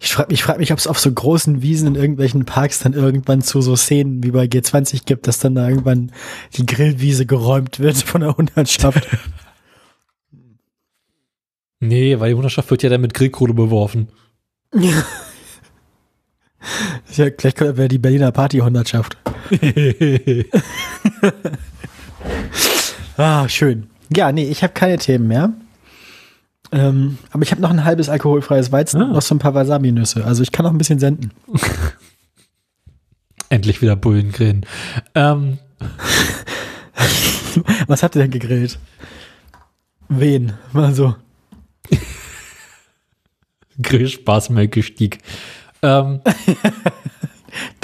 [0.01, 2.95] ich frage mich, frag mich, ob es auf so großen Wiesen in irgendwelchen Parks dann
[2.95, 6.13] irgendwann zu so Szenen wie bei G20 gibt, dass dann da irgendwann
[6.57, 9.07] die Grillwiese geräumt wird von der Hundertschaft.
[11.83, 14.09] Nee, weil die Hunderschaft wird ja dann mit Grillkohle beworfen.
[17.15, 19.17] ja, gleich wäre die Berliner Party-Hundertschaft.
[23.17, 23.89] Ah, schön.
[24.17, 25.53] Ja, nee, ich habe keine Themen mehr.
[26.73, 29.05] Ähm, aber ich habe noch ein halbes alkoholfreies Weizen Ah.
[29.07, 30.25] und noch so ein paar Wasabi-Nüsse.
[30.25, 31.31] Also ich kann noch ein bisschen senden.
[33.51, 34.65] Endlich wieder Bullen grillen.
[35.15, 35.59] Ähm,
[37.89, 38.79] Was habt ihr denn gegrillt?
[40.09, 40.53] Wen?
[40.73, 41.15] Mal so.
[43.83, 45.19] Grillspaßmelkestieg.
[45.83, 46.21] Ähm,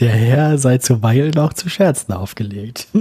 [0.00, 2.88] Der Herr sei zuweilen auch zu Scherzen aufgelegt.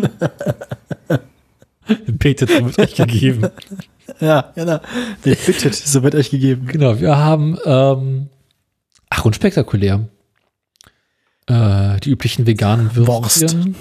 [2.20, 3.50] Peter wird euch gegeben.
[4.20, 4.80] ja, genau.
[5.24, 6.68] Den bittet, so wird euch gegeben.
[6.68, 8.30] Genau, wir haben, ähm,
[9.10, 10.08] ach, unspektakulär.
[11.48, 12.96] Äh, die üblichen veganen.
[12.96, 13.76] Würstchen.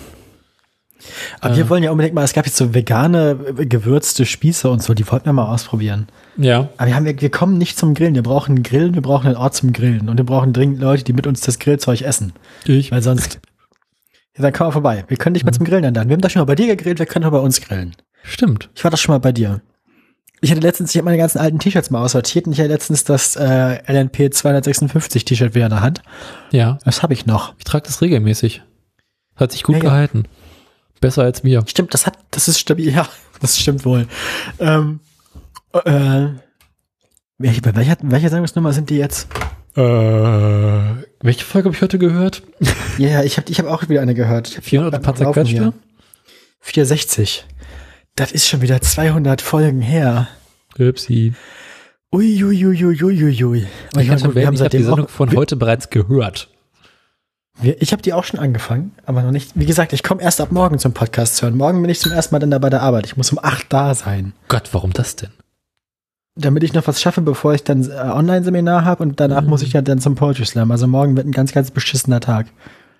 [1.40, 4.82] Aber wir wollen ja unbedingt mal, es gab jetzt so vegane äh, gewürzte Spieße und
[4.82, 6.08] so, die wollten wir mal ausprobieren.
[6.36, 8.14] Ja, Aber wir, haben, wir kommen nicht zum Grillen.
[8.14, 10.08] Wir brauchen einen Grillen, wir brauchen einen Ort zum Grillen.
[10.08, 12.32] Und wir brauchen dringend Leute, die mit uns das Grillzeug essen.
[12.66, 12.90] ich.
[12.90, 13.38] Weil sonst.
[14.36, 15.04] Ja, dann komm mal vorbei.
[15.08, 16.08] Wir können nicht mehr zum Grillen dann.
[16.08, 17.94] Wir haben doch schon mal bei dir gegrillt, wir können auch bei uns grillen.
[18.24, 18.68] Stimmt.
[18.74, 19.60] Ich war doch schon mal bei dir.
[20.40, 23.04] Ich hatte letztens, ich habe meine ganzen alten T-Shirts mal aussortiert und ich hatte letztens
[23.04, 26.02] das äh, LNP 256 T-Shirt wieder in der Hand.
[26.50, 27.54] Ja, Das habe ich noch.
[27.58, 28.62] ich trage das regelmäßig.
[29.36, 29.88] Hat sich gut Ja, ja.
[29.90, 30.24] gehalten.
[31.00, 31.62] Besser als mir.
[31.66, 32.88] Stimmt, das hat, das ist stabil.
[32.94, 33.08] Ja,
[33.40, 34.06] das stimmt wohl.
[34.58, 35.00] Ähm,
[35.84, 36.28] äh,
[37.38, 39.28] welche, bei welcher, welcher Sendungsnummer sind die jetzt?
[39.76, 42.42] Äh, welche Folge habe ich heute gehört?
[42.96, 44.46] Ja, ja, ich habe ich hab auch wieder eine gehört.
[44.48, 45.56] Ich hab 400 die laufen Panzerquetschte?
[45.56, 45.72] hier.
[46.60, 47.44] 460.
[48.14, 50.28] Das ist schon wieder 200 Folgen her.
[50.78, 51.34] Upsi.
[52.12, 53.66] Uiuiuiuiuiui.
[53.92, 55.90] Aber Ich, ich, meine, gut, wir haben ich habe die Sendung auch, von heute bereits
[55.90, 56.48] gehört.
[57.60, 59.50] wir, ich habe die auch schon angefangen, aber noch nicht.
[59.56, 61.56] Wie gesagt, ich komme erst ab morgen zum Podcast hören.
[61.56, 63.06] Morgen bin ich zum ersten Mal dann da bei der Arbeit.
[63.06, 64.34] Ich muss um 8 da sein.
[64.46, 65.30] Gott, warum das denn?
[66.36, 69.48] Damit ich noch was schaffe, bevor ich dann äh, Online-Seminar habe und danach Mhm.
[69.50, 70.70] muss ich ja dann zum Poetry Slam.
[70.70, 72.46] Also morgen wird ein ganz, ganz beschissener Tag.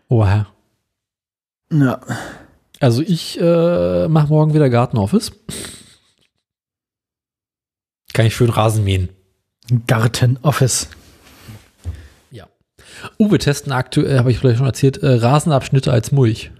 [0.09, 0.47] Oha.
[1.73, 2.01] Ja.
[2.81, 5.33] Also ich äh, mache morgen wieder Gartenoffice.
[8.13, 9.09] Kann ich schön Rasen mähen.
[9.89, 10.89] Garten Office.
[12.31, 12.47] Ja.
[13.19, 16.53] Uh, wir testen aktuell, habe ich vielleicht schon erzählt, äh, Rasenabschnitte als Mulch.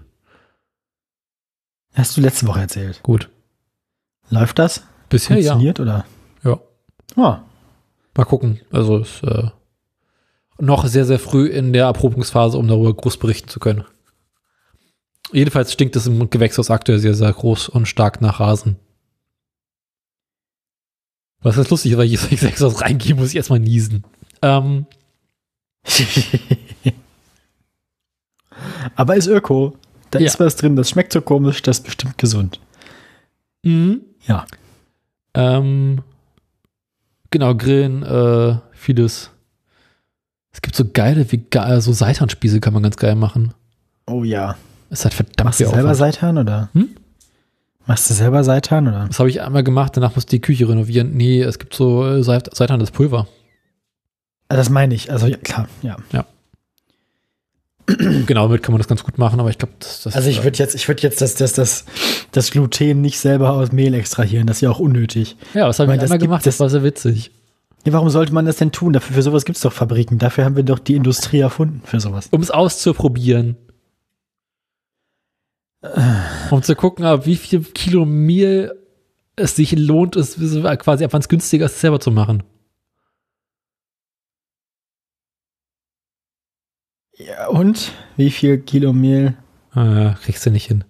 [1.93, 3.01] Hast du letzte Woche erzählt.
[3.03, 3.29] Gut.
[4.29, 4.83] Läuft das?
[5.07, 5.51] Bisher ja.
[5.51, 6.05] Funktioniert oder?
[7.15, 7.43] Ja.
[7.43, 7.49] Oh.
[8.17, 8.61] Mal gucken.
[8.71, 9.49] Also ist äh,
[10.57, 13.83] noch sehr, sehr früh in der Erprobungsphase, um darüber groß berichten zu können.
[15.33, 18.77] Jedenfalls stinkt es im Gewächshaus aktuell sehr, sehr groß und stark nach Rasen.
[21.41, 24.03] Was ist lustig, weil ich ins Gewächshaus reingehe, muss ich erstmal niesen.
[24.41, 24.85] Ähm,
[28.95, 29.77] Aber ist Öko.
[30.11, 30.27] Da Ja.
[30.27, 32.59] ist was drin, das schmeckt so komisch, das ist bestimmt gesund.
[33.63, 34.01] mhm.
[34.27, 34.45] Ja.
[35.33, 36.01] Ähm,
[37.35, 39.29] genau, Grillen, äh, vieles.
[40.53, 43.53] Es gibt so geile, wie geil, so Seitanspieße kann man ganz geil machen.
[44.07, 44.55] Oh ja.
[44.89, 45.97] Es hat verdammt Machst du selber Aufwand.
[45.97, 46.69] Seitan oder?
[46.71, 46.89] Hm?
[47.87, 49.05] Machst du selber Seitan oder?
[49.07, 51.11] Das habe ich einmal gemacht, danach musste die Küche renovieren.
[51.17, 53.27] Nee, es gibt so äh, Seit Seitan, das Pulver.
[54.47, 55.11] Ah, Das meine ich.
[55.11, 55.97] Also ja, klar, ja.
[58.25, 60.39] genau, damit kann man das ganz gut machen, aber ich glaube, das, das Also ich
[60.39, 61.85] äh, würde jetzt, ich würde jetzt das, das, das,
[62.31, 64.47] das Gluten nicht selber aus Mehl extrahieren.
[64.47, 65.35] Das ist ja auch unnötig.
[65.53, 67.31] Ja, das habe ich das einmal gemacht, es- das war sehr witzig.
[67.85, 68.93] Ja, warum sollte man das denn tun?
[68.93, 70.17] Dafür, für sowas gibt es doch Fabriken.
[70.17, 72.29] Dafür haben wir doch die Industrie erfunden für sowas.
[72.31, 73.57] Um es auszuprobieren.
[76.49, 78.73] Um zu gucken, wie viel Kilo Mehl
[79.35, 80.35] es sich lohnt, es
[80.79, 82.41] quasi ab wann es günstiger ist, es selber zu machen.
[87.17, 87.91] Ja, und?
[88.17, 89.35] Wie viel Kilo Mehl?
[89.71, 90.83] Ah, kriegst du nicht hin.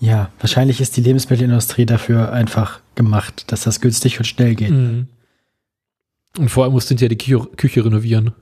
[0.00, 4.70] Ja, wahrscheinlich ist die Lebensmittelindustrie dafür einfach gemacht, dass das günstig und schnell geht.
[4.70, 5.08] Mhm.
[6.36, 8.32] Und vor allem musst du ja die Küche, Küche renovieren.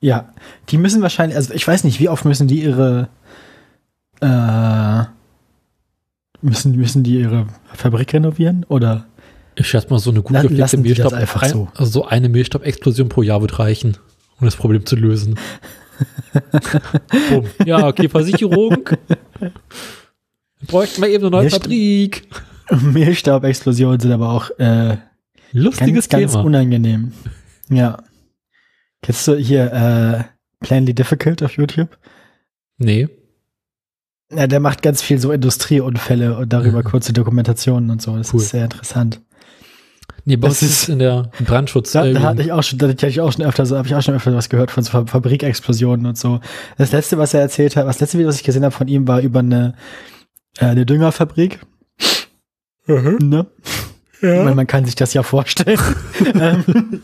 [0.00, 0.32] Ja,
[0.70, 3.08] die müssen wahrscheinlich, also ich weiß nicht, wie oft müssen die ihre
[4.20, 5.04] äh,
[6.40, 8.64] müssen, müssen die ihre Fabrik renovieren?
[8.64, 9.06] Oder
[9.54, 11.68] Ich schätze mal, so eine gut La- gepflegte Mehlstaub, einfach ein, so?
[11.74, 13.96] also so eine Mehlstaub-Explosion pro Jahr wird reichen,
[14.40, 15.38] um das Problem zu lösen.
[17.64, 18.88] Ja, okay, Versicherung.
[20.66, 22.28] Bräuchten wir eben eine neue Mehlstaub- Fabrik.
[22.82, 24.96] Mehlstaubexplosionen sind aber auch äh,
[25.52, 26.44] Lustiges ganz, ganz Thema.
[26.44, 27.12] unangenehm.
[27.68, 28.02] Ja.
[29.02, 30.24] Kennst du hier äh,
[30.64, 31.98] Plainly Difficult auf YouTube?
[32.78, 33.08] Nee.
[34.32, 38.16] Ja, der macht ganz viel so Industrieunfälle und darüber kurze Dokumentationen und so.
[38.16, 38.40] Das Cool.
[38.40, 39.20] ist sehr interessant.
[40.24, 41.92] Nee, bei Das uns ist- in der Brandschutz.
[41.92, 43.94] Da, da hatte ich auch schon, da hatte ich auch schon öfter, so habe ich
[43.94, 46.40] auch schon öfter was gehört von so Fa- Fabrikexplosionen und so.
[46.78, 49.08] Das letzte, was er erzählt hat, das letzte Video, was ich gesehen habe von ihm,
[49.08, 49.74] war über eine,
[50.58, 51.58] äh, eine Düngerfabrik.
[52.86, 53.46] Ne?
[54.20, 55.78] Ich meine, man kann sich das ja vorstellen.
[56.34, 57.02] ähm,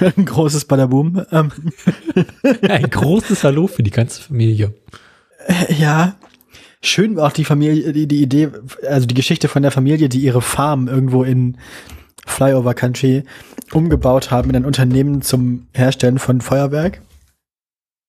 [0.16, 1.24] ein großes Badaboom.
[1.30, 1.52] Ähm,
[2.68, 4.74] ein großes Hallo für die ganze Familie.
[5.68, 6.16] ja,
[6.84, 8.50] Schön war auch die Familie, die, die Idee,
[8.86, 11.56] also die Geschichte von der Familie, die ihre Farm irgendwo in
[12.26, 13.24] Flyover Country
[13.72, 17.00] umgebaut haben in ein Unternehmen zum Herstellen von Feuerwerk.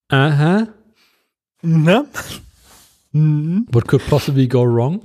[0.09, 0.67] Aha.
[1.61, 2.05] Ne?
[3.13, 3.65] Mhm.
[3.71, 4.99] What could possibly go wrong?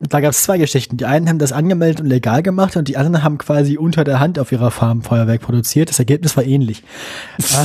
[0.00, 0.96] Da gab es zwei Geschichten.
[0.96, 4.18] Die einen haben das angemeldet und legal gemacht und die anderen haben quasi unter der
[4.18, 5.90] Hand auf ihrer Farm Feuerwerk produziert.
[5.90, 6.82] Das Ergebnis war ähnlich.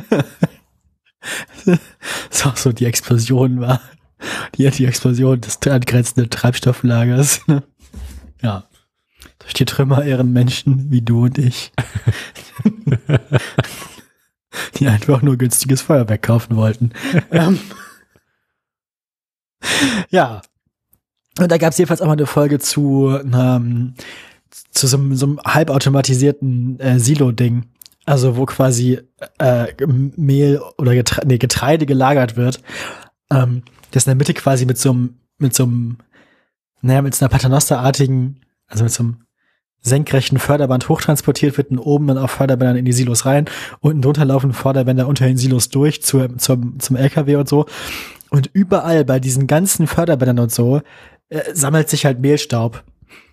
[1.66, 1.78] ähm,
[2.30, 3.80] so, so die Explosion war.
[4.56, 7.46] Die, die Explosion des angrenzenden Treibstofflagers.
[7.46, 7.62] Ne?
[8.42, 8.64] Ja.
[9.38, 11.72] Durch die Trümmer ehren Menschen wie du und ich.
[14.78, 16.92] die einfach nur günstiges Feuerwerk kaufen wollten.
[17.30, 17.58] ähm,
[20.10, 20.42] ja.
[21.38, 23.94] Und da gab es jedenfalls auch mal eine Folge zu, ähm,
[24.70, 27.64] zu so, einem- so einem halbautomatisierten äh, Silo-Ding.
[28.06, 29.00] Also wo quasi
[29.38, 32.60] äh, Mehl oder Getre nee, Getreide gelagert wird.
[33.30, 35.98] Ähm, das in der Mitte quasi mit so einem, mit so einem,
[36.82, 39.24] naja, mit so einer Paternoster-artigen, also mit so einem
[39.80, 43.44] senkrechten Förderband hochtransportiert wird und oben dann auf Förderbändern in die Silos rein.
[43.80, 47.66] Unten drunter laufen Förderbänder unter den Silos durch zur, zum, zum LKW und so.
[48.30, 50.80] Und überall bei diesen ganzen Förderbändern und so
[51.28, 52.82] äh, sammelt sich halt Mehlstaub.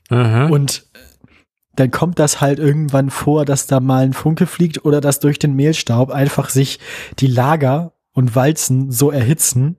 [0.09, 0.47] Aha.
[0.47, 0.85] Und
[1.75, 5.39] dann kommt das halt irgendwann vor, dass da mal ein Funke fliegt oder dass durch
[5.39, 6.79] den Mehlstaub einfach sich
[7.19, 9.77] die Lager und Walzen so erhitzen.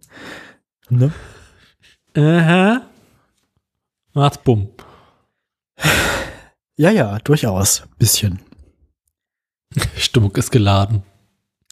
[0.88, 1.12] Ne?
[2.16, 2.82] Aha.
[4.14, 4.70] Macht's bumm.
[6.76, 7.84] Ja, ja, durchaus.
[7.98, 8.40] Bisschen.
[9.96, 11.02] Stimmung ist geladen.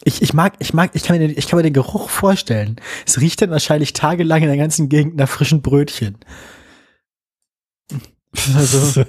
[0.04, 2.76] Ich, ich mag, ich mag, ich kann, mir den, ich kann mir den Geruch vorstellen.
[3.06, 6.18] Es riecht dann wahrscheinlich tagelang in der ganzen Gegend nach frischen Brötchen.
[8.54, 9.04] Also,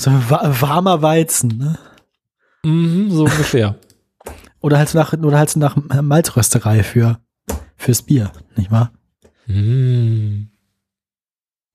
[0.00, 1.78] so wa warmer Weizen, ne?
[2.64, 3.78] mhm, so ungefähr.
[4.62, 7.18] Oder halt nach, oder halt nach Malzrösterei für,
[7.78, 8.92] fürs Bier, nicht wahr?
[9.46, 10.48] Mm.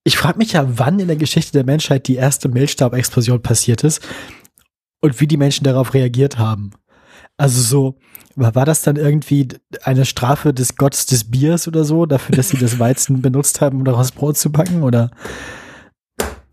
[0.03, 4.07] Ich frage mich ja, wann in der Geschichte der Menschheit die erste Mehlstaubexplosion passiert ist
[5.01, 6.73] und wie die Menschen darauf reagiert haben.
[7.37, 7.97] Also so,
[8.35, 9.47] war war das dann irgendwie
[9.81, 13.79] eine Strafe des Gottes des Biers oder so, dafür, dass sie das Weizen benutzt haben,
[13.79, 14.83] um daraus Brot zu backen?
[14.83, 15.09] Oder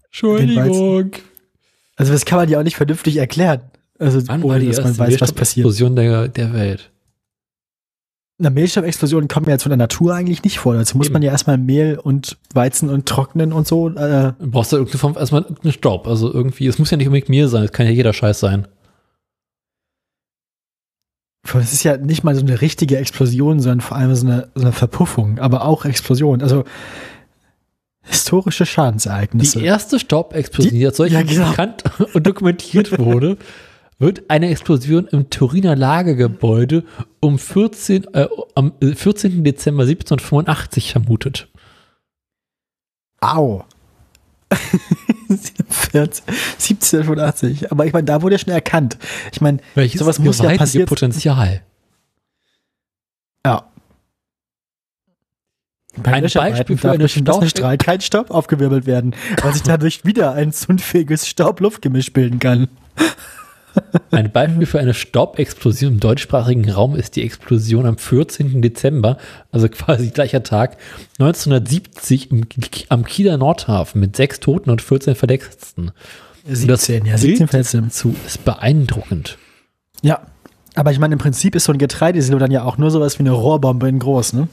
[0.07, 1.13] Entschuldigung.
[1.97, 3.61] Also das kann man ja auch nicht vernünftig erklären.
[3.99, 5.67] Also Wann ohne dass man weiß, was passiert.
[5.67, 6.91] Explosion der, der Welt?
[8.39, 10.75] Na, Mehlstaubexplosionen kommen ja jetzt von der Natur eigentlich nicht vor.
[10.75, 11.13] Dazu muss Eben.
[11.13, 13.89] man ja erstmal Mehl und Weizen und trocknen und so.
[13.91, 16.09] Äh, Du brauchst da irgendwie vom- erstmal einen Staub.
[16.09, 18.67] Also irgendwie, es muss ja nicht unbedingt mir sein, es kann ja jeder Scheiß sein.
[21.55, 24.63] Es ist ja nicht mal so eine richtige Explosion, sondern vor allem so eine, so
[24.63, 26.41] eine Verpuffung, aber auch Explosion.
[26.41, 26.65] Also
[28.05, 29.59] historische Schadensereignisse.
[29.61, 31.51] Die erste Staubexplosion, Die- als solche ja, genau.
[31.51, 31.85] bekannt
[32.15, 33.37] und dokumentiert wurde,
[33.99, 36.85] wird eine Explosion im Turiner Lagergebäude
[37.21, 38.27] um 14, äh,
[38.57, 39.45] am äh, 14.
[39.45, 41.49] Dezember 1785 vermutet.
[43.21, 43.65] Au.
[45.31, 47.71] 1785.
[47.73, 48.99] Aber ich meine, da wurde ja schon erkannt.
[49.33, 51.63] Ich meine, Welches Sowas muss ja passiert- Potenzial.
[53.47, 53.69] ja.
[56.03, 59.63] Bei Ein Beispiel für eine durch den Staub- Strahl kein Staub aufgewirbelt werden, weil sich
[59.63, 62.69] dadurch wieder ein unfähiges Staub-Luft-Gemisch bilden kann.
[64.11, 68.61] Ein Beispiel für eine Staubexplosion im deutschsprachigen Raum ist die Explosion am 14.
[68.61, 69.17] Dezember,
[69.51, 70.77] also quasi gleicher Tag,
[71.19, 72.45] 1970 im,
[72.91, 75.93] am Kieler Nordhafen mit sechs Toten und 14 Verletzten.
[76.45, 77.83] Und das 17, ja, 17 Bild Verletzte.
[77.83, 79.39] dazu ist beeindruckend.
[80.03, 80.21] Ja.
[80.75, 83.23] Aber ich meine, im Prinzip ist so ein Getreidesilo dann ja auch nur sowas wie
[83.23, 84.49] eine Rohrbombe in groß, ne?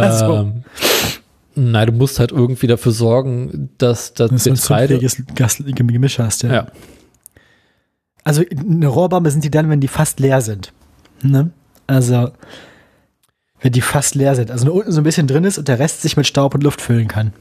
[0.00, 0.34] Also.
[0.34, 0.64] Ähm,
[1.54, 4.98] nein, du musst halt irgendwie dafür sorgen, dass das Dass du ein Getreide.
[5.34, 6.52] Gas- Gemisch hast, ja.
[6.52, 6.66] Ja.
[8.24, 10.72] Also eine Rohrbombe sind die dann, wenn die fast leer sind.
[11.22, 11.50] Ne?
[11.86, 12.30] Also
[13.60, 14.50] wenn die fast leer sind.
[14.50, 16.62] Also nur unten so ein bisschen drin ist und der Rest sich mit Staub und
[16.62, 17.32] Luft füllen kann.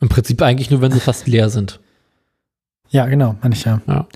[0.00, 1.80] Im Prinzip eigentlich nur, wenn sie fast leer sind.
[2.90, 3.80] Ja, genau, meine ich ja.
[3.86, 4.06] Ja.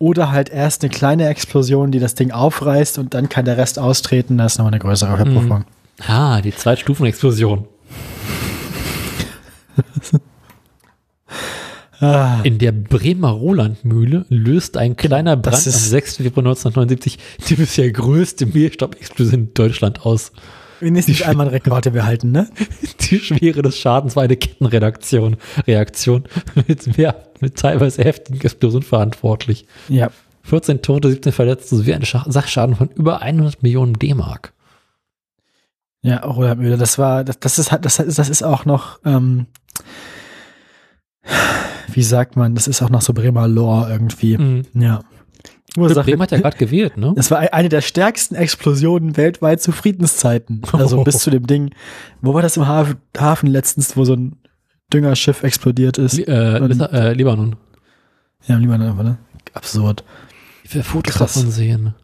[0.00, 3.78] Oder halt erst eine kleine Explosion, die das Ding aufreißt und dann kann der Rest
[3.80, 4.38] austreten.
[4.38, 5.64] Da ist noch eine größere Verpuffung.
[6.06, 7.66] Ah, die Zweitstufenexplosion.
[12.00, 16.18] Ah, In der Bremer Rolandmühle löst ein kleiner Brand am ist- 6.
[16.18, 17.18] Februar 1979
[17.48, 20.30] die bisher größte Mehlstaubexplosion in Deutschland aus.
[20.80, 22.48] Wenigstens einmal einen Rekord, den wir halten, ne?
[23.10, 25.36] Die Schwere des Schadens war eine Kettenreaktion
[25.66, 26.24] Reaktion
[26.68, 29.66] mit, mehr, mit teilweise heftigen Explosionen verantwortlich.
[29.88, 30.10] Ja.
[30.44, 34.52] 14 Tote, 17 Verletzte sowie ein Scha- Sachschaden von über 100 Millionen D-Mark.
[36.00, 39.46] Ja, Rolandmühle, das war, das, das ist halt, das ist, das ist auch noch, ähm,
[41.92, 44.38] wie sagt man, das ist auch noch so Bremer Lore irgendwie.
[44.38, 44.62] Mhm.
[44.74, 45.00] Ja.
[45.76, 47.12] Ursache, Bremen hat ja gerade gewählt, ne?
[47.14, 50.62] das war eine der stärksten Explosionen weltweit zu Friedenszeiten.
[50.72, 51.70] Also bis zu dem Ding,
[52.22, 54.36] wo war das im Hafen, Hafen letztens, wo so ein
[54.92, 56.14] Düngerschiff explodiert ist?
[56.14, 57.56] Li äh, Und- äh, Libanon.
[58.46, 59.18] Ja, im Libanon, oder?
[59.52, 60.04] Absurd.
[60.64, 61.34] Ich will Fotos Krass.
[61.34, 61.94] davon sehen.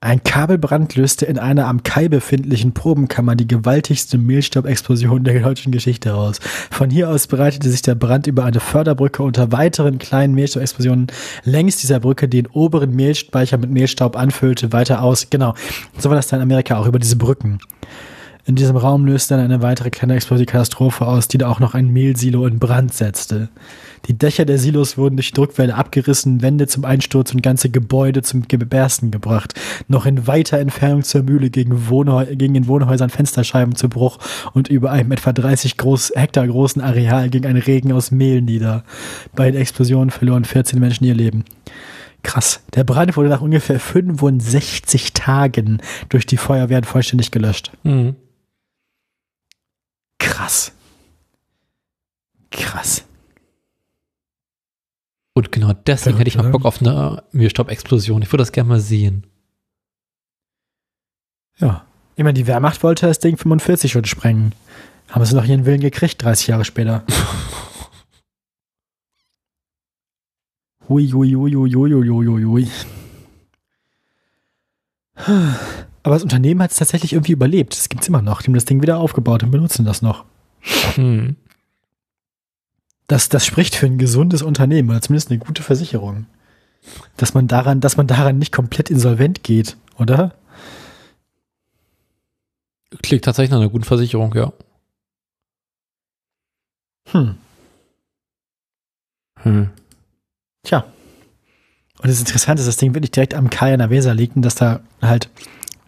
[0.00, 6.14] Ein Kabelbrand löste in einer am Kai befindlichen Probenkammer die gewaltigste Mehlstaubexplosion der deutschen Geschichte
[6.14, 6.38] aus.
[6.70, 11.08] Von hier aus breitete sich der Brand über eine Förderbrücke unter weiteren kleinen Mehlstaubexplosionen
[11.42, 15.30] längs dieser Brücke den oberen Mehlspeicher mit Mehlstaub anfüllte, weiter aus.
[15.30, 15.54] Genau,
[15.98, 17.58] so war das dann in Amerika auch über diese Brücken.
[18.44, 21.74] In diesem Raum löste dann eine weitere kleine explosive Katastrophe aus, die da auch noch
[21.74, 23.48] ein Mehlsilo in Brand setzte.
[24.08, 28.42] Die Dächer der Silos wurden durch Druckwelle abgerissen, Wände zum Einsturz und ganze Gebäude zum
[28.42, 29.52] Bersten gebracht.
[29.86, 34.18] Noch in weiter Entfernung zur Mühle gegen, Wohnhäu gegen in Wohnhäusern Fensterscheiben zu Bruch
[34.54, 38.82] und über einem etwa 30 groß Hektar großen Areal ging ein Regen aus Mehl nieder.
[39.36, 41.44] Bei den Explosionen verloren 14 Menschen ihr Leben.
[42.22, 42.62] Krass.
[42.74, 45.78] Der Brand wurde nach ungefähr 65 Tagen
[46.08, 47.72] durch die Feuerwehren vollständig gelöscht.
[47.84, 48.16] Mhm.
[50.18, 50.72] Krass.
[52.50, 53.04] Krass.
[55.38, 56.50] Und genau deswegen Verrückt, hätte ich mal oder?
[56.50, 58.22] Bock auf eine Mehlstaubexplosion.
[58.22, 59.24] Ich würde das gerne mal sehen.
[61.58, 61.84] Ja.
[62.16, 64.52] Ich meine, die Wehrmacht wollte das Ding 45 schon sprengen.
[65.08, 67.04] Haben sie noch ihren Willen gekriegt, 30 Jahre später.
[70.88, 72.66] Hui, hui, hui, hui, hui, hui, hui, hui.
[76.02, 77.76] Aber das Unternehmen hat es tatsächlich irgendwie überlebt.
[77.76, 78.40] Das gibt es immer noch.
[78.40, 80.24] Die haben das Ding wieder aufgebaut und benutzen das noch.
[80.94, 81.36] Hm.
[83.08, 86.26] Das, das spricht für ein gesundes Unternehmen oder zumindest eine gute Versicherung.
[87.16, 90.34] Dass man daran, dass man daran nicht komplett insolvent geht, oder?
[93.02, 94.52] Klingt tatsächlich nach einer guten Versicherung, ja.
[97.10, 97.36] Hm.
[99.42, 99.70] Hm.
[100.62, 100.84] Tja.
[102.00, 104.42] Und das Interessante ist, das Ding wirklich direkt am Kai an der Weser liegt und
[104.42, 105.30] dass da halt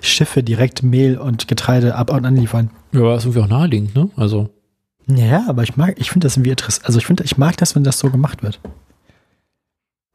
[0.00, 2.70] Schiffe direkt Mehl und Getreide ab und anliefern.
[2.92, 4.10] Ja, ist irgendwie auch naheliegend, ne?
[4.16, 4.48] Also,
[5.16, 6.86] Ja, aber ich mag, ich finde das irgendwie interessant.
[6.86, 8.60] Also ich finde, ich mag das, wenn das so gemacht wird.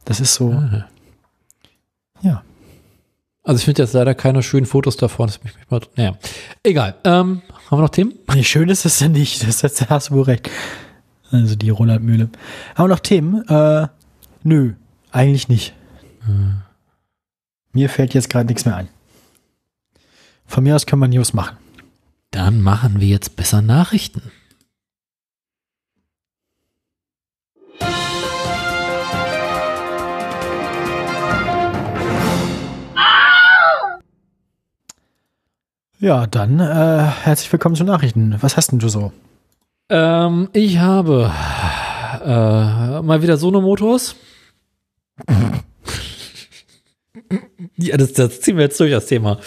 [0.05, 0.85] Das ist so, ah.
[2.21, 2.43] ja.
[3.43, 5.27] Also ich finde jetzt leider keine schönen Fotos davon.
[5.27, 6.17] Das mich mal, naja,
[6.63, 6.95] egal.
[7.03, 8.13] Ähm, haben wir noch Themen?
[8.33, 9.43] Nee, schön ist es ja nicht.
[9.45, 10.49] Das, das hast du wohl recht.
[11.31, 12.29] Also die Roland-Mühle.
[12.75, 13.47] Haben wir noch Themen?
[13.47, 13.87] Äh,
[14.43, 14.73] nö,
[15.11, 15.73] eigentlich nicht.
[17.73, 18.87] Mir fällt jetzt gerade nichts mehr ein.
[20.45, 21.57] Von mir aus können wir News machen.
[22.31, 24.21] Dann machen wir jetzt besser Nachrichten.
[36.05, 36.63] Ja, dann äh,
[37.23, 38.35] herzlich willkommen zu Nachrichten.
[38.39, 39.11] Was hast denn du so?
[39.89, 41.31] Ähm, ich habe
[42.23, 44.15] äh, mal wieder Sonomotors.
[47.77, 49.39] ja, das, das ziehen wir jetzt durch das Thema.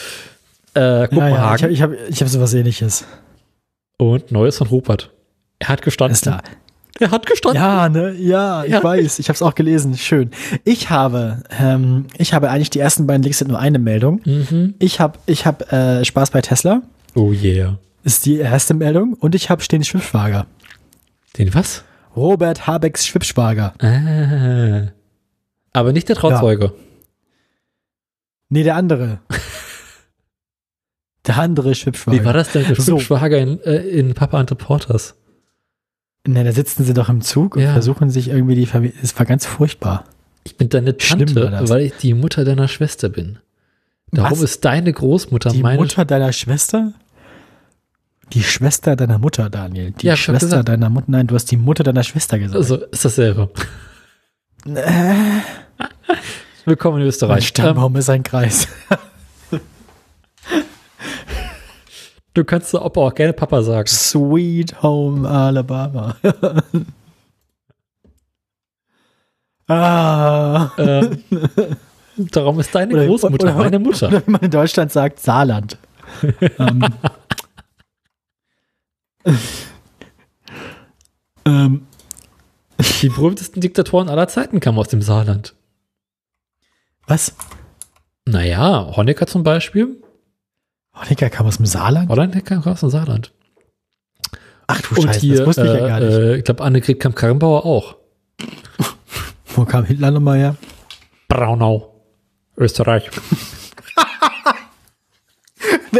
[0.74, 3.04] Äh, Ja, ja, ich Kopenhagen habe ich hab, ich hab sowas ähnliches.
[3.96, 5.12] und Neues von Rupert.
[5.60, 6.14] Er hat gestanden.
[6.14, 6.42] Ist klar.
[7.00, 7.62] Er hat gestanden.
[7.62, 8.82] Ja, ne, ja, ich Ja.
[8.82, 9.18] weiß.
[9.20, 9.96] Ich habe es auch gelesen.
[9.96, 10.30] Schön.
[10.64, 14.20] Ich habe, ähm, ich habe eigentlich die ersten beiden Links sind nur eine Meldung.
[14.24, 14.74] Mhm.
[14.78, 16.82] Ich habe, ich habe äh, Spaß bei Tesla.
[17.14, 17.78] Oh yeah.
[18.04, 19.14] Ist die erste Meldung.
[19.14, 20.46] Und ich habe stehen Schwippschwager.
[21.36, 21.84] Den was?
[22.16, 23.74] Robert Habecks Schwippschwager.
[23.80, 24.92] Ah.
[25.72, 26.72] Aber nicht der Trauzeuge.
[28.48, 29.20] Nee, der andere.
[31.26, 32.18] der andere Schwippschwager.
[32.18, 32.64] Wie war das denn?
[32.66, 32.98] Der So.
[32.98, 35.14] Schwager in, äh, in Papa and Reporters.
[36.26, 37.72] Ne, da sitzen sie doch im Zug und Ja.
[37.72, 38.94] versuchen sich irgendwie die Familie.
[39.02, 40.04] Es war ganz furchtbar.
[40.44, 43.38] Ich bin deine Tante, weil ich die Mutter deiner Schwester bin.
[44.12, 44.40] Darum Was?
[44.40, 46.92] ist deine Großmutter Die meine Mutter deiner Schwester?
[48.32, 49.92] Die Schwester deiner Mutter, Daniel.
[49.92, 51.06] Die Ja, Schwester deiner Mutter.
[51.08, 52.56] Nein, du hast die Mutter deiner Schwester gesagt.
[52.56, 53.50] Also ist dasselbe.
[54.66, 55.14] äh,
[56.66, 57.44] Willkommen in mein Österreich.
[57.44, 58.68] Ähm, Stammbaum ist ein Kreis.
[62.38, 63.88] du kannst der Opa auch gerne Papa sagen.
[63.88, 66.16] Sweet Home Alabama.
[69.68, 70.70] ah.
[70.78, 71.22] ähm,
[72.16, 74.08] darum ist deine Oder- Großmutter oder- meine Mutter.
[74.08, 75.78] Oder wie man in Deutschland sagt, Saarland.
[76.58, 76.84] ähm,
[81.44, 81.86] ähm,
[83.02, 85.54] Die berühmtesten Diktatoren aller Zeiten kamen aus dem Saarland.
[87.06, 87.34] was?
[88.26, 90.02] Naja, Honecker zum Beispiel.
[91.00, 92.08] Honecker kam aus dem Saarland?
[92.10, 93.32] Honecker kam aus dem Saarland.
[94.66, 96.14] Ach du Und Scheiße, hier, das wusste ich ja gar äh, nicht.
[96.18, 97.96] äh, ich glaube, Annegret Kamp-Karrenbauer auch.
[99.54, 100.56] Wo kam Hitler nochmal her?
[101.28, 101.94] Braunau.
[102.56, 103.08] Österreich.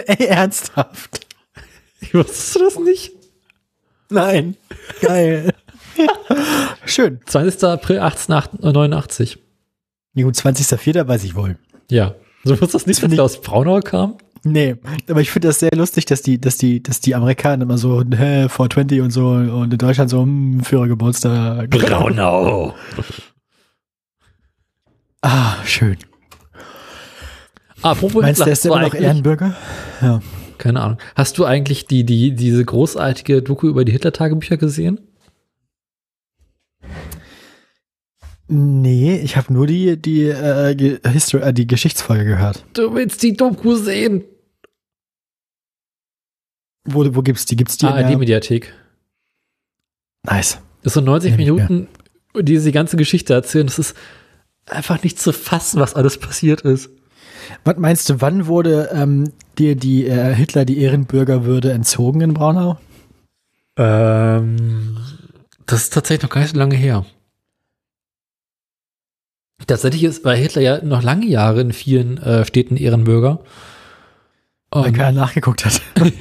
[0.07, 1.27] Ey, ernsthaft?
[2.13, 3.13] Wusstest du das nicht?
[4.11, 4.57] Nein.
[5.01, 5.53] Geil.
[6.85, 7.21] Schön.
[7.27, 7.65] 20.
[7.65, 9.39] April 1889.
[10.15, 11.07] Ja, gut, 20.04.
[11.07, 11.59] weiß ich wohl.
[11.91, 12.15] Ja.
[12.45, 14.17] Du wusstest das nicht, wenn der aus Braunau kam?
[14.45, 14.77] Nee,
[15.09, 18.03] aber ich finde das sehr lustig, dass die, dass die, dass die Amerikaner immer so,
[18.03, 21.71] hä, 420 und so und in Deutschland so, hm, Führergeburtstag.
[21.71, 22.75] Braunau.
[25.23, 25.97] Ah, schön.
[27.83, 29.55] Apropos Meinst du, der ist immer noch Ehrenbürger?
[30.01, 30.21] Ja.
[30.59, 30.99] Keine Ahnung.
[31.15, 35.01] Hast du eigentlich die, die, diese großartige Doku über die Hitler-Tagebücher gesehen?
[38.49, 42.65] Nee, ich habe nur die, die, äh, Ge- History, äh, die Geschichtsfolge gehört.
[42.73, 44.25] Du willst die Doku sehen.
[46.85, 47.57] Wo, wo gibt's die?
[47.57, 47.87] Gibt's die?
[47.87, 48.73] in der- ARD-Mediathek.
[50.25, 50.59] nice.
[50.83, 51.89] Das sind 90 Kenn ich, Minuten,
[52.37, 53.67] die diese ganze Geschichte erzählen.
[53.67, 53.97] Das ist
[54.67, 56.89] einfach nicht zu fassen, was alles passiert ist.
[57.65, 62.79] Was meinst du, wann wurde ähm, dir die äh, Hitler die Ehrenbürgerwürde entzogen in Braunau?
[63.77, 64.97] Ähm,
[65.67, 67.05] das ist tatsächlich noch gar nicht so lange her.
[69.67, 73.41] Tatsächlich ist, war Hitler ja noch lange Jahre in vielen äh, Städten Ehrenbürger.
[74.71, 75.81] Weil Und keiner nachgeguckt hat.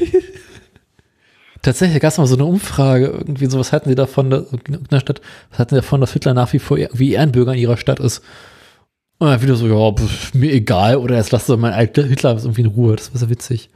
[1.62, 4.74] tatsächlich gab es mal so eine Umfrage, irgendwie so, was halten Sie davon, dass, in
[4.74, 7.78] irgendeiner Stadt, was halten Sie davon, dass Hitler nach wie vor wie Ehrenbürger in ihrer
[7.78, 8.24] Stadt ist?
[9.20, 12.38] Und dann wieder so, ja, pf, mir egal, oder jetzt lasst doch mein alter Hitler
[12.38, 13.70] irgendwie in Ruhe, das war so witzig.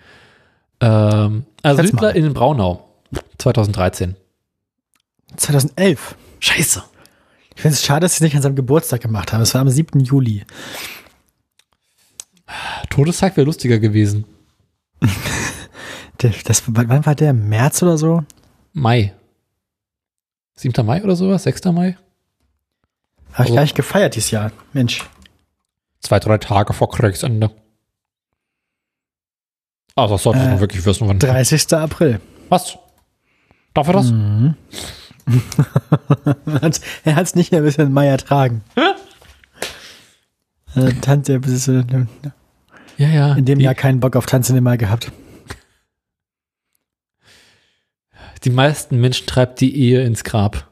[0.80, 2.24] Ähm, also Kannst Hitler machen.
[2.24, 2.90] in Braunau,
[3.38, 4.16] 2013.
[5.36, 6.16] 2011.
[6.40, 6.84] Scheiße.
[7.56, 9.42] Ich finde es schade, dass sie es nicht an seinem Geburtstag gemacht haben.
[9.42, 10.00] Es war am 7.
[10.00, 10.46] Juli.
[12.90, 14.26] Todestag wäre lustiger gewesen.
[16.18, 17.34] Das, wann war der?
[17.34, 18.24] März oder so?
[18.74, 19.14] Mai.
[20.56, 20.86] 7.
[20.86, 21.44] Mai oder sowas?
[21.44, 21.66] 6.
[21.66, 21.98] Mai?
[23.34, 24.52] Habe ich gar nicht gefeiert dieses Jahr.
[24.74, 25.06] Mensch.
[26.02, 27.52] Zwei, drei Tage vor Kriegsende.
[29.96, 31.08] Ah, das sollte Äh, man wirklich wissen.
[31.08, 31.74] Wann 30.
[31.74, 32.20] April.
[32.50, 32.78] Was?
[33.74, 34.08] Darf er das?
[34.12, 34.56] Mhm.
[37.04, 38.64] Er hat es nicht mehr bis in Mai ertragen.
[40.76, 41.84] Äh, Tante, bis äh,
[42.98, 43.34] Ja, ja.
[43.34, 45.12] in dem die, Jahr keinen Bock auf Tanzen im Mai gehabt.
[48.44, 50.68] Die meisten Menschen treibt die Ehe ins Grab.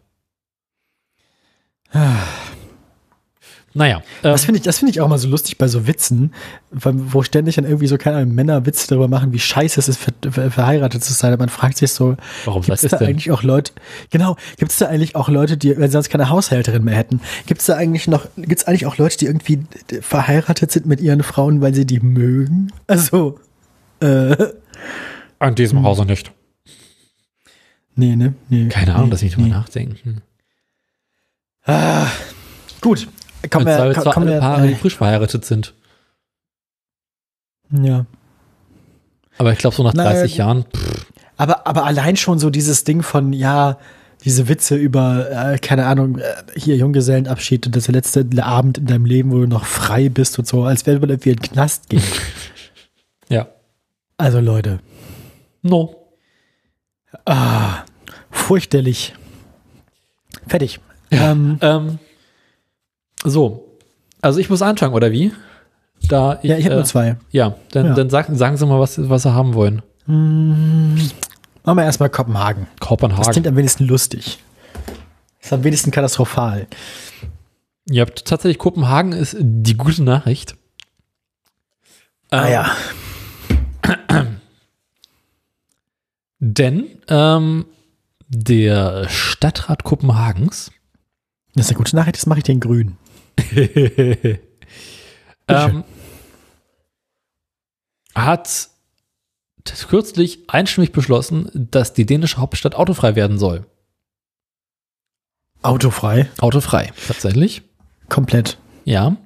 [3.80, 3.98] Naja.
[3.98, 4.04] Ähm,
[4.34, 6.34] Das finde ich, das finde ich auch mal so lustig bei so Witzen,
[6.70, 9.98] wo ständig dann irgendwie so keine Ahnung, Männer Witze darüber machen, wie scheiße es ist,
[10.00, 11.32] ver ver verheiratet zu sein.
[11.32, 13.08] Aber man fragt sich so, warum gibt sagt es es da denn?
[13.08, 13.72] eigentlich auch Leute,
[14.10, 17.22] genau, gibt es da eigentlich auch Leute, die, wenn sie sonst keine Haushälterin mehr hätten,
[17.46, 19.62] gibt es da eigentlich noch, gibt es eigentlich auch Leute, die irgendwie
[20.02, 22.74] verheiratet sind mit ihren Frauen, weil sie die mögen?
[22.88, 23.40] Also,
[24.02, 24.36] äh,
[25.40, 26.34] An diesem Hause nicht.
[27.96, 28.34] nee, ne?
[28.50, 29.54] Nee, Keine Ahnung, nee, dass ich nicht drüber nee.
[29.54, 30.22] nachdenken.
[31.66, 32.08] Ah,
[32.82, 33.08] gut.
[33.44, 35.74] Und wir, zwar komm, kommen alle wir, Paare, die äh, frisch verheiratet sind.
[37.72, 38.06] ja.
[39.38, 41.06] Aber ich glaube, so nach Na, 30 äh, Jahren, pff,
[41.38, 43.78] Aber, aber allein schon so dieses Ding von, ja,
[44.26, 46.24] diese Witze über, äh, keine Ahnung, äh,
[46.58, 50.38] hier Junggesellenabschied und das der letzte Abend in deinem Leben, wo du noch frei bist
[50.40, 52.04] und so, als wäre man irgendwie in den Knast gehen.
[53.30, 53.48] ja.
[54.18, 54.80] Also Leute,
[55.62, 55.96] No.
[57.26, 57.86] ah,
[58.32, 59.14] fürchterlich.
[60.48, 60.80] Fertig.
[61.12, 61.32] Ja.
[61.32, 62.00] Ähm, Ähm,
[63.24, 63.78] so.
[64.22, 65.32] Also ich muss anfangen, oder wie?
[66.08, 67.18] Da ja, ich habe äh, nur zwei.
[67.32, 67.94] Ja, dann, Ja.
[67.94, 69.82] dann sag, sagen Sie mal, was, was Sie haben wollen.
[70.06, 70.96] Hm,
[71.64, 72.68] machen wir erstmal Kopenhagen.
[72.80, 73.32] Das Kopenhagen.
[73.32, 74.40] klingt am wenigsten lustig.
[75.40, 76.68] Das ist am wenigsten katastrophal.
[77.90, 80.56] Ja, tatsächlich, Kopenhagen ist die gute Nachricht.
[82.32, 82.72] Ah Ähm, ja.
[86.40, 87.66] Denn ähm,
[88.30, 90.72] der Stadtrat Kopenhagens
[91.56, 92.98] Das ist eine gute Nachricht, das mache ich den Grünen.
[95.48, 95.84] ähm,
[98.16, 98.70] hat
[99.88, 103.66] kürzlich einstimmig beschlossen, dass die dänische Hauptstadt autofrei werden soll.
[105.62, 106.30] Autofrei.
[106.40, 107.64] Autofrei, tatsächlich.
[108.08, 108.58] Komplett.
[108.86, 109.18] Ja.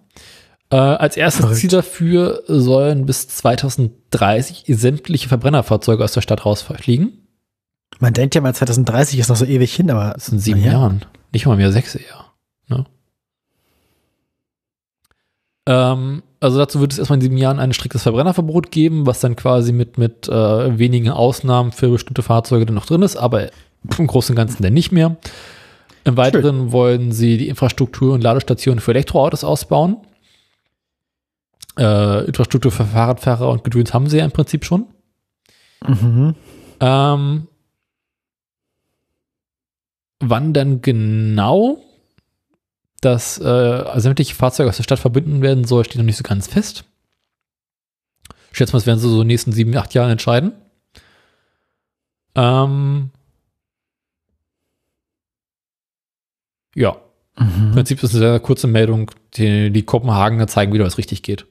[0.70, 1.60] Äh, als erstes Verrückt.
[1.60, 7.28] Ziel dafür sollen bis 2030 sämtliche Verbrennerfahrzeuge aus der Stadt rausfliegen.
[8.00, 10.74] Man denkt ja mal, 2030 ist noch so ewig hin, aber Das sind sieben ja.
[10.74, 11.06] Jahren.
[11.32, 12.26] Nicht mal mehr sechs eher.
[12.68, 12.86] Ne?
[15.66, 19.36] Ähm, also dazu wird es erstmal in sieben Jahren ein striktes Verbrennerverbot geben, was dann
[19.36, 23.50] quasi mit, mit äh, wenigen Ausnahmen für bestimmte Fahrzeuge dann noch drin ist, aber
[23.98, 25.18] im Großen und Ganzen dann nicht mehr.
[26.04, 29.98] Im Weiteren wollen sie die Infrastruktur und Ladestationen für Elektroautos ausbauen.
[31.78, 34.88] Äh, Infrastruktur für Fahrradfahrer und Gedöns haben sie ja im Prinzip schon.
[35.88, 36.36] Mhm.
[36.82, 37.48] Ähm,
[40.20, 41.78] wann denn genau
[43.06, 46.48] das äh, sämtliche Fahrzeuge aus der Stadt verbinden werden soll, steht noch nicht so ganz
[46.48, 46.86] fest.
[48.52, 50.54] Ich schätze mal, das werden sie so in den nächsten sieben, acht Jahren entscheiden.
[52.36, 53.12] Ähm,
[56.76, 56.98] Ja.
[57.38, 61.24] Im Prinzip ist es eine sehr kurze Meldung, die, die Kopenhagener zeigen, wie das richtig
[61.24, 61.48] geht.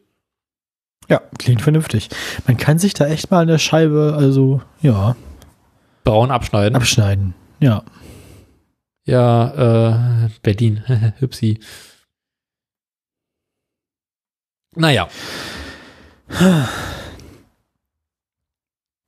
[1.08, 2.08] Ja, klingt vernünftig.
[2.46, 5.16] Man kann sich da echt mal eine Scheibe, also, ja,
[6.04, 6.76] Braun abschneiden.
[6.76, 7.34] abschneiden.
[7.58, 7.82] Ja.
[9.04, 10.82] Ja, äh, Berlin.
[11.18, 11.58] Hübsi.
[14.74, 15.08] Naja.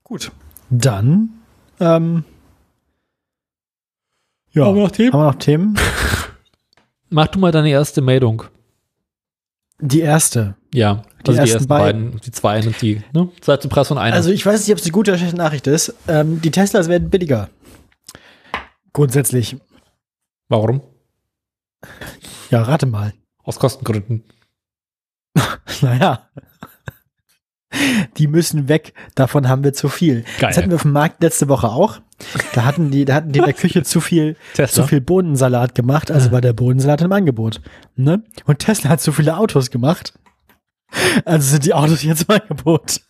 [0.02, 0.30] Gut.
[0.70, 1.30] Dann,
[1.80, 2.24] ähm,
[4.52, 4.66] ja.
[4.66, 5.12] Haben wir noch Themen?
[5.12, 5.78] Haben wir noch Themen?
[7.10, 8.44] Mach du mal deine erste Meldung.
[9.80, 10.56] Die erste.
[10.72, 12.04] Ja, Die also die ersten ersten beiden.
[12.06, 13.28] beiden, die zwei und die, ne?
[13.40, 14.14] Zeit zum Preis von einer.
[14.14, 15.94] Also ich weiß nicht, ob es eine gute oder schlechte Nachricht ist.
[16.08, 17.50] Ähm, die Teslas werden billiger.
[18.92, 19.56] Grundsätzlich.
[20.48, 20.82] Warum?
[22.50, 23.12] Ja, rate mal.
[23.42, 24.24] Aus Kostengründen.
[25.82, 26.30] Naja.
[28.16, 28.94] Die müssen weg.
[29.16, 30.22] Davon haben wir zu viel.
[30.38, 30.50] Geil.
[30.50, 32.00] Das hatten wir auf dem Markt letzte Woche auch.
[32.54, 34.82] Da hatten die, da hatten die in der Küche zu viel, Tesla?
[34.82, 36.12] zu viel Bohnensalat gemacht.
[36.12, 37.60] Also war der Bohnensalat im Angebot.
[37.96, 38.22] Ne?
[38.44, 40.14] Und Tesla hat zu viele Autos gemacht.
[41.24, 43.00] Also sind die Autos jetzt im Angebot.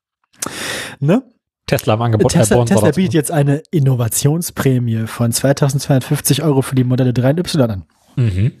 [1.00, 1.22] ne?
[1.78, 2.34] Tesla im Angebot.
[2.34, 7.30] äh, Tesla, Born- Tesla bietet jetzt eine Innovationsprämie von 2250 Euro für die Modelle 3
[7.30, 7.84] und Y an.
[8.16, 8.52] Mhm.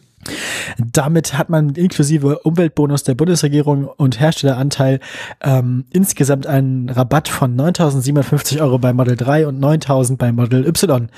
[0.78, 5.00] Damit hat man inklusive Umweltbonus der Bundesregierung und Herstelleranteil
[5.42, 11.08] ähm, insgesamt einen Rabatt von 9.750 Euro bei Model 3 und 9.000 bei Model Y.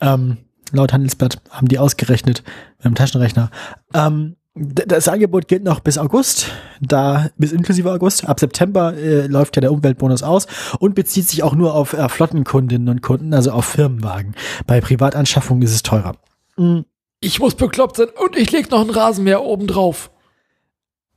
[0.00, 0.38] Ähm,
[0.72, 2.42] laut Handelsblatt haben die ausgerechnet
[2.78, 3.50] mit dem Taschenrechner.
[3.94, 6.50] Ähm, das Angebot gilt noch bis August,
[6.80, 8.26] da bis inklusive August.
[8.26, 10.46] Ab September äh, läuft ja der Umweltbonus aus
[10.78, 14.34] und bezieht sich auch nur auf äh, Flottenkundinnen und Kunden, also auf Firmenwagen.
[14.66, 16.16] Bei Privatanschaffungen ist es teurer.
[16.56, 16.80] Mm.
[17.20, 20.10] Ich muss bekloppt sein und ich leg noch einen Rasenmäher oben drauf.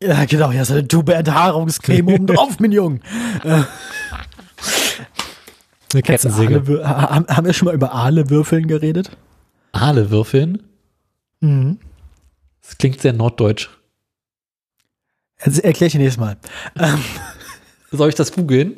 [0.02, 3.00] Ja, genau, ja, so eine Tube Enthaarungscreme oben drauf, mein Junge.
[3.44, 3.64] Äh,
[5.94, 6.64] Eine Kettensäge.
[6.88, 9.12] Haben, wir schon mal über Aale-Würfeln geredet?
[9.72, 10.64] Aale würfeln?
[11.42, 11.80] Mhm.
[12.70, 13.68] Das klingt sehr norddeutsch.
[15.40, 16.38] Also erkläre ich dir nächstes Mal.
[16.78, 17.04] Ähm,
[17.92, 18.78] Soll ich das googeln?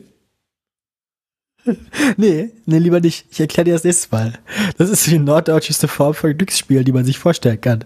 [2.17, 3.25] nee, nee, lieber nicht.
[3.31, 4.39] Ich erkläre dir das nächstes Mal.
[4.77, 7.83] Das ist die norddeutscheste Form von Glücksspiel, die man sich vorstellen kann.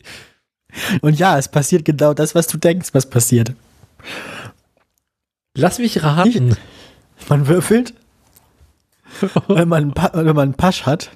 [1.02, 3.52] Und ja, es passiert genau das, was du denkst, was passiert.
[5.54, 6.56] Lass mich raten.
[7.28, 7.92] Man würfelt,
[9.46, 11.10] wenn man, wenn man einen Pasch hat,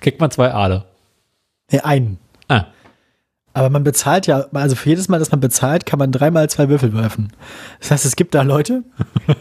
[0.00, 0.84] Kriegt man zwei Aale.
[1.72, 2.18] nee, einen.
[3.52, 6.48] Ah, Aber man bezahlt ja, also für jedes Mal, dass man bezahlt, kann man dreimal
[6.48, 7.32] zwei Würfel werfen.
[7.80, 8.84] Das heißt, es gibt da Leute,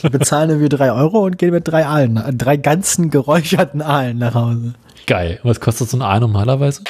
[0.02, 4.34] die bezahlen irgendwie drei Euro und gehen mit drei Aalen, drei ganzen geräucherten Aalen nach
[4.34, 4.73] Hause.
[5.06, 5.40] geil.
[5.44, 6.84] Was kostet so ein Aal normalerweise?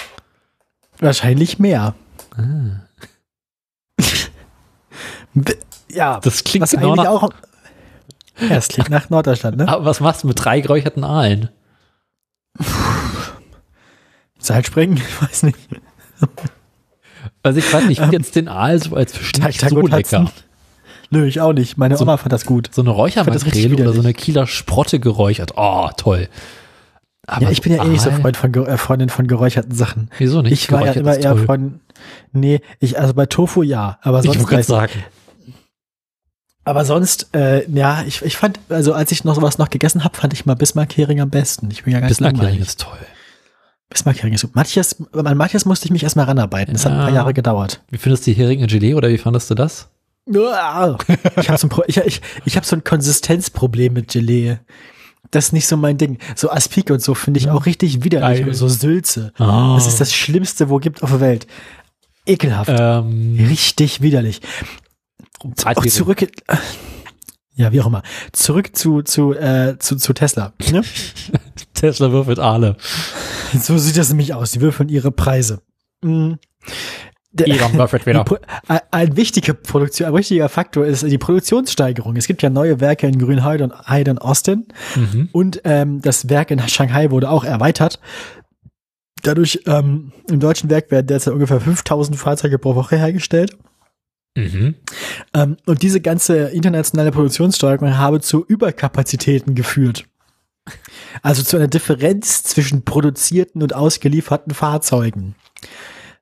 [0.99, 1.93] Wahrscheinlich mehr.
[5.33, 5.53] B-
[5.91, 7.29] ja, Das klingt genau eigentlich nach, auch.
[8.39, 9.67] Ja, es klingt nach Norddeutschland, ne?
[9.67, 11.49] Aber was machst du mit drei geräucherten Aalen?
[14.39, 15.57] Seilspringen, ich weiß nicht.
[17.49, 20.31] Also ich weiß nicht, ich finde jetzt den Aal so als Fisch nicht so lecker.
[21.11, 21.77] Nö, ich auch nicht.
[21.77, 22.69] Meine So- Oma fand das gut.
[22.71, 25.53] So eine Räuchermakrele oder so eine Kieler Sprotte geräuchert.
[25.57, 26.29] Oh, toll.
[27.25, 28.11] Aber Ja, ich bin ja eh nicht so?
[28.11, 30.09] Freund von, äh, Freundin von geräucherten Sachen.
[30.17, 30.51] Wieso nicht?
[30.53, 31.79] Ich war ja immer eher von,
[32.31, 35.03] nee, ich, also bei Tofu ja, aber Ich sonst, wollte gerade weiß- sagen.
[36.65, 40.15] aber sonst, äh, ja, ich, ich fand, also als ich noch sowas noch gegessen habe,
[40.17, 41.69] fand ich mal Bismarck-Hering am besten.
[41.71, 42.97] Ich bin ja ganz Bismarck-Hering ist toll.
[43.89, 44.55] Bismarck-Hering ist gut.
[44.55, 46.73] Manches, an manches musste ich mich erstmal ranarbeiten.
[46.73, 47.15] Das hat ein paar Ja.
[47.15, 47.81] Jahre gedauert.
[47.89, 49.89] Wie findest du die Hering in Gelee oder wie fandest du das?
[50.27, 54.57] Ich habe so, ein Pro- ich, ich, ich hab so ein Konsistenzproblem mit Gelee.
[55.31, 56.19] Das ist nicht so mein Ding.
[56.35, 58.45] So Aspik und so finde ich auch richtig widerlich.
[58.45, 58.53] Geil.
[58.53, 59.33] So Sülze.
[59.39, 59.73] Oh.
[59.75, 61.47] Das ist das Schlimmste, wo gibt auf der Welt.
[62.27, 62.69] Ekelhaft.
[62.71, 64.41] Ähm, Richtig widerlich.
[65.65, 66.27] Auch zurück.
[67.59, 68.03] Ja, wie auch immer.
[68.31, 70.53] Zurück zu, zu, äh, zu, zu Tesla.
[70.71, 70.81] Ne?
[71.73, 72.77] Tesla würfelt Aale.
[73.59, 74.51] So sieht das nämlich aus.
[74.51, 75.59] Die würfeln ihre Preise.
[76.01, 76.33] Mm.
[77.31, 78.25] Der- Elon die wieder.
[78.69, 82.15] Ein, ein wichtiger Produktion, ein wichtiger Faktor ist die Produktionssteigerung.
[82.15, 85.27] Es gibt ja neue Werke in Grünheide und Heide und Austin Mhm.
[85.33, 87.99] und ähm, das Werk in Shanghai wurde auch erweitert.
[89.21, 93.57] Dadurch ähm, im deutschen Werk werden derzeit ungefähr 5000 Fahrzeuge pro Woche hergestellt.
[94.35, 94.75] Mhm.
[95.33, 100.05] Ähm, und diese ganze internationale Produktionssteuerung habe zu Überkapazitäten geführt.
[101.21, 105.35] Also zu einer Differenz zwischen produzierten und ausgelieferten Fahrzeugen.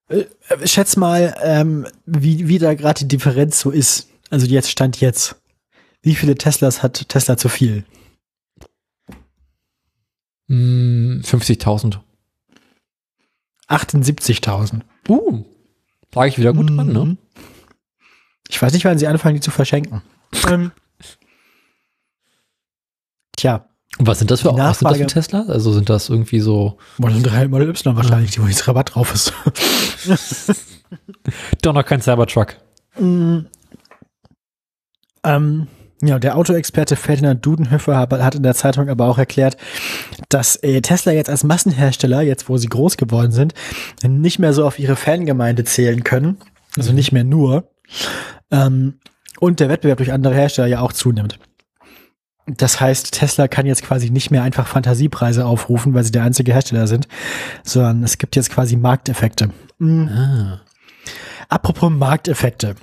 [0.09, 4.09] Äh, äh, schätz mal, ähm, wie, wie da gerade die Differenz so ist.
[4.29, 5.35] Also jetzt stand jetzt.
[6.01, 7.83] Wie viele Teslas hat Tesla zu viel?
[10.47, 11.99] Mm, 50.000.
[13.67, 14.81] 78.000.
[15.09, 15.43] Uh.
[16.13, 17.17] Sag ich wieder gut dran, ne?
[18.49, 20.01] Ich weiß nicht, wann sie anfangen, die zu verschenken.
[20.49, 20.71] ähm,
[23.35, 23.67] tja,
[23.99, 25.45] Was sind das für, was sind das für Tesla?
[25.47, 29.13] Also sind das irgendwie so Model 3, Model Y wahrscheinlich, die wo jetzt Rabatt drauf
[29.13, 29.33] ist.
[31.61, 32.57] doch noch kein Cybertruck.
[35.23, 35.67] Ähm,
[36.01, 39.57] ja, der Autoexperte Ferdinand Dudenhöfer hat hat in der Zeitung aber auch erklärt,
[40.29, 43.55] dass äh, Tesla jetzt als Massenhersteller, jetzt wo sie groß geworden sind,
[44.03, 46.37] nicht mehr so auf ihre Fangemeinde zählen können.
[46.77, 47.71] Also nicht mehr nur.
[48.51, 48.99] Ähm,
[49.39, 51.39] und der Wettbewerb durch andere Hersteller ja auch zunimmt.
[52.47, 56.53] Das heißt, Tesla kann jetzt quasi nicht mehr einfach Fantasiepreise aufrufen, weil sie der einzige
[56.53, 57.07] Hersteller sind,
[57.63, 59.49] sondern es gibt jetzt quasi Markteffekte.
[59.79, 60.07] Mm.
[60.07, 60.61] Ah.
[61.49, 62.75] Apropos Markteffekte.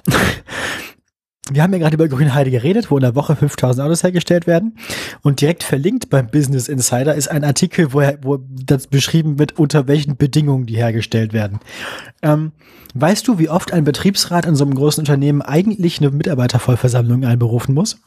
[1.52, 4.78] Wir haben ja gerade über Grünheide geredet, wo in der Woche 5000 Autos hergestellt werden.
[5.20, 9.58] Und direkt verlinkt beim Business Insider ist ein Artikel, wo, er, wo das beschrieben wird,
[9.58, 11.60] unter welchen Bedingungen die hergestellt werden.
[12.22, 12.52] Ähm,
[12.94, 17.74] weißt du, wie oft ein Betriebsrat in so einem großen Unternehmen eigentlich eine Mitarbeitervollversammlung einberufen
[17.74, 17.98] muss?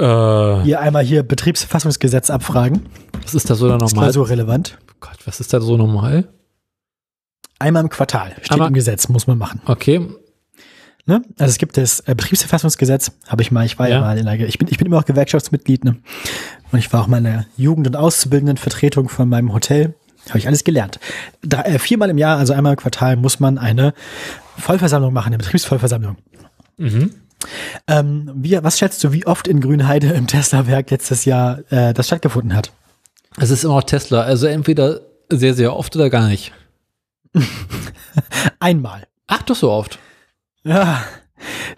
[0.00, 2.86] Äh, Hier einmal hier Betriebsverfassungsgesetz abfragen.
[3.22, 4.12] was ist da so da Ist normal?
[4.12, 4.78] so relevant.
[5.00, 6.28] Gott, was ist da so normal?
[7.60, 9.60] Einmal im Quartal steht Einmal- im Gesetz, muss man machen.
[9.66, 10.08] Okay.
[11.04, 11.22] Ne?
[11.38, 14.00] Also es gibt das äh, Betriebsverfassungsgesetz, habe ich mal, ich war ja, Ja.
[14.02, 15.96] mal in der, ich bin, ich bin immer auch Gewerkschaftsmitglied, ne?
[16.70, 19.94] Und ich war auch mal in der Jugend- und Auszubildendenvertretung von meinem Hotel.
[20.28, 21.00] Habe ich alles gelernt.
[21.42, 23.92] Drei, äh, viermal im Jahr, also einmal im Quartal, muss man eine
[24.56, 26.16] Vollversammlung machen, eine Betriebsvollversammlung.
[26.76, 27.10] Mhm.
[27.88, 32.06] Ähm, wie, was schätzt du, wie oft in Grünheide im Tesla-Werk letztes Jahr äh, das
[32.06, 32.70] stattgefunden hat?
[33.38, 34.22] Es ist immer noch Tesla.
[34.22, 36.52] Also entweder sehr, sehr oft oder gar nicht.
[38.60, 39.06] Einmal.
[39.26, 39.98] Ach, doch so oft.
[40.64, 41.02] Ja,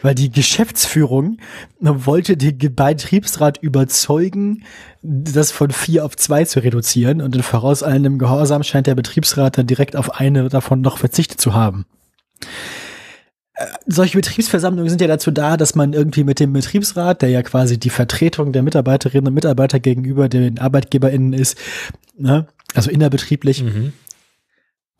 [0.03, 1.39] weil die Geschäftsführung
[1.81, 4.65] wollte den Betriebsrat überzeugen,
[5.03, 9.67] das von vier auf zwei zu reduzieren und in vorauseilendem Gehorsam scheint der Betriebsrat dann
[9.67, 11.87] direkt auf eine davon noch verzichtet zu haben.
[13.55, 17.43] Äh, Solche Betriebsversammlungen sind ja dazu da, dass man irgendwie mit dem Betriebsrat, der ja
[17.43, 21.57] quasi die Vertretung der Mitarbeiterinnen und Mitarbeiter gegenüber den ArbeitgeberInnen ist,
[22.19, 22.47] ne?
[22.75, 23.93] also innerbetrieblich, Mhm.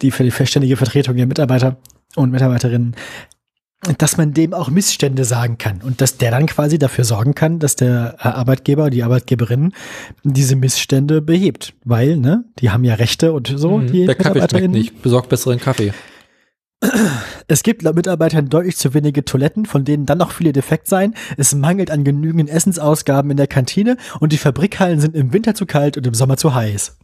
[0.01, 1.77] die für die verständige Vertretung der Mitarbeiter
[2.17, 2.95] und Mitarbeiterinnen,
[3.99, 7.59] dass man dem auch Missstände sagen kann und dass der dann quasi dafür sorgen kann,
[7.59, 9.73] dass der äh, Arbeitgeber, die Arbeitgeberin
[10.23, 13.79] diese Missstände behebt, weil ne, die haben ja Rechte und so.
[13.79, 13.93] Mhm.
[13.93, 15.03] Die Der Kaffee schmeckt nicht.
[15.03, 15.93] Besorgt besseren Kaffee.
[17.47, 21.15] Es gibt laut Mitarbeitern deutlich zu wenige Toiletten, von denen dann noch viele defekt seien.
[21.37, 25.67] Es mangelt an genügend Essensausgaben in der Kantine und die Fabrikhallen sind im Winter zu
[25.67, 26.99] kalt und im Sommer zu heiß.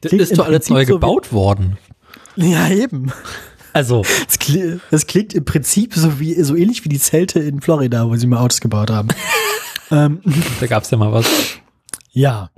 [0.00, 1.76] Das Klingt ist doch alles neu so gebaut worden.
[2.36, 3.12] Ja, eben.
[3.72, 7.60] Also, Das, kli das klingt im Prinzip so wie so ähnlich wie die Zelte in
[7.60, 9.08] Florida, wo sie mal Autos gebaut haben.
[9.90, 10.20] ähm,
[10.60, 11.26] da gab es ja mal was.
[12.10, 12.50] ja.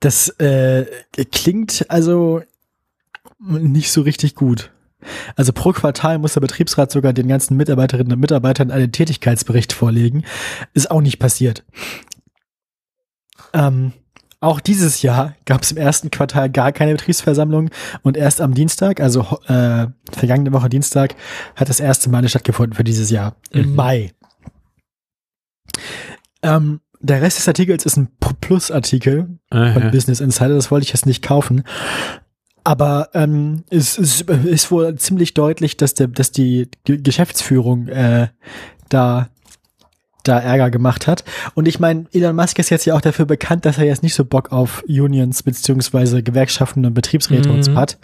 [0.00, 0.84] Das äh,
[1.32, 2.42] klingt also
[3.40, 4.70] nicht so richtig gut.
[5.36, 10.24] Also pro Quartal muss der Betriebsrat sogar den ganzen Mitarbeiterinnen und Mitarbeitern einen Tätigkeitsbericht vorlegen.
[10.72, 11.64] Ist auch nicht passiert.
[13.52, 13.92] Ähm,
[14.44, 17.70] auch dieses Jahr gab es im ersten Quartal gar keine Betriebsversammlung
[18.02, 21.14] und erst am Dienstag, also äh, vergangene Woche Dienstag,
[21.56, 23.36] hat das erste Mal eine stattgefunden für dieses Jahr.
[23.50, 23.76] Im Mhm.
[23.76, 24.12] Mai.
[26.42, 28.08] Ähm, der Rest des Artikels ist ein
[28.40, 29.90] Plus-Artikel von.
[29.90, 31.64] Business Insider, das wollte ich jetzt nicht kaufen.
[32.64, 38.28] Aber ähm, es, es ist wohl ziemlich deutlich, dass, der, dass die G Geschäftsführung äh,
[38.88, 39.28] da
[40.24, 41.24] da Ärger gemacht hat.
[41.54, 44.14] Und ich meine, Elon Musk ist jetzt ja auch dafür bekannt, dass er jetzt nicht
[44.14, 47.76] so Bock auf Unions beziehungsweise Gewerkschaften und Betriebsräte und so Mhm.
[47.78, 47.98] hat.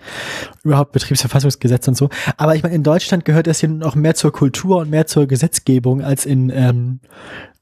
[0.63, 2.09] Überhaupt Betriebsverfassungsgesetz und so.
[2.37, 5.27] Aber ich meine, in Deutschland gehört das hier noch mehr zur Kultur und mehr zur
[5.27, 7.01] Gesetzgebung als in, ähm,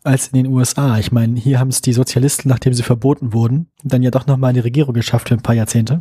[0.05, 0.98] als in den USA.
[0.98, 4.51] Ich meine, hier haben es die Sozialisten, nachdem sie verboten wurden, dann ja doch nochmal
[4.51, 6.01] in die Regierung geschafft für ein paar Jahrzehnte.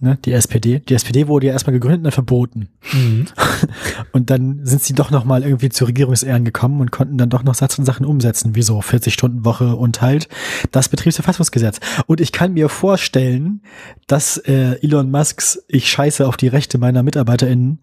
[0.00, 0.80] Ne, die SPD.
[0.80, 2.68] Die SPD wurde ja erstmal gegründet und dann verboten.
[2.92, 3.26] Mhm.
[4.12, 7.42] Und dann sind sie doch noch mal irgendwie zu Regierungsehren gekommen und konnten dann doch
[7.42, 10.28] noch Satz und Sachen umsetzen, wie so 40-Stunden-Woche und halt
[10.70, 11.80] das Betriebsverfassungsgesetz.
[12.06, 13.62] Und ich kann mir vorstellen,
[14.06, 17.80] dass äh, Elon Musks ich scheiße auf die Rechte meiner MitarbeiterInnen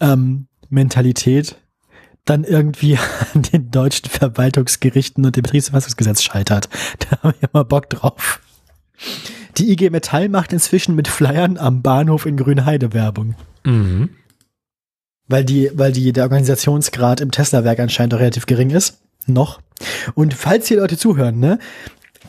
[0.00, 1.56] ähm, Mentalität
[2.26, 2.98] dann irgendwie
[3.34, 6.68] an den deutschen Verwaltungsgerichten und dem Betriebsverfassungsgesetz scheitert.
[7.10, 8.40] Da habe ich immer Bock drauf.
[9.58, 13.34] Die IG Metall macht inzwischen mit Flyern am Bahnhof in Grünheide Werbung.
[13.64, 14.10] Mhm.
[15.28, 18.98] Weil die, weil die, der Organisationsgrad im Tesla-Werk anscheinend auch relativ gering ist.
[19.26, 19.60] Noch.
[20.14, 21.58] Und falls hier Leute zuhören, ne?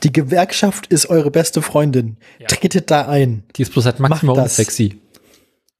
[0.03, 2.17] Die Gewerkschaft ist eure beste Freundin.
[2.39, 2.47] Ja.
[2.47, 3.43] Tretet da ein.
[3.55, 4.99] Die ist bloß halt maximal unsexy.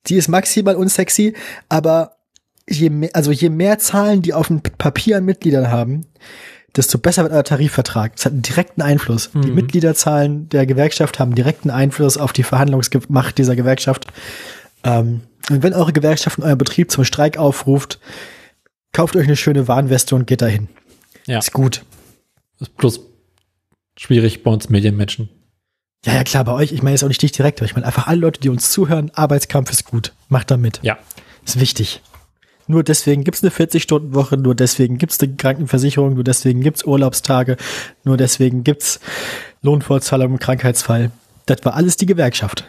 [0.07, 1.33] Die ist maximal unsexy,
[1.69, 2.17] aber
[2.69, 6.05] je mehr, also je mehr Zahlen die auf dem Papier an Mitgliedern haben,
[6.77, 8.15] desto besser wird euer Tarifvertrag.
[8.15, 9.31] Das hat einen direkten Einfluss.
[9.33, 9.55] Die Mhm.
[9.55, 14.05] Mitgliederzahlen der Gewerkschaft haben direkten Einfluss auf die Verhandlungsmacht dieser Gewerkschaft.
[14.83, 17.99] Ähm, und wenn eure Gewerkschaft in eurem Betrieb zum Streik aufruft,
[18.93, 20.67] kauft euch eine schöne Warnweste und geht dahin.
[21.25, 21.39] Ja.
[21.39, 21.83] Ist gut.
[22.59, 22.99] Ist bloß
[23.97, 25.29] schwierig bei uns Medienmenschen.
[26.05, 27.85] Ja, ja, klar, bei euch, ich meine jetzt auch nicht dich direkt, aber ich meine
[27.85, 30.13] einfach alle Leute, die uns zuhören, Arbeitskampf ist gut.
[30.29, 30.79] Macht da mit.
[30.83, 30.97] Ja.
[31.45, 32.01] Ist wichtig.
[32.67, 37.57] Nur deswegen gibt's eine 40-Stunden-Woche, nur deswegen gibt's eine Krankenversicherung, nur deswegen gibt's Urlaubstage,
[38.03, 38.99] nur deswegen gibt's
[39.61, 41.11] Lohnfortzahlung im Krankheitsfall.
[41.45, 42.65] Das war alles die Gewerkschaft.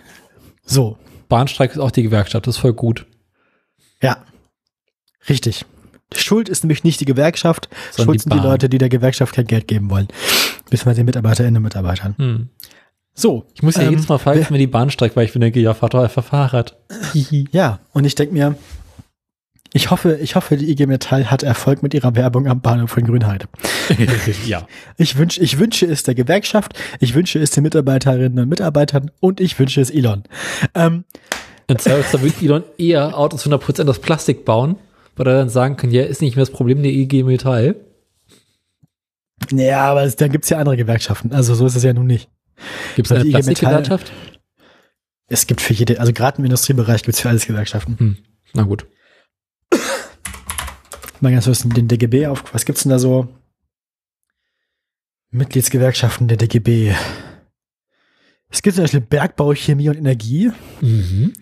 [0.65, 0.97] So,
[1.29, 3.07] Bahnstreik ist auch die Gewerkschaft, das ist voll gut.
[4.01, 4.25] ja.
[5.29, 5.67] Richtig.
[6.15, 8.39] Schuld ist nämlich nicht die Gewerkschaft, Sondern Schuld die sind die.
[8.39, 10.09] Leute, die der Gewerkschaft kein Geld geben wollen.
[10.65, 12.15] Beziehungsweise den Mitarbeiterinnen und Mitarbeitern.
[12.17, 12.49] Hm.
[13.13, 13.45] So.
[13.55, 15.61] Ich muss ja ähm, jedes Mal pfeifen, wenn die Bahn streikt, weil ich mir denke,
[15.61, 16.79] ja, fahr doch einfach Fahrrad.
[17.13, 18.55] Ja, und ich denke mir,
[19.75, 23.05] ich hoffe, ich hoffe, die IG Metall hat Erfolg mit ihrer Werbung am Bahnhof von
[23.05, 23.47] Grünheide.
[24.47, 24.67] ja.
[24.97, 29.41] Ich wünsche, ich wünsche es der Gewerkschaft, ich wünsche es den Mitarbeiterinnen und Mitarbeitern und
[29.41, 30.25] ich wünsche es Elon.
[30.75, 31.05] Ähm,
[31.67, 34.77] In Zweifelsfall wird Elon eher Autos 100% aus Plastik bauen,
[35.17, 37.77] weil er dann sagen kann, ja, ist nicht mehr das Problem der IG Metall.
[39.53, 41.33] ja, aber es, dann gibt's ja andere Gewerkschaften.
[41.33, 42.29] Also so ist es ja nun nicht.
[42.97, 44.13] Gibt es Weil eine die IG Metall- Plastikgewerkschaft?
[45.31, 47.97] Es gibt für jede, also gerade im Industriebereich gibt's für alles Gewerkschaften.
[47.99, 48.17] Hm.
[48.55, 48.87] Na gut.
[51.21, 52.45] Mal ganz kurz den DGB auf.
[52.55, 53.29] Was gibt's denn da so?
[55.31, 56.95] Mitgliedsgewerkschaften der DGB.
[58.51, 60.51] Es gibt zum Beispiel Bergbau, Chemie und Energie.
[60.81, 61.33] Mhm.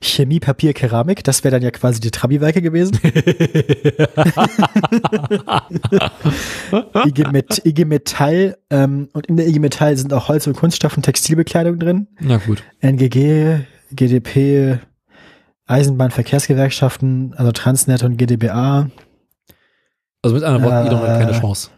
[0.00, 3.00] Chemie, Papier, Keramik, das wäre dann ja quasi die Trabi-Werke gewesen.
[7.04, 10.96] IG, Met, IG Metall ähm, und in der IG Metall sind auch Holz- und Kunststoff-
[10.96, 12.06] und Textilbekleidung drin.
[12.20, 12.62] Na gut.
[12.80, 14.78] NGG, GDP,
[15.68, 18.90] Eisenbahnverkehrsgewerkschaften, also Transnet und GdBA.
[20.22, 21.70] Also mit anderen Worten, Elon hat Äh, keine Chance.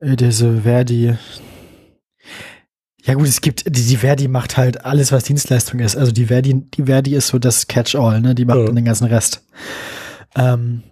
[0.00, 1.16] Äh, Diese Verdi.
[3.04, 5.96] Ja gut, es gibt, die, die Verdi macht halt alles, was Dienstleistung ist.
[5.96, 8.34] Also die Verdi, die Verdi ist so das Catch-all, ne?
[8.34, 8.64] Die macht Ja.
[8.66, 9.44] dann den ganzen Rest.
[10.34, 10.82] Ähm,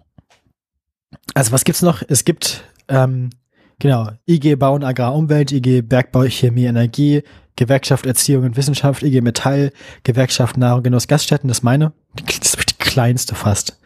[1.33, 2.01] also was gibt's noch?
[2.07, 3.31] Es gibt, ähm,
[3.79, 7.23] genau, IG Bau und Agrar Umwelt, IG Bergbau, Chemie, Energie,
[7.55, 9.71] Gewerkschaft Erziehung und Wissenschaft, IG Metall,
[10.03, 11.93] Gewerkschaft Nahrung, Genuss, Gaststätten, das ist meine.
[12.19, 13.79] Die- Das ist die kleinste fast.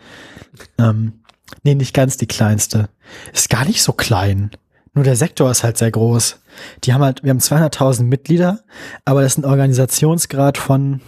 [0.78, 1.22] Ähm,
[1.64, 2.90] nee, nicht ganz die kleinste.
[3.34, 4.52] Ist gar nicht so klein.
[4.94, 6.40] Nur der Sektor ist halt sehr groß.
[6.84, 8.60] Die haben halt, wir haben 200.000 Mitglieder,
[9.06, 11.02] aber das ist ein Organisationsgrad von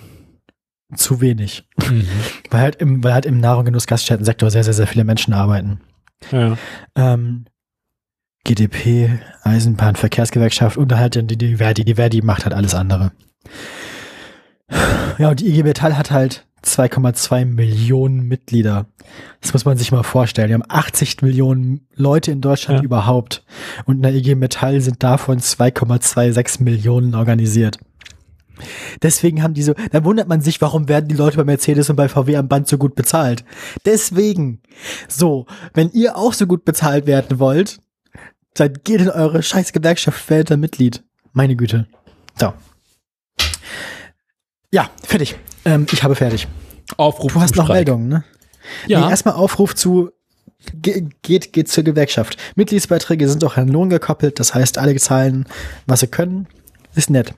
[0.95, 1.67] zu wenig.
[1.89, 2.07] Mhm.
[2.51, 5.81] Weil halt im, weil halt im Nahrung, Genuss, Gaststätten-Sektor sehr, sehr, sehr viele Menschen arbeiten.
[6.31, 6.57] Ja.
[6.95, 7.45] Ähm,
[8.43, 11.85] GDP, Eisenbahn, Verkehrsgewerkschaft und halt die, die Verdi.
[11.85, 13.11] Die Verdi macht halt alles andere.
[15.17, 18.85] Ja, und die IG Metall hat halt 2,2 Millionen Mitglieder.
[19.41, 20.49] Das muss man sich mal vorstellen.
[20.49, 22.83] Wir haben 80 Millionen Leute in Deutschland Ja.
[22.85, 23.43] überhaupt.
[23.85, 27.77] Und in der IG Metall sind davon 2,26 Millionen organisiert.
[29.01, 31.95] Deswegen haben die so, da wundert man sich, warum werden die Leute bei Mercedes und
[31.95, 33.43] bei VW am Band so gut bezahlt.
[33.85, 34.61] Deswegen.
[35.07, 37.79] So, wenn ihr auch so gut bezahlt werden wollt,
[38.55, 41.03] dann geht in eure scheiß Gewerkschaft, werdet da Mitglied.
[41.33, 41.87] Meine Güte.
[42.39, 42.53] So.
[44.71, 45.35] Ja, fertig.
[45.65, 46.47] Ähm, ich habe fertig.
[46.97, 47.77] Aufruf Du hast noch Streik.
[47.77, 48.23] Meldungen, ne?
[48.87, 49.01] Ja.
[49.01, 50.11] Nee, erstmal Aufruf zu
[50.73, 52.37] ge geht, geht zur Gewerkschaft.
[52.55, 55.45] Mitgliedsbeiträge sind auch an Lohn gekoppelt, das heißt, alle zahlen,
[55.87, 56.47] was sie können.
[56.95, 57.33] Ist nett.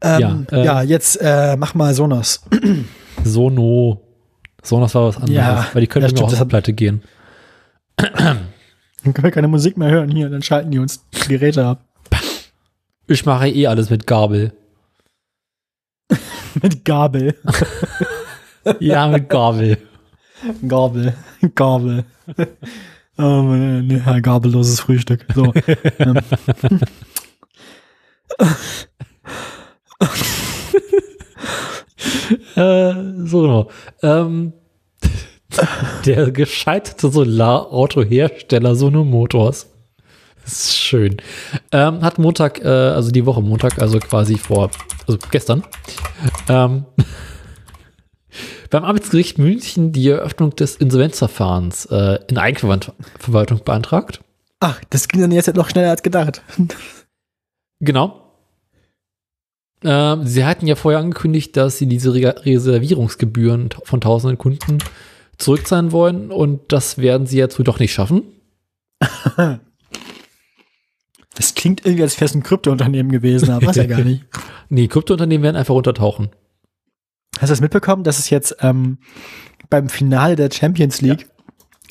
[0.00, 2.42] Ähm, Ja, ja, äh, jetzt äh, mach mal Sonos.
[3.24, 4.02] Sono.
[4.62, 7.02] Sonos war was anderes, Ja, weil die können ja, ja, auch auf Pleite gehen.
[9.06, 11.84] Dann können wir keine Musik mehr hören hier, dann schalten die uns die Geräte ab.
[13.06, 14.52] Ich mache eh alles mit Gabel.
[16.60, 17.34] Mit Gabel.
[18.80, 19.78] Ja, mit Gabel.
[20.66, 21.14] Gabel.
[21.54, 22.04] Gabel.
[23.18, 25.24] Oh, ne, ein gabelloses Frühstück.
[25.34, 25.54] So.
[25.98, 26.20] ähm.
[32.56, 33.70] Äh, Sono.
[34.02, 34.52] Ähm,
[36.04, 39.68] der gescheiterte Solarautohersteller Sono Motors.
[40.44, 41.16] Das ist schön.
[41.72, 44.70] Ähm, hat Montag, äh, also die Woche Montag, also quasi vor,
[45.06, 45.64] also gestern,
[46.48, 46.84] ähm,
[48.70, 54.20] beim Amtsgericht München die Eröffnung des Insolvenzverfahrens äh, in Eigenverwaltung beantragt.
[54.60, 56.42] Ach, das ging dann jetzt noch schneller als gedacht.
[57.78, 58.22] Genau.
[59.84, 64.78] Ähm, sie hatten ja vorher angekündigt, dass sie diese Re Reservierungsgebühren von tausenden Kunden
[65.38, 68.22] zurückzahlen wollen und das werden sie jetzt wohl doch nicht schaffen.
[71.34, 74.24] Das klingt irgendwie, als wäre es ein Kryptounternehmen gewesen, aber was ja gar nicht.
[74.68, 76.30] Nee, Kryptounternehmen werden einfach untertauchen.
[77.38, 78.98] Hast du das mitbekommen, dass es jetzt ähm,
[79.70, 81.28] beim Finale der Champions League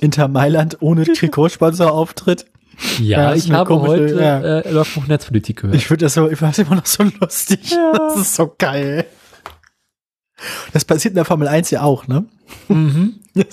[0.02, 2.48] Inter Mailand ohne Trikotsponsor auftritt?
[3.00, 4.60] Ja, Ja, ist ich habe komische- heute ja.
[4.60, 5.78] äh, Netzpolitik gehört.
[5.78, 7.60] Ich finde das so, ich finde das immer noch so lustig.
[7.94, 9.06] Das ist so geil.
[10.74, 12.26] Das passiert in der Formel 1 ja auch, ne?
[12.68, 13.20] mhm.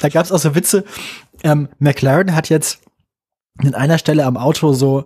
[0.00, 0.84] Da gab es auch so Witze.
[1.42, 2.80] Ähm, McLaren hat jetzt
[3.58, 5.04] an einer Stelle am Auto so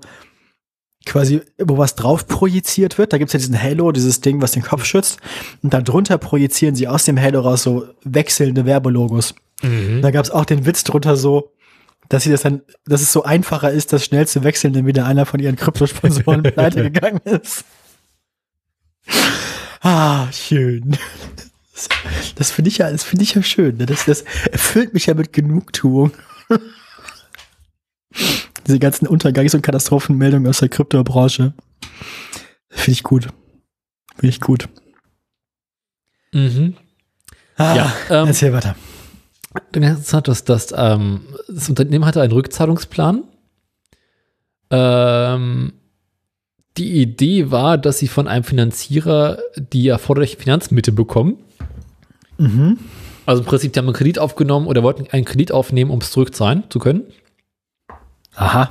[1.06, 3.12] quasi, wo was drauf projiziert wird.
[3.12, 5.19] Da gibt's ja diesen Halo, dieses Ding, was den Kopf schützt.
[5.62, 9.35] Und darunter projizieren sie aus dem Halo raus so wechselnde Werbelogos.
[9.62, 10.02] Mhm.
[10.02, 11.52] Da gab's auch den Witz drunter so,
[12.09, 15.06] dass sie das dann, dass es so einfacher ist, das schnell zu wechseln, wenn wieder
[15.06, 17.65] einer von ihren Kryptosponsoren pleite gegangen ist.
[19.80, 20.96] Ah, schön.
[21.72, 21.88] Das,
[22.34, 23.76] das finde ich ja, das finde ich ja schön.
[23.76, 23.86] ne?
[23.86, 26.10] Das, das erfüllt mich ja mit Genugtuung.
[28.66, 31.52] Diese ganzen Untergangs- und Katastrophenmeldungen aus der Kryptobranche.
[32.68, 33.28] Finde ich gut.
[34.16, 34.68] Finde ich gut.
[36.32, 36.76] Mhm.
[37.56, 38.76] Ah, Ja, ähm, erzähl weiter.
[39.72, 43.24] Interessant, dass das, ähm, das Unternehmen hatte einen Rückzahlungsplan.
[44.70, 45.72] Ähm,
[46.78, 51.38] die Idee war, dass sie von einem Finanzierer die erforderlichen Finanzmittel bekommen.
[52.38, 52.78] Mhm.
[53.26, 56.10] Also im Prinzip, die haben einen Kredit aufgenommen oder wollten einen Kredit aufnehmen, um es
[56.10, 57.02] zurückzahlen zu können.
[58.34, 58.70] Aha.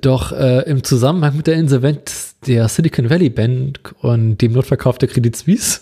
[0.00, 5.08] Doch äh, im Zusammenhang mit der Insolvenz der Silicon Valley Bank und dem Notverkauf der
[5.08, 5.80] Credit Suisse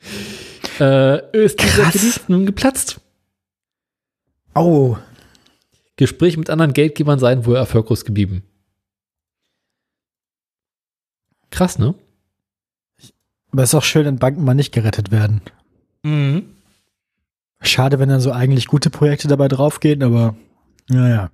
[0.80, 1.92] äh, ist dieser Krass.
[1.92, 3.00] Kredit nun geplatzt.
[4.54, 4.96] Oh.
[5.96, 8.42] Gespräche mit anderen Geldgebern seien wohl erfolglos geblieben.
[11.52, 11.94] Krass, ne?
[13.52, 15.42] Aber ist auch schön, wenn Banken mal nicht gerettet werden.
[17.60, 20.34] Schade, wenn dann so eigentlich gute Projekte dabei draufgehen, aber
[20.88, 21.30] naja.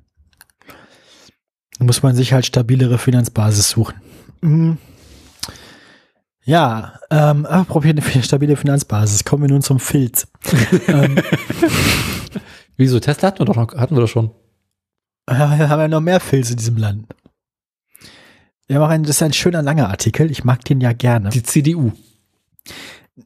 [1.79, 3.95] Da muss man sich halt stabilere Finanzbasis suchen.
[4.41, 4.79] Mhm.
[6.45, 10.27] Ja, ähm, apropos eine stabile Finanzbasis, kommen wir nun zum Filz.
[10.89, 11.17] ähm,
[12.77, 12.99] Wieso?
[12.99, 14.31] Tesla hatten wir doch noch, hatten wir doch schon.
[15.29, 17.07] haben wir noch mehr Filz in diesem Land.
[18.69, 20.31] Ja, ein, das ist ein schöner langer Artikel.
[20.31, 21.31] Ich mag den ja gerne.
[21.31, 21.93] Die CDU.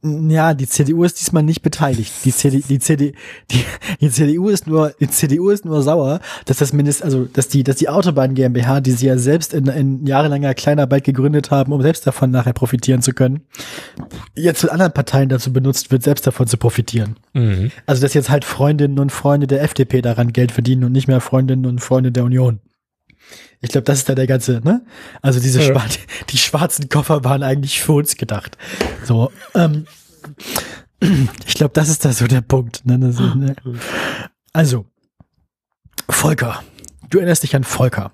[0.02, 2.12] Ja, die CDU ist diesmal nicht beteiligt.
[2.24, 3.14] Die, CD, die, CD,
[3.50, 3.64] die,
[4.00, 7.62] die CDU ist nur, die CDU ist nur sauer, dass das Mindest, also dass die,
[7.62, 11.82] dass die Autobahn GmbH, die sie ja selbst in, in jahrelanger Kleinarbeit gegründet haben, um
[11.82, 13.42] selbst davon nachher profitieren zu können,
[14.34, 17.16] jetzt von anderen Parteien dazu benutzt wird, selbst davon zu profitieren.
[17.34, 17.70] Mhm.
[17.84, 21.20] Also dass jetzt halt Freundinnen und Freunde der FDP daran Geld verdienen und nicht mehr
[21.20, 22.60] Freundinnen und Freunde der Union.
[23.62, 24.82] Ich glaube, das ist da der ganze, ne?
[25.22, 25.66] Also diese Ja.
[25.68, 25.86] schwar
[26.30, 28.58] die schwarzen Koffer waren eigentlich für uns gedacht.
[29.04, 29.86] So, ähm,
[31.46, 32.84] ich glaube, das ist da so der Punkt.
[32.84, 32.98] Ne?
[32.98, 33.54] Das ne?
[34.52, 34.84] Also,
[36.10, 36.62] Volker.
[37.08, 38.12] Du erinnerst dich an Volker.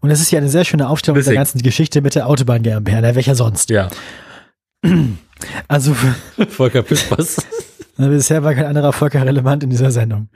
[0.00, 1.36] Und das ist ja eine sehr schöne Aufstellung dieser Wissing.
[1.38, 3.00] ganzen Geschichte mit der Autobahn GmbH.
[3.00, 3.70] Na, welcher sonst?
[3.70, 3.88] Ja.
[5.68, 5.96] Also,
[6.50, 7.36] Volker Pispers.
[7.96, 10.28] bisher war kein anderer Volker relevant in dieser Sendung.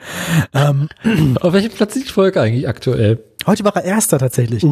[0.55, 0.89] Ähm,
[1.41, 3.23] Auf welchem Platz liegt Volker eigentlich aktuell?
[3.47, 4.65] Heute war er Erster tatsächlich.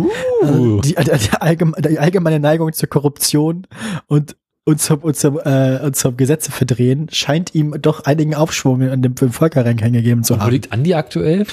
[0.42, 3.66] Also die, die, die, allgeme- die allgemeine Neigung zur Korruption
[4.06, 8.82] und, und, zum, und, zum, äh, und zum Gesetze verdrehen scheint ihm doch einigen Aufschwung
[8.88, 10.50] an dem im Völkerranking gegeben zu Wo haben.
[10.50, 11.46] liegt Andi aktuell?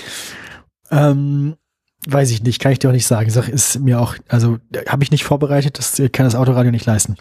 [0.91, 1.55] Ähm,
[2.07, 3.29] weiß ich nicht, kann ich dir auch nicht sagen.
[3.29, 7.15] Sag, ist mir auch, also habe ich nicht vorbereitet, das kann das Autoradio nicht leisten.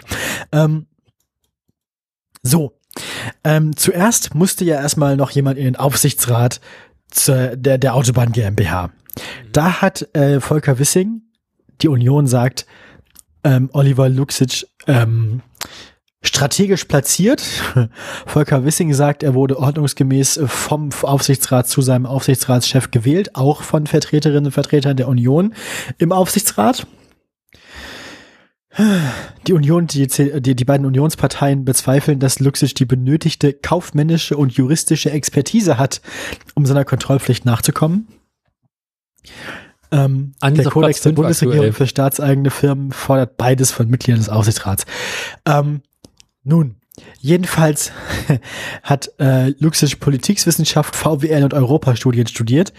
[0.53, 0.87] Ähm,
[2.43, 2.73] so.
[3.45, 6.61] Ähm, zuerst musste ja erstmal noch jemand in den Aufsichtsrat
[7.11, 8.91] zur, der, der Autobahn GmbH.
[9.53, 11.23] Da hat äh, Volker Wissing,
[11.82, 12.66] die Union sagt,
[13.45, 15.43] ähm, Oliver Luxic ähm,
[16.23, 17.40] strategisch platziert.
[18.27, 24.47] Volker Wissing sagt, er wurde ordnungsgemäß vom Aufsichtsrat zu seinem Aufsichtsratschef gewählt, auch von Vertreterinnen
[24.47, 25.55] und Vertretern der Union
[25.99, 26.86] im Aufsichtsrat.
[29.47, 35.11] Die Union, die, die, die beiden Unionsparteien bezweifeln, dass Luxic die benötigte kaufmännische und juristische
[35.11, 36.01] Expertise hat,
[36.55, 38.07] um seiner Kontrollpflicht nachzukommen.
[39.90, 44.85] Ähm, der Kodex der Bundesregierung für staatseigene Firmen fordert beides von Mitgliedern des Aufsichtsrats.
[45.47, 45.81] Ähm,
[46.45, 46.77] nun,
[47.20, 47.93] jedenfalls
[48.82, 52.73] hat äh, Luxic Politikwissenschaft, VWL und Europastudien studiert.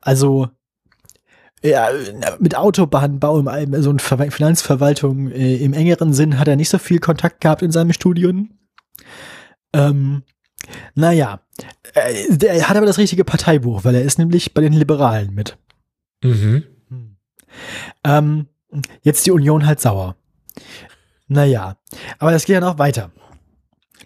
[0.00, 0.48] Also
[1.62, 1.88] ja,
[2.40, 6.68] mit Autobahnbau im All- so eine Ver- Finanzverwaltung äh, im engeren Sinn hat er nicht
[6.68, 8.50] so viel Kontakt gehabt in seinem Studium.
[9.72, 10.22] Ähm,
[10.94, 11.40] naja,
[11.94, 15.56] äh, der hat aber das richtige Parteibuch, weil er ist nämlich bei den Liberalen mit.
[16.24, 16.64] Mhm.
[18.02, 18.46] Ähm,
[19.02, 20.16] jetzt die Union halt sauer.
[21.28, 21.76] Naja,
[22.18, 23.12] aber das geht ja noch weiter.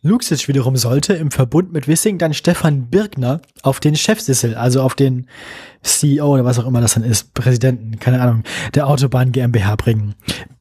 [0.02, 4.94] Luxic wiederum sollte im Verbund mit Wissing dann Stefan Birkner auf den Chefsessel, also auf
[4.94, 5.26] den
[5.82, 10.14] CEO oder was auch immer das dann ist, Präsidenten, keine Ahnung, der Autobahn GmbH bringen.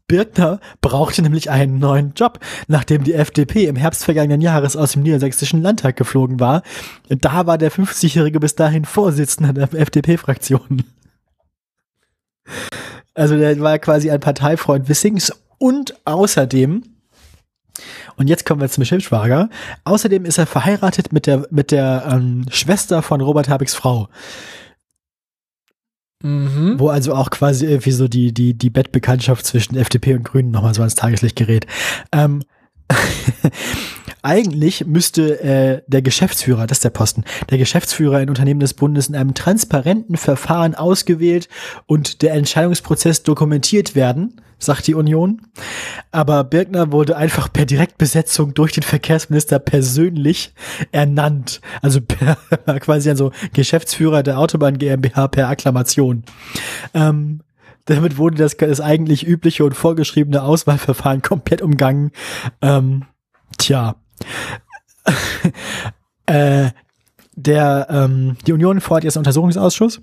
[0.08, 5.04] Birkner brauchte nämlich einen neuen Job, nachdem die FDP im Herbst vergangenen Jahres aus dem
[5.04, 6.64] niedersächsischen Landtag geflogen war.
[7.10, 10.84] Da war der 50-Jährige bis dahin Vorsitzender der FDP-Fraktion.
[13.14, 16.84] Also der war quasi ein Parteifreund Wissings und außerdem
[18.16, 19.50] Und jetzt kommen wir zum Schimpfschwager.
[19.84, 24.10] Außerdem ist er verheiratet mit der, mit der ähm, Schwester von Robert Habecks Frau.
[26.24, 26.80] Mhm.
[26.80, 30.74] Wo also auch quasi irgendwie so die, die, die Bettbekanntschaft zwischen FDP und Grünen nochmal
[30.74, 31.68] so ans Tageslicht gerät.
[32.12, 32.44] Ähm,
[34.28, 39.08] eigentlich müsste äh, der Geschäftsführer, das ist der Posten, der Geschäftsführer in Unternehmen des Bundes
[39.08, 41.48] in einem transparenten Verfahren ausgewählt
[41.86, 45.42] und der Entscheidungsprozess dokumentiert werden, sagt die Union.
[46.12, 50.54] Aber Birkner wurde einfach per Direktbesetzung durch den Verkehrsminister persönlich
[50.92, 51.62] ernannt.
[51.82, 52.36] Also per,
[52.80, 56.24] quasi also Geschäftsführer der Autobahn GmbH per Akklamation.
[56.94, 57.42] Ähm,
[57.86, 62.12] damit wurde das, das eigentlich übliche und vorgeschriebene Auswahlverfahren komplett umgangen.
[62.62, 63.06] Ähm,
[63.58, 63.96] tja.
[66.26, 66.70] Äh,
[67.36, 70.02] der, ähm, die Union fordert jetzt einen Untersuchungsausschuss.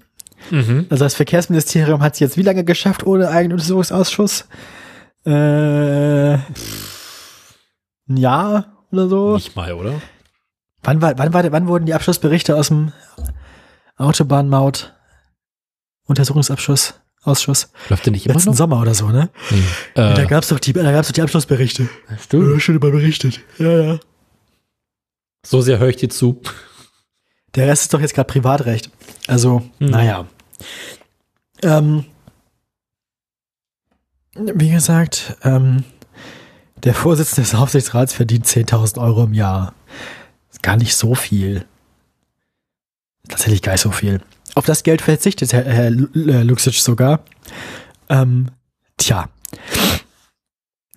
[0.50, 0.86] Mhm.
[0.90, 4.46] Also das Verkehrsministerium hat es jetzt wie lange geschafft ohne eigenen Untersuchungsausschuss?
[5.24, 6.44] Äh, ein
[8.08, 9.34] Jahr oder so?
[9.34, 10.00] Nicht mal, oder?
[10.82, 12.92] Wann, war, wann, war, wann wurden die Abschlussberichte aus dem
[13.96, 14.92] Autobahnmaut
[16.06, 17.70] Untersuchungsabschluss Ausschuss?
[17.88, 18.56] Läuft der nicht immer Letzten noch?
[18.56, 19.30] Sommer oder so, ne?
[19.94, 21.88] Da Äh, gab's doch die, da gab's doch die Abschlussberichte.
[22.22, 22.62] stimmt.
[22.62, 23.40] schon immer berichtet.
[23.58, 24.00] Ja, ja.
[25.46, 26.40] So sehr höre ich dir zu.
[27.54, 28.90] Der Rest ist doch jetzt gerade Privatrecht.
[29.26, 29.90] Also, Hm.
[29.90, 30.26] naja.
[31.62, 32.04] Ähm,
[34.34, 35.84] wie gesagt, ähm,
[36.82, 39.74] der Vorsitzende des Aufsichtsrats verdient 10.000 Euro im Jahr.
[40.50, 41.64] Ist gar nicht so viel.
[43.28, 44.20] Tatsächlich gar nicht so viel.
[44.54, 47.24] Auf das Geld verzichtet Herr, Herr äh, Luxic sogar.
[48.08, 48.50] Ähm,
[48.96, 49.28] tja.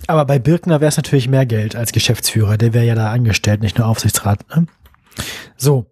[0.05, 2.57] Aber bei Birkner wäre es natürlich mehr Geld als Geschäftsführer.
[2.57, 4.47] Der wäre ja da angestellt, nicht nur Aufsichtsrat.
[4.55, 4.67] Ne?
[5.57, 5.91] So.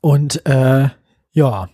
[0.00, 0.88] Und äh,
[1.32, 1.68] ja,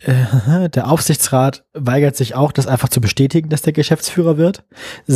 [0.00, 4.64] äh, der Aufsichtsrat weigert sich auch, das einfach zu bestätigen, dass der Geschäftsführer wird.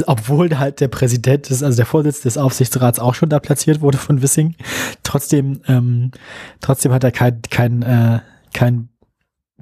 [0.07, 3.99] Obwohl halt der Präsident, des, also der Vorsitzende des Aufsichtsrats auch schon da platziert wurde
[3.99, 4.55] von Wissing.
[5.03, 6.13] Trotzdem, ähm,
[6.61, 8.21] trotzdem hat er kein, kein, äh,
[8.55, 8.89] kein,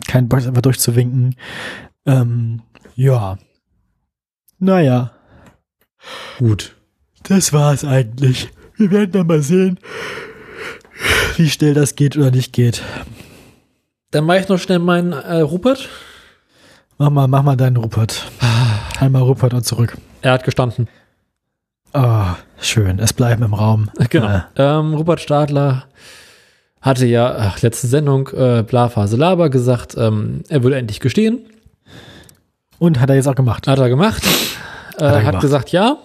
[0.06, 1.34] kein Bock, einfach durchzuwinken.
[2.06, 2.62] Ähm,
[2.94, 3.38] ja.
[4.58, 5.10] Naja,
[6.38, 6.76] Gut.
[7.24, 8.50] das war's eigentlich.
[8.76, 9.78] Wir werden dann mal sehen,
[11.36, 12.82] wie schnell das geht oder nicht geht.
[14.12, 15.88] Dann mache ich noch schnell meinen äh, Rupert.
[16.98, 18.30] Mach mal, mach mal deinen Rupert.
[19.00, 19.96] Einmal Rupert und zurück.
[20.20, 20.88] Er hat gestanden.
[21.92, 22.98] Ah, schön.
[22.98, 23.90] Es bleiben im Raum.
[24.10, 24.28] Genau.
[24.28, 25.84] Äh, Ähm, Rupert Stadler
[26.82, 31.46] hatte ja ach, letzte Sendung äh, Blafase Laber gesagt, ähm, er würde endlich gestehen.
[32.78, 33.66] und hat er jetzt auch gemacht.
[33.68, 34.22] Hat er gemacht.
[34.98, 35.40] Äh, er hat gemacht.
[35.40, 35.96] gesagt, ja.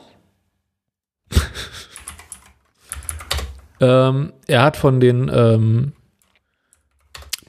[3.81, 5.93] ähm, er hat von den ähm,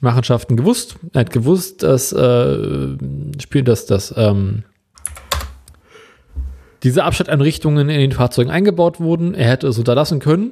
[0.01, 0.97] Machenschaften gewusst.
[1.13, 2.97] Er hat gewusst, dass äh,
[3.39, 4.63] Spiel, dass das ähm,
[6.83, 9.35] diese Abstandeinrichtungen in den Fahrzeugen eingebaut wurden.
[9.35, 10.51] Er hätte es unterlassen können.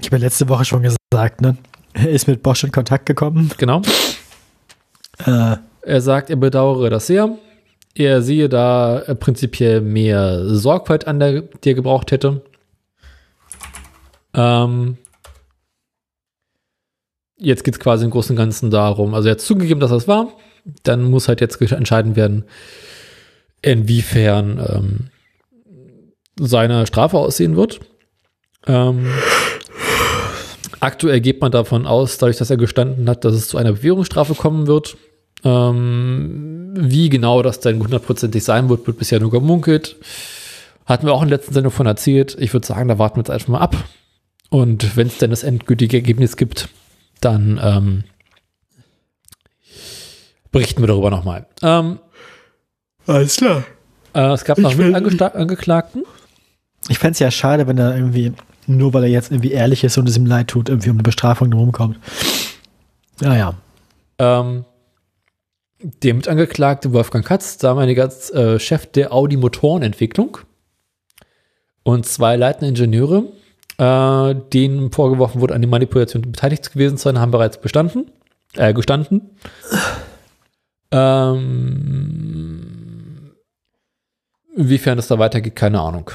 [0.00, 1.56] Ich habe ja letzte Woche schon gesagt, ne?
[1.94, 3.50] Er ist mit Bosch in Kontakt gekommen.
[3.58, 3.82] Genau.
[5.24, 7.38] Äh, Er sagt, er bedauere das sehr.
[7.94, 12.42] Er sehe da äh, prinzipiell mehr Sorgfalt an, der, die er gebraucht hätte.
[14.34, 14.98] Ähm,
[17.38, 20.08] jetzt geht es quasi im Großen und Ganzen darum, also er hat zugegeben, dass das
[20.08, 20.32] war.
[20.82, 22.44] Dann muss halt jetzt entscheiden werden,
[23.62, 25.10] inwiefern ähm,
[26.38, 27.80] seine Strafe aussehen wird.
[28.66, 29.06] Ähm,
[30.80, 34.34] aktuell geht man davon aus, dadurch, dass er gestanden hat, dass es zu einer Bewährungsstrafe
[34.34, 34.96] kommen wird.
[35.44, 39.96] Ähm, wie genau das dann hundertprozentig sein wird, wird bisher nur gemunkelt.
[40.86, 42.36] Hatten wir auch in der letzten Sendung von erzählt.
[42.40, 43.76] Ich würde sagen, da warten wir jetzt einfach mal ab.
[44.50, 46.68] Und wenn es denn das endgültige Ergebnis gibt,
[47.20, 48.04] dann ähm,
[50.52, 51.46] berichten wir darüber nochmal.
[51.62, 51.98] Ähm,
[53.06, 53.64] alles klar.
[54.14, 56.04] äh, es gab Ich noch Mitangesta- Angeklagten.
[56.88, 58.32] Ich fände es ja schade, wenn er irgendwie,
[58.66, 61.02] nur weil er jetzt irgendwie ehrlich ist und es ihm leid tut, irgendwie um eine
[61.02, 61.98] Bestrafung rumkommt.
[63.20, 63.54] Naja.
[64.18, 64.64] Ähm,
[65.80, 70.38] der Mitangeklagte Wolfgang Katz, damaliger äh, Chef der Audi Motorenentwicklung
[71.82, 73.24] und zwei leitende Ingenieure,
[73.78, 78.10] äh, denen vorgeworfen wurde, an der Manipulation beteiligt gewesen zu sein, haben bereits bestanden,
[78.54, 79.30] äh, gestanden.
[80.90, 81.76] Ähm,
[84.56, 86.10] inwiefern es da weitergeht, keine Ahnung.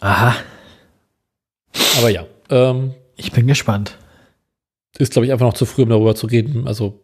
[0.00, 0.36] Aha.
[1.98, 3.96] Aber ja, ähm, Ich bin gespannt.
[4.98, 6.66] ist, glaube ich, einfach noch zu früh, um darüber zu reden.
[6.66, 7.00] Also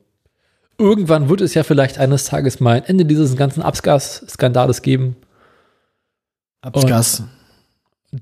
[0.78, 5.16] irgendwann wird es ja vielleicht eines Tages mal ein Ende dieses ganzen Abgas-Skandales geben.
[6.62, 7.24] Abgas.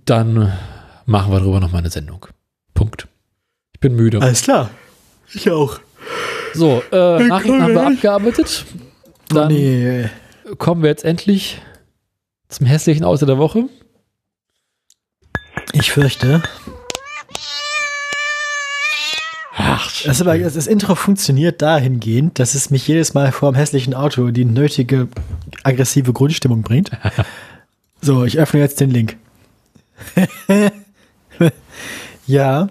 [0.04, 0.52] Dann
[1.06, 2.26] machen wir darüber noch mal eine Sendung.
[2.74, 3.06] Punkt.
[3.74, 4.20] Ich bin müde.
[4.20, 4.70] Alles klar.
[5.32, 5.78] Ich auch.
[6.54, 8.64] So, äh, Nachrichten haben wir abgearbeitet.
[9.30, 10.08] Oh, Dann nee.
[10.58, 11.60] kommen wir jetzt endlich
[12.48, 13.68] zum hässlichen Auto der Woche.
[15.72, 16.42] Ich fürchte.
[19.56, 23.94] Ach, das, aber, das Intro funktioniert dahingehend, dass es mich jedes Mal vor dem hässlichen
[23.94, 25.08] Auto die nötige
[25.62, 26.90] aggressive Grundstimmung bringt.
[28.02, 29.18] So, ich öffne jetzt den Link.
[32.26, 32.68] ja.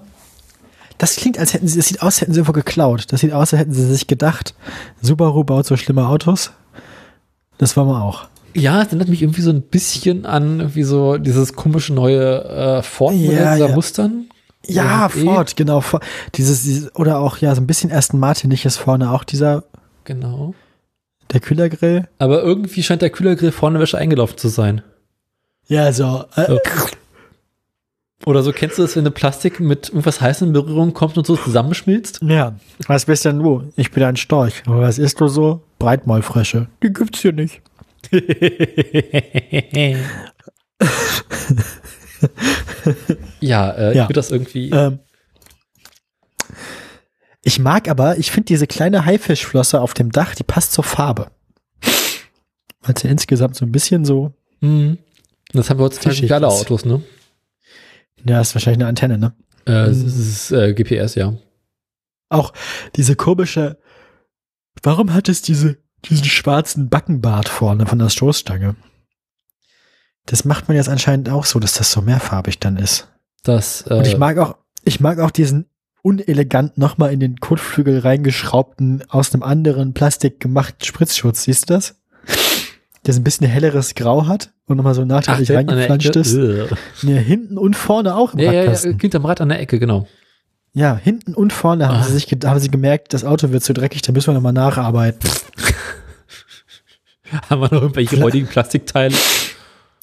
[0.98, 3.06] Das klingt, als hätten sie, das sieht aus, als hätten sie irgendwo geklaut.
[3.12, 4.56] Das sieht aus, als hätten sie sich gedacht,
[5.04, 6.52] Subaru baut so schlimme Autos.
[7.60, 8.28] Das wollen wir auch.
[8.60, 12.82] Ja, es erinnert mich irgendwie so ein bisschen an wie so dieses komische neue äh,
[12.84, 13.76] Ford-Modell Ja, dieser ja.
[13.76, 14.26] Mustern.
[14.68, 15.10] Ja, eh.
[15.10, 15.82] Ford, genau.
[15.82, 16.04] Ford.
[16.36, 19.64] Dieses, dieses, oder auch, ja, so ein bisschen Aston Martiniges vorne, auch dieser,
[20.04, 20.54] Genau.
[21.32, 22.08] der Kühlergrill.
[22.20, 24.82] Aber irgendwie scheint der Kühlergrill vorne wäsche eingelaufen zu sein.
[25.68, 26.26] Ja, so.
[26.36, 26.60] Äh, So.
[28.26, 31.26] Oder so kennst du das, wenn eine Plastik mit irgendwas heißem in Berührung kommt und
[31.26, 32.20] so zusammenschmilzt?
[32.22, 32.54] Ja,
[32.88, 33.64] was bist denn du?
[33.78, 34.62] Ich bin ein Storch.
[34.66, 35.62] Aber was isst du so?
[35.80, 36.68] Breitmaulfrösche.
[36.84, 37.62] Die gibt's hier nicht.
[43.40, 44.04] Ja, äh, Ja.
[44.04, 44.70] ich würde das irgendwie.
[44.72, 45.00] Ähm,
[47.42, 51.32] ich mag aber, ich finde diese kleine Haifischflosse auf dem Dach, die passt zur Farbe.
[52.82, 54.98] Weil sie insgesamt so ein bisschen so, Mhm.
[55.54, 56.48] Das haben wir heutzutage für alle.
[56.50, 57.02] Autos, ne?
[58.26, 59.34] ja, ist wahrscheinlich eine Antenne, ne?
[59.66, 59.92] Äh, Mhm.
[59.92, 61.34] Es ist äh, GPS, ja.
[62.30, 62.52] Auch
[62.98, 63.80] diese komische,
[64.84, 68.76] warum hat es diese, diesen schwarzen Backenbart vorne von der Stoßstange?
[70.26, 73.08] Das macht man jetzt anscheinend auch so, dass das so mehrfarbig dann ist.
[73.44, 75.66] Das, äh, Und ich mag auch, ich mag auch diesen
[76.02, 81.44] unelegant nochmal in den Kotflügel reingeschraubten, aus einem anderen Plastik gemachten Spritzschutz.
[81.44, 81.96] Siehst du das?
[83.06, 86.34] Der so ein bisschen helleres Grau hat und nochmal so ach, nachträglich reingeflanscht ist.
[86.36, 86.68] Äh.
[87.02, 89.00] Nee, hinten und vorne auch im Ja, ja, ja, Radkasten.
[89.00, 90.08] hinterm Rad an der Ecke, genau.
[90.74, 92.04] Ja, hinten und vorne haben Ah.
[92.04, 95.30] sie sich haben sie gemerkt, das Auto wird zu dreckig, da müssen wir nochmal nacharbeiten.
[97.50, 99.16] Haben wir noch irgendwelche heutigen Plastikteile?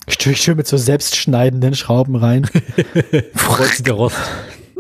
[0.09, 2.49] Schön, schön mit so selbstschneidenden Schrauben rein.
[3.37, 4.17] Kreuzen der Rost.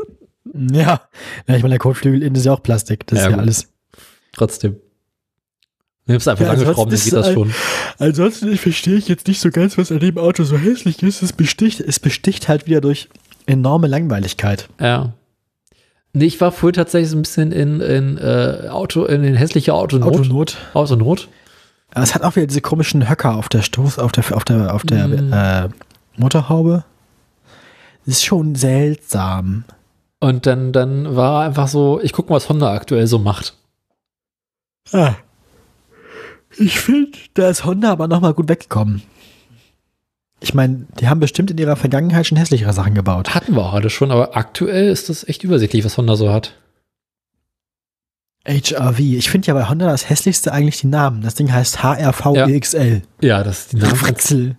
[0.54, 1.00] ja.
[1.48, 3.04] ja, ich meine, der Kotflügel innen ist ja auch Plastik.
[3.08, 3.42] Das Ja, ist ja gut.
[3.42, 3.68] alles.
[4.32, 4.76] Trotzdem.
[6.06, 7.52] Nimmst einfach Ja, lange Schrauben, dann geht das schon.
[7.98, 11.22] Ansonsten verstehe ich jetzt nicht so ganz, was an dem Auto so hässlich ist.
[11.22, 13.08] Es besticht, es besticht halt wieder durch
[13.46, 14.68] enorme Langweiligkeit.
[14.80, 15.14] Ja.
[16.16, 19.74] Nee, ich war vorhin tatsächlich so ein bisschen in, in äh, Auto, in den hässliche
[19.74, 20.14] Autonot.
[20.14, 20.56] Autonot.
[20.72, 21.28] Autonot.
[21.92, 24.74] Aber es hat auch wieder diese komischen Höcker auf der Stoß, auf der, auf der,
[24.74, 25.32] auf der Mm.
[25.32, 25.68] äh,
[26.16, 26.84] Motorhaube.
[28.06, 29.64] Ist schon seltsam.
[30.18, 33.54] Und dann, dann war einfach so, ich gucke mal, was Honda aktuell so macht.
[34.92, 35.16] Ah.
[36.56, 39.02] Ich finde, da ist Honda aber nochmal gut weggekommen.
[40.46, 43.34] Ich meine, die haben bestimmt in ihrer Vergangenheit schon hässlichere Sachen gebaut.
[43.34, 46.54] Hatten wir auch alle schon, aber aktuell ist das echt übersichtlich, was Honda so hat.
[48.46, 49.00] HRV.
[49.00, 51.20] Ich finde ja bei Honda das hässlichste eigentlich die Namen.
[51.22, 53.02] Das Ding heißt HRV-EXL.
[53.20, 53.96] Ja, das ist die Namen.
[53.96, 54.56] Fritzel.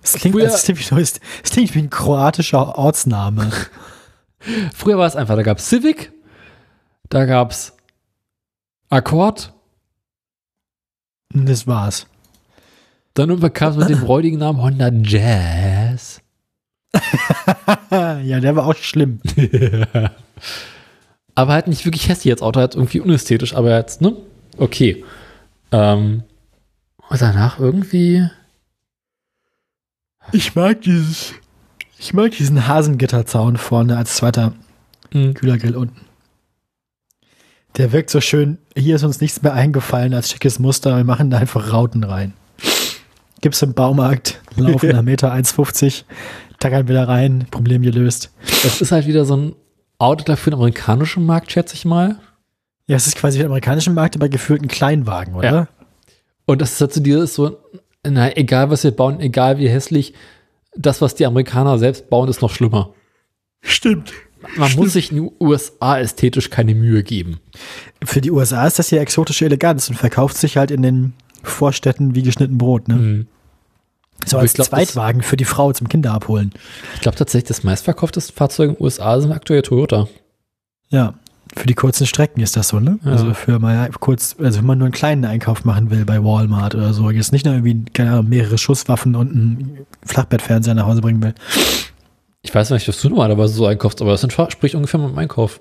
[0.00, 1.20] Das klingt, Früher- das, klingt wie, das
[1.50, 3.50] klingt wie ein kroatischer Ortsname.
[4.76, 6.12] Früher war es einfach, da gab es Civic,
[7.08, 7.76] da gab es
[8.90, 9.52] Accord,
[11.34, 12.06] Das war's.
[13.18, 16.20] Dann irgendwann kam es mit dem räudigen Namen Honda Jazz.
[17.90, 19.20] ja, der war auch schlimm.
[21.34, 24.16] aber halt nicht wirklich hässlich als Auto, halt irgendwie unästhetisch, aber jetzt, ne?
[24.56, 25.04] Okay.
[25.70, 26.22] Ähm,
[27.08, 28.28] und danach irgendwie.
[30.32, 31.34] Ich mag dieses.
[31.98, 34.52] Ich mag diesen Hasengitterzaun vorne als zweiter
[35.12, 35.34] Hm.
[35.34, 36.06] Kühlergrill unten.
[37.76, 38.58] Der wirkt so schön.
[38.76, 40.96] Hier ist uns nichts mehr eingefallen als schickes Muster.
[40.96, 42.32] Wir machen da einfach Rauten rein.
[43.40, 46.04] Gibt's im Baumarkt, laufen am Meter 1,50,
[46.58, 48.32] tackern wieder rein, Problem gelöst.
[48.62, 49.54] Das ist halt wieder so ein
[49.98, 52.18] Auto dafür den amerikanischen Markt, schätze ich mal.
[52.86, 55.52] Ja, es ist quasi der amerikanische Markt, aber gefühlt ein Kleinwagen, oder?
[55.52, 55.68] Ja.
[56.46, 57.58] Und das ist halt so dieses so,
[58.02, 60.14] na, egal was wir bauen, egal wie hässlich,
[60.74, 62.94] das, was die Amerikaner selbst bauen, ist noch schlimmer.
[63.60, 64.12] Stimmt.
[64.56, 67.40] Man muss sich in den USA ästhetisch keine Mühe geben.
[68.04, 71.12] Für die USA ist das ja exotische Eleganz und verkauft sich halt in den
[71.42, 72.94] Vorstädten wie geschnitten Brot, ne?
[72.94, 73.26] Mhm.
[74.26, 76.52] So als glaub, Zweitwagen für die Frau zum Kinder abholen.
[76.96, 80.08] Ich glaube tatsächlich, das meistverkaufteste Fahrzeug in den USA sind aktuell Toyota.
[80.88, 81.14] Ja,
[81.56, 82.98] für die kurzen Strecken ist das so, ne?
[83.04, 83.12] Ja.
[83.12, 86.74] Also für mal kurz, also wenn man nur einen kleinen Einkauf machen will bei Walmart
[86.74, 91.00] oder so, jetzt nicht nur irgendwie, keine Ahnung, mehrere Schusswaffen und einen Flachbettfernseher nach Hause
[91.00, 91.34] bringen will.
[92.42, 95.60] Ich weiß nicht, was du normalerweise so einkaufst, aber das entspricht ungefähr mit dem Einkauf.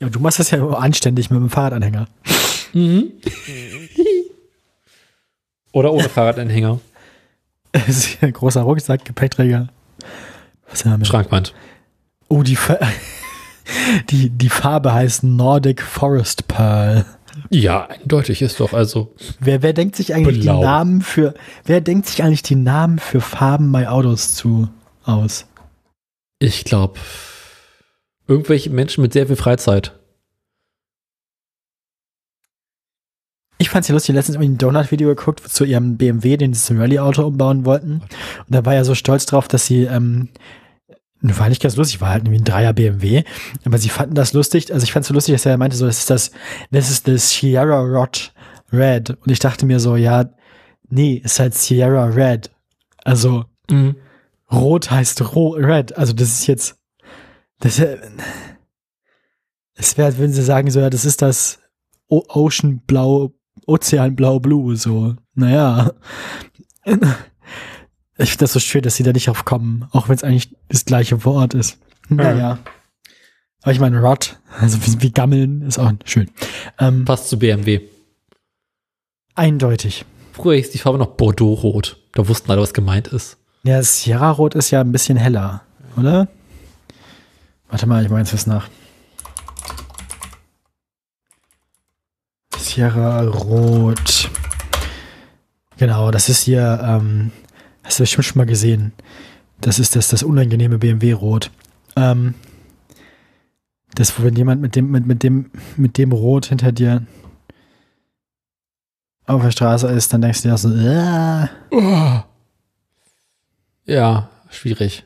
[0.00, 2.06] Ja, du machst das ja anständig mit dem Fahrradanhänger.
[2.72, 3.12] Mhm.
[5.72, 6.80] Oder ohne Fahrradanhänger.
[7.72, 9.68] Das ist ja ein großer Rucksack, Gepäckträger.
[10.68, 11.06] Was haben wir?
[11.06, 11.54] Schrankwand.
[12.26, 12.78] Oh, die, Fa
[14.10, 17.04] die, die Farbe heißt Nordic Forest Pearl.
[17.48, 19.14] Ja, eindeutig ist doch also.
[19.38, 20.56] Wer, wer denkt sich eigentlich Blau.
[20.56, 21.34] die Namen für,
[21.64, 24.68] wer denkt sich eigentlich die Namen für Farben bei Autos zu,
[25.04, 25.46] aus?
[26.40, 26.98] Ich glaube,
[28.26, 29.92] irgendwelche Menschen mit sehr viel Freizeit.
[33.60, 36.62] Ich fand es ja lustig, letztens irgendwie ein Donut-Video geguckt zu ihrem BMW, den sie
[36.62, 38.00] zum Rallye-Auto umbauen wollten.
[38.00, 40.30] Und da war ja so stolz drauf, dass sie, ähm,
[41.20, 43.22] war nicht ganz lustig, war halt irgendwie ein Dreier BMW,
[43.66, 45.84] aber sie fanden das lustig, also ich fand es so lustig, dass er meinte so,
[45.84, 46.30] das ist das,
[46.70, 48.32] das ist das Sierra Rod
[48.72, 49.10] Red.
[49.10, 50.30] Und ich dachte mir so, ja,
[50.88, 52.50] nee, ist halt Sierra Red.
[53.04, 53.96] Also, Mhm.
[54.50, 55.96] Rot heißt Ro Red.
[55.96, 56.76] Also das ist jetzt,
[57.60, 57.98] das ist,
[59.74, 61.58] es wäre, würden sie sagen, so, ja, das ist das
[62.08, 63.32] Ocean Blau,
[63.66, 65.14] Ozean Blau Blue, so.
[65.34, 65.92] Naja.
[66.84, 70.54] Ich finde das so schön, dass sie da nicht drauf kommen, auch wenn es eigentlich
[70.68, 71.78] das gleiche Wort ist.
[72.08, 72.58] Naja.
[73.62, 76.30] Aber ich meine, Rot, also wie, Gammeln, ist auch schön.
[76.78, 77.80] Ähm, Passt zu BMW.
[79.34, 80.04] eindeutig.
[80.32, 81.98] Früher hieß die Farbe noch Bordeaux-Rot.
[82.12, 83.36] Da wussten alle, was gemeint ist.
[83.62, 85.62] Ja, das Sierra Rot ist ja ein bisschen heller,
[85.96, 86.28] oder?
[87.68, 88.68] Warte mal, ich mache jetzt was nach.
[92.70, 94.30] Sierra Rot.
[95.76, 97.32] Genau, das ist hier, ähm,
[97.82, 98.92] hast du bestimmt schon mal gesehen.
[99.60, 101.50] Das ist das, das unangenehme BMW Rot.
[101.96, 102.34] Ähm,
[103.96, 107.04] das, wenn jemand mit dem, mit, mit dem, mit dem Rot hinter dir
[109.26, 111.48] auf der Straße ist, dann denkst du dir so, äh,
[113.84, 115.04] Ja, schwierig.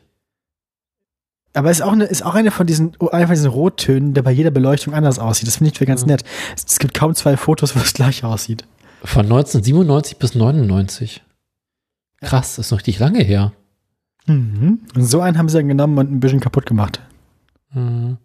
[1.55, 4.31] Aber ist auch eine, ist auch eine von diesen, eine von diesen Rottönen, der bei
[4.31, 5.47] jeder Beleuchtung anders aussieht.
[5.47, 6.07] Das finde ich ganz Ja.
[6.07, 6.23] nett.
[6.55, 8.65] Es, gibt kaum zwei Fotos, wo es gleich aussieht.
[9.03, 11.23] Von 1997 bis 99.
[12.21, 13.53] Krass, das ist noch richtig lange her.
[14.27, 14.79] Mhm.
[14.95, 16.99] Und so einen haben sie dann genommen und ein bisschen kaputt gemacht.
[17.73, 18.17] Mhm.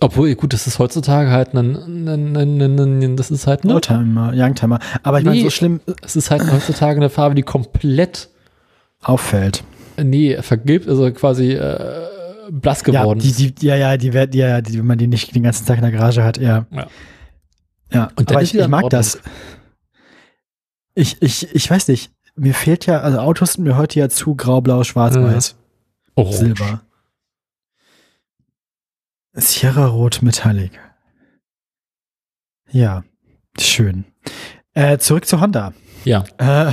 [0.00, 3.74] Obwohl, gut, das ist heutzutage halt ein, ein, ein, ein, ein das ist halt, ne?
[3.74, 4.80] Oldtimer, Youngtimer.
[5.04, 5.44] Aber ich meine, Nee.
[5.44, 8.28] so schlimm Es ist halt heutzutage eine Farbe, die komplett,
[9.02, 9.62] auffällt.
[9.96, 12.06] nee, vergilbt, also quasi äh,
[12.50, 15.06] blass geworden ja, die, die, ja, ja, die werden, ja, ja, die, wenn man die
[15.06, 16.66] nicht den ganzen Tag in der Garage hat, ja.
[16.70, 16.86] Ja.
[17.92, 19.20] Ja, Und dann aber ich, ich mag das.
[20.94, 22.12] Ich, ich, ich weiß nicht.
[22.36, 25.22] Mir fehlt ja, also Autos sind mir heute ja zu grau, blau, schwarz, Ja.
[25.22, 25.56] weiß,
[26.16, 26.36] Orange.
[26.36, 26.80] silber.
[29.34, 30.72] Sierra Rot Metallic.
[32.70, 33.04] Ja,
[33.58, 34.04] schön.
[34.74, 35.72] Äh, zurück zu Honda.
[36.04, 36.72] Ja, Äh,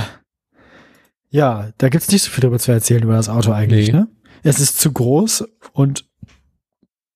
[1.30, 4.00] ja, da gibt's nicht so viel darüber zu erzählen über das Auto eigentlich, Nee.
[4.00, 4.08] ne?
[4.42, 6.04] Es ist zu groß und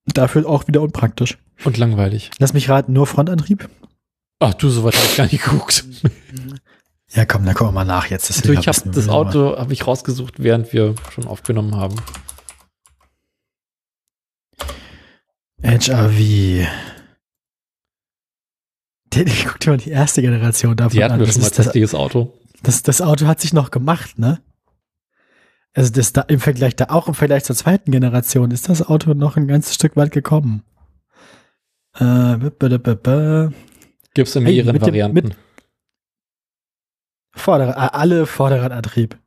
[0.07, 1.39] dafür auch wieder unpraktisch.
[1.65, 2.31] und langweilig.
[2.39, 3.69] Lass mich raten, nur Frontantrieb?
[4.39, 5.85] Ach du, so weit habe ich gar nicht geguckt.
[7.15, 8.29] Ja, komm, dann gucken wir mal nach jetzt.
[8.31, 11.97] Das will ich habe das Auto habe ich rausgesucht, während wir schon aufgenommen haben.
[15.63, 16.69] HRV.
[19.45, 21.21] Guck dir mal die erste Generation davon Die hatten an.
[21.21, 22.35] wir Das, schon mal ist das, Auto.
[22.63, 24.43] das, das Auto hat sich noch gemacht, ne?
[25.77, 29.13] Also das da im Vergleich da auch im Vergleich zur zweiten Generation ist das Auto
[29.13, 30.63] noch ein ganzes Stück weit gekommen.
[31.99, 35.15] Äh, Gibt es in Hey, mehreren dem- Varianten.
[35.15, 35.37] mit-
[37.35, 39.19] Vorder äh, alle Vorderradantrieb.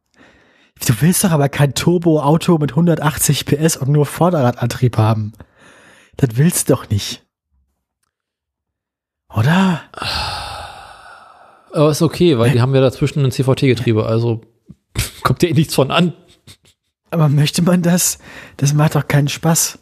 [0.88, 5.34] Du willst doch aber kein Turbo-Auto mit 180 PS und nur Vorderradantrieb haben.
[6.18, 7.24] Das willst du doch nicht.
[9.36, 9.82] Oder?
[11.72, 14.42] Aber ist okay, weil die haben ja dazwischen ein CVT-Getriebe, also
[15.22, 16.14] kommt dir eh nichts von an.
[17.12, 18.20] Aber möchte man das?
[18.58, 19.80] Das macht doch keinen Spaß.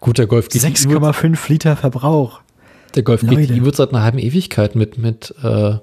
[0.00, 0.76] Gut, der Golf GTI, wird,
[1.16, 2.40] 6,5 Liter Verbrauch.
[2.94, 3.46] der Golf Leute.
[3.46, 5.78] GTI wird seit einer halben Ewigkeit mit, mit äh,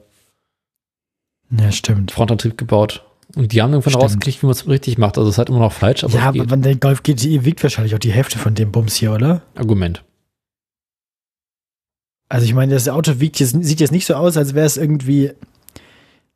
[1.51, 2.11] Ja, stimmt.
[2.11, 3.05] Frontantrieb gebaut.
[3.35, 4.03] Und die haben irgendwann Stimmt.
[4.05, 5.17] rausgekriegt, wie man es richtig macht.
[5.17, 6.49] Also es ist halt immer noch falsch, aber ja, aber geht.
[6.49, 9.43] wenn der Golf GTI wiegt wahrscheinlich auch die Hälfte von dem Bums hier, oder?
[9.55, 10.03] Argument.
[12.27, 14.77] Also ich meine, das Auto wiegt jetzt, sieht jetzt nicht so aus, als wäre es
[14.77, 15.31] irgendwie,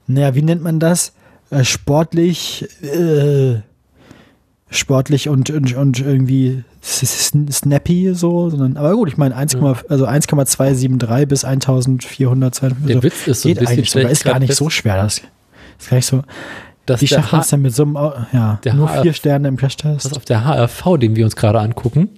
[0.08, 1.14] naja, wie nennt man das?
[1.54, 3.62] Äh, sportlich, äh,
[4.70, 9.76] sportlich und, und, und irgendwie snappy so, sondern, aber gut, ich meine 1, Ja.
[9.88, 12.78] also 1,273 bis 1452.
[12.88, 15.04] Der Also Witz ist so ein bisschen, sogar, ist gar nicht so schwer.
[15.04, 15.22] Das
[15.80, 16.24] ist gar nicht so.
[16.86, 17.96] dass man H es denn mit so einem,
[18.34, 20.18] ja, der nur HF vier Sterne im was Crashtest?
[20.18, 22.10] auf der HRV, den wir uns gerade angucken,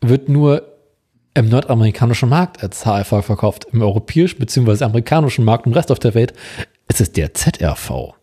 [0.00, 0.62] wird nur
[1.34, 3.66] im nordamerikanischen Markt als HRV verkauft.
[3.72, 4.84] Im europäischen bzw.
[4.84, 6.34] amerikanischen Markt und im Rest auf der Welt
[6.88, 8.14] ist es der ZRV.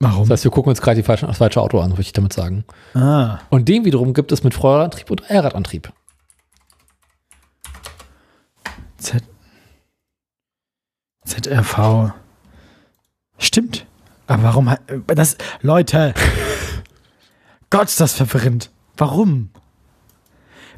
[0.00, 0.28] Warum?
[0.28, 2.64] Das heißt, wir gucken uns gerade das falsche Auto an, würde ich damit sagen.
[2.94, 5.92] ah, Und den wiederum gibt es mit Vorderradantrieb und Allradantrieb.
[8.98, 9.22] Z
[11.24, 12.12] ZRV.
[13.38, 13.86] Stimmt.
[14.26, 14.74] Aber warum?
[15.08, 16.14] Das, Leute.
[17.70, 18.70] Gott, ist das verwirrend.
[18.96, 19.50] Warum?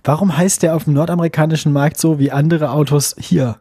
[0.04, 3.60] Warum heißt der auf dem nordamerikanischen Markt so wie andere Autos hier?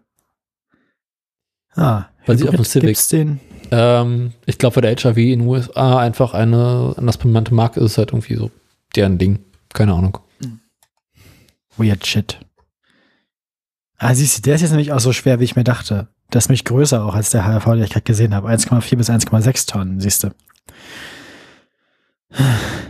[1.76, 3.40] Ah, Weil sie auf dem Civic- gibt's den.
[3.72, 7.98] Ähm, ich glaube, bei der HRV in den USA einfach eine anders benannte Marke ist
[7.98, 8.52] halt irgendwie so
[8.96, 9.40] deren Ding.
[9.74, 10.20] Keine Ahnung.
[11.78, 12.40] Weird shit.
[14.00, 16.08] Ah, siehst du, der ist jetzt nämlich auch so schwer, wie ich mir dachte.
[16.30, 18.50] Das ist nämlich größer auch als der HRV, den ich gerade gesehen habe.
[18.50, 20.32] 1,4 bis 1,6 Tonnen, siehst du.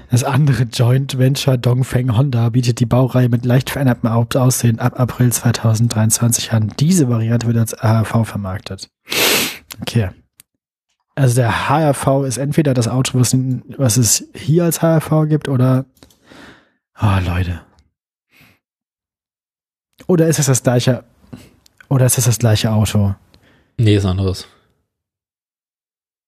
[0.09, 5.31] Das andere Joint Venture Dongfeng Honda bietet die Baureihe mit leicht verändertem Aussehen ab April
[5.31, 6.73] 2023 an.
[6.79, 8.89] Diese Variante wird als HRV vermarktet.
[9.81, 10.09] Okay.
[11.17, 13.35] Also der HRV ist entweder das Auto, was,
[13.75, 15.85] was es hier als HRV gibt, oder.
[17.01, 17.61] Oh, Leute.
[20.05, 21.03] Oder ist es das gleiche?
[21.89, 23.15] Oder ist es das gleiche Auto?
[23.77, 24.47] Nee, ist anderes.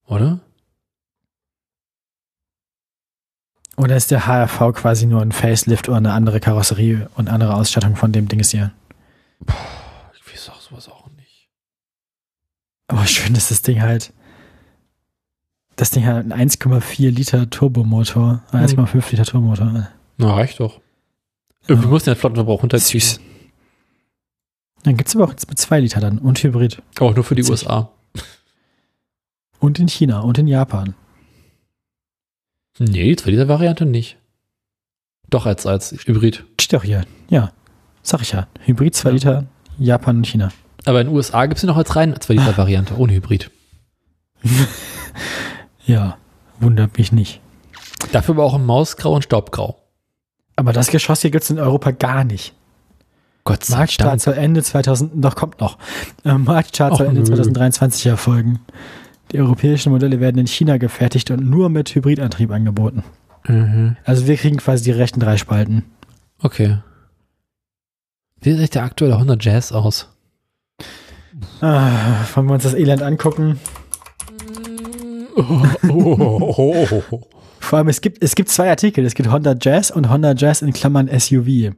[0.07, 0.39] Oder?
[3.77, 7.95] Oder ist der HRV quasi nur ein Facelift oder eine andere Karosserie und andere Ausstattung
[7.95, 8.71] von dem Ding ist hier?
[9.45, 9.53] Puh,
[10.15, 11.47] ich weiß auch sowas auch nicht.
[12.87, 14.13] Aber schön ist das Ding halt.
[15.79, 19.01] Das Ding hat einen 1,4 Liter Turbomotor, 1,5 hm.
[19.11, 19.87] Liter Turbomotor.
[20.17, 20.81] Na, reicht doch.
[21.69, 21.91] Irgendwie ja.
[21.91, 22.99] muss den Flottenverbrauch runterziehen.
[22.99, 23.21] Süß.
[24.83, 26.81] Dann gibt es aber auch jetzt mit 2 Liter dann und Hybrid.
[26.99, 27.65] Auch nur für die Witzig.
[27.65, 27.93] USA.
[29.59, 30.95] Und in China und in Japan.
[32.77, 34.17] Nee, die 2 Liter Variante nicht.
[35.29, 36.43] Doch als, als Hybrid.
[36.59, 37.05] Steht doch hier.
[37.29, 37.53] Ja.
[38.03, 38.49] Sag ich ja.
[38.65, 39.13] Hybrid 2 ja.
[39.13, 39.47] Liter,
[39.77, 40.51] Japan und China.
[40.83, 43.49] Aber in den USA gibt es noch als rein 2 Liter Variante, ohne Hybrid.
[45.89, 46.17] ja,
[46.59, 47.41] wundert mich nicht.
[48.11, 49.81] Dafür aber auch ein Mausgrau und Staubgrau.
[50.55, 52.53] Aber das Geschoss hier gibt es in Europa gar nicht.
[53.43, 54.21] Gott sei Marktstart Dank.
[54.21, 55.77] soll Ende 2000, doch kommt noch.
[56.23, 58.59] Äh, Marktstart soll Ende 2023 erfolgen.
[59.31, 63.03] Die europäischen Modelle werden in China gefertigt und nur mit Hybridantrieb angeboten.
[63.47, 63.97] Mhm.
[64.03, 65.85] Also wir kriegen quasi die rechten drei Spalten.
[66.41, 66.77] Okay.
[68.41, 70.09] Wie sieht der aktuelle Honda Jazz aus?
[71.61, 73.59] Ah, wollen wir uns das Elend angucken?
[77.59, 79.05] Vor allem, es gibt, es gibt zwei Artikel.
[79.05, 81.73] Es gibt Honda Jazz und Honda Jazz in Klammern SUV.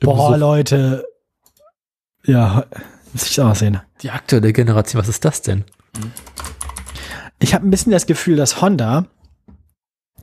[0.00, 1.04] Boah, Leute.
[2.24, 2.66] Ja,
[3.12, 3.80] muss ich aussehen.
[4.02, 5.64] Die aktuelle Generation, was ist das denn?
[7.38, 9.06] Ich habe ein bisschen das Gefühl, dass Honda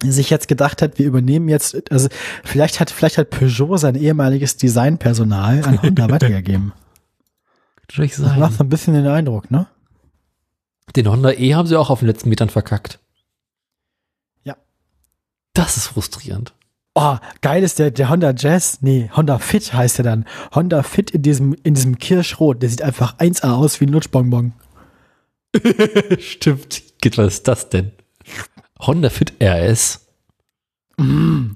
[0.03, 2.09] sich jetzt gedacht hat, wir übernehmen jetzt, also
[2.43, 6.73] vielleicht hat, vielleicht hat Peugeot sein ehemaliges Designpersonal an Honda weitergegeben.
[7.95, 9.67] Das macht ein bisschen den Eindruck, ne?
[10.95, 12.99] Den Honda E haben sie auch auf den letzten Metern verkackt.
[14.43, 14.55] Ja.
[15.53, 16.53] Das ist frustrierend.
[16.97, 20.25] Oh, geil ist der, der Honda Jazz, nee, Honda Fit heißt er dann.
[20.53, 24.53] Honda Fit in diesem, in diesem Kirschrot, der sieht einfach 1A aus wie ein Lutschbonbon.
[26.19, 26.83] Stimmt.
[27.17, 27.91] Was ist das denn?
[28.79, 30.07] Honda Fit RS.
[30.97, 31.51] Mm.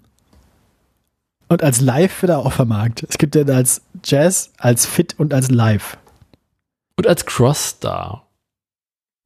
[1.47, 3.09] Und als Live wird er auch vermarktet.
[3.09, 5.97] Es gibt den als Jazz, als Fit und als Live.
[6.97, 8.28] Und als Crossstar.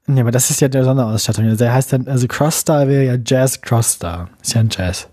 [0.05, 1.55] Nee, aber das ist ja der Sonderausstattung.
[1.55, 4.29] Der heißt dann, also Crossstar wäre ja Jazz Crossstar.
[4.41, 5.07] Ist ja ein Jazz.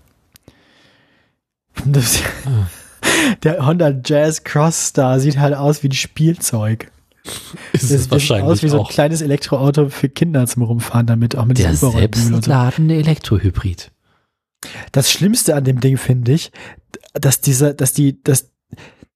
[1.85, 2.67] Das, ah.
[3.43, 6.91] Der Honda Jazz Crossstar sieht halt aus wie ein Spielzeug.
[7.71, 8.89] Ist das es wahrscheinlich aus wie so ein auch.
[8.89, 13.91] kleines Elektroauto für Kinder zum Rumfahren damit, auch mit Der selbstladende Elektrohybrid.
[14.91, 16.51] Das Schlimmste an dem Ding finde ich,
[17.13, 18.51] dass dieser, dass die, dass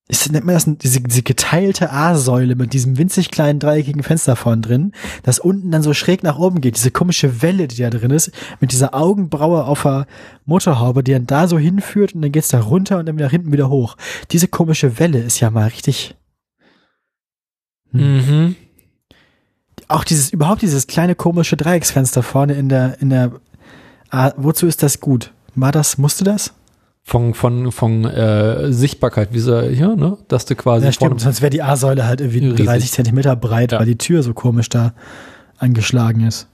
[0.07, 4.61] ist, nennt man das, diese, diese geteilte A-Säule mit diesem winzig kleinen dreieckigen Fenster vorn
[4.61, 4.91] drin,
[5.23, 8.32] das unten dann so schräg nach oben geht, diese komische Welle, die da drin ist,
[8.60, 10.06] mit dieser Augenbraue auf der
[10.45, 13.52] Motorhaube, die dann da so hinführt und dann geht's da runter und dann wieder hinten
[13.52, 13.98] wieder hoch.
[14.32, 16.15] Diese komische Welle ist ja mal richtig.
[17.91, 18.18] Hm.
[18.18, 18.56] Mhm.
[19.88, 23.32] Auch dieses, überhaupt dieses kleine komische Dreiecksfenster vorne in der, in der,
[24.11, 25.32] ah, wozu ist das gut?
[25.56, 26.53] War das, musste das?
[27.07, 30.18] Von, von, von äh, Sichtbarkeit, wie sie hier, ne?
[30.27, 30.88] Dass du quasi.
[30.88, 32.65] Ja, stimmt, sonst wäre die A-Säule halt irgendwie riesig.
[32.65, 33.80] 30 Zentimeter breit, ja.
[33.80, 34.94] weil die Tür so komisch da
[35.60, 36.48] angeschlagen ist.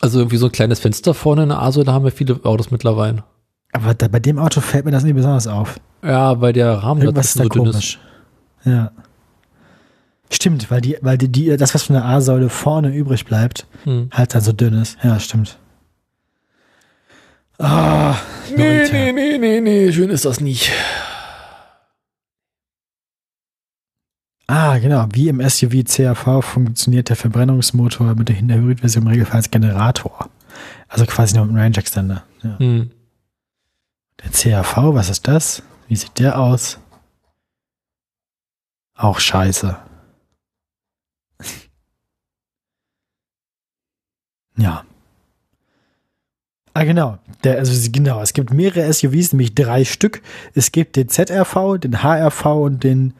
[0.00, 3.24] Also irgendwie so ein kleines Fenster vorne in der A-Säule haben wir viele Autos mittlerweile.
[3.72, 5.78] Aber da, bei dem Auto fällt mir das nicht besonders auf.
[6.02, 7.98] Ja, weil der Rahmen Irgendwas ist da so komisch.
[8.64, 8.72] Ist.
[8.72, 8.90] Ja.
[10.30, 14.08] Stimmt, weil die, weil die, die, das, was von der A-Säule vorne übrig bleibt, hm.
[14.10, 14.96] halt dann so dünn ist.
[15.02, 15.58] Ja, stimmt.
[17.58, 18.16] Ah,
[18.56, 20.72] nee, nee, nee, nee, nee, schön ist das nicht.
[24.46, 25.06] Ah, genau.
[25.12, 30.28] Wie im SUV CRV funktioniert der Verbrennungsmotor mit der Hybridversion im Regelfall als Generator.
[30.88, 32.24] Also quasi nur mit einem Range Extender.
[32.42, 32.58] Ja.
[32.58, 32.90] Hm.
[34.22, 35.62] Der CRV, was ist das?
[35.88, 36.78] Wie sieht der aus?
[38.94, 39.76] Auch scheiße.
[44.56, 44.84] ja.
[46.74, 47.18] Ah, genau.
[47.44, 50.22] Der, also genau, es gibt mehrere SUVs, nämlich drei Stück.
[50.54, 53.14] Es gibt den ZRV, den HRV und den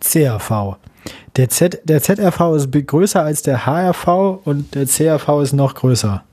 [0.00, 0.78] CRV.
[1.36, 6.24] Der, Z, der ZRV ist größer als der HRV und der CRV ist noch größer.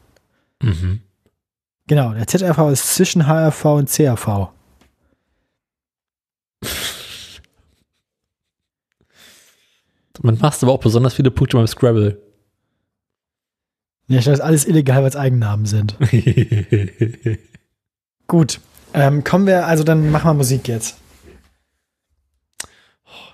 [0.61, 1.02] Mhm.
[1.88, 4.49] Genau, der ZRV ist zwischen HRV und CRV.
[10.22, 12.22] Man macht aber auch besonders viele Punkte beim Scrabble.
[14.07, 15.97] Ja, das ist alles illegal, weil es Eigennamen sind.
[16.11, 17.39] ich
[18.27, 18.59] Gut.
[18.93, 20.97] Ähm, kommen wir, also dann machen wir Musik jetzt.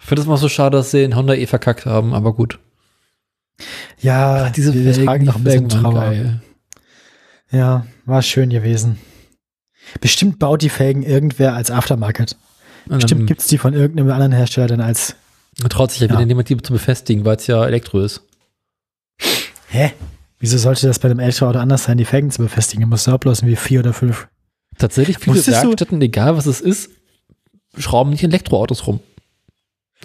[0.09, 2.59] finde es mal so schade, dass sie in Honda eh verkackt haben, aber gut.
[3.99, 5.93] Ja, Diese wir Felgen, tragen noch ein bisschen Trauer.
[5.93, 6.41] geil.
[7.51, 8.99] Ja, war schön gewesen.
[10.01, 12.37] Bestimmt baut die Felgen irgendwer als Aftermarket.
[12.85, 15.15] Bestimmt dann gibt's die von irgendeinem anderen Hersteller dann als.
[15.69, 18.21] traut sich ja wieder niemand, die zu befestigen, weil es ja Elektro ist.
[19.67, 19.91] Hä?
[20.39, 22.83] Wieso sollte das bei einem Elektroauto anders sein, die Felgen zu befestigen?
[22.83, 24.27] Du musst du ablassen wie vier oder fünf.
[24.77, 26.89] Tatsächlich viele Wusstest du- Werkstätten, egal was es ist,
[27.77, 29.01] schrauben nicht Elektroautos rum.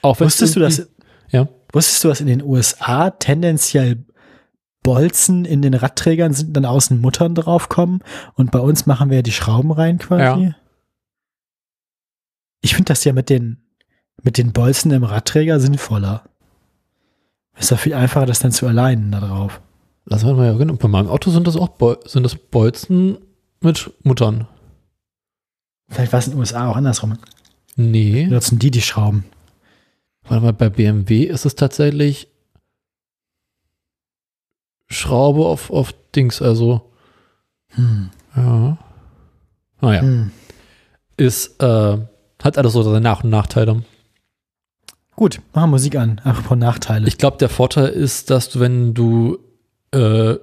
[0.02, 0.94] Auch wenn es Wusstest du, dass, irgendwie-
[1.30, 1.48] Ja.
[1.72, 4.04] wusstest du, dass in den USA tendenziell
[4.82, 8.00] Bolzen in den Radträgern sind, dann außen Muttern draufkommen
[8.34, 10.42] und bei uns machen wir die Schrauben rein quasi?
[10.46, 10.54] Ja.
[12.60, 13.62] Ich finde das ja mit den,
[14.22, 16.24] mit den Bolzen im Radträger sinnvoller.
[17.56, 19.60] Ist doch viel einfacher, das dann zu alleinen da drauf.
[20.06, 20.74] Lass mal mal genau.
[20.74, 23.18] Bei meinem Auto sind das auch Bol sind das Bolzen
[23.60, 24.46] mit Muttern.
[25.88, 27.16] Vielleicht war es in den USA auch andersrum.
[27.76, 28.26] Nee.
[28.26, 29.24] Nutzen die die Schrauben.
[30.24, 32.28] Warte mal, bei BMW ist es tatsächlich
[34.88, 36.90] Schraube auf, auf Dings, also
[37.70, 38.10] Hm.
[38.36, 38.78] ja.
[39.80, 40.30] Naja, Hm.
[41.16, 41.98] ist, äh,
[42.42, 43.82] hat alles so seine Nach- und Nachteile.
[45.16, 46.20] Gut, machen wir Musik an.
[46.24, 47.06] Apropos Nachteile.
[47.08, 49.38] Ich glaube, der Vorteil ist, dass du, wenn du
[49.94, 50.38] äh,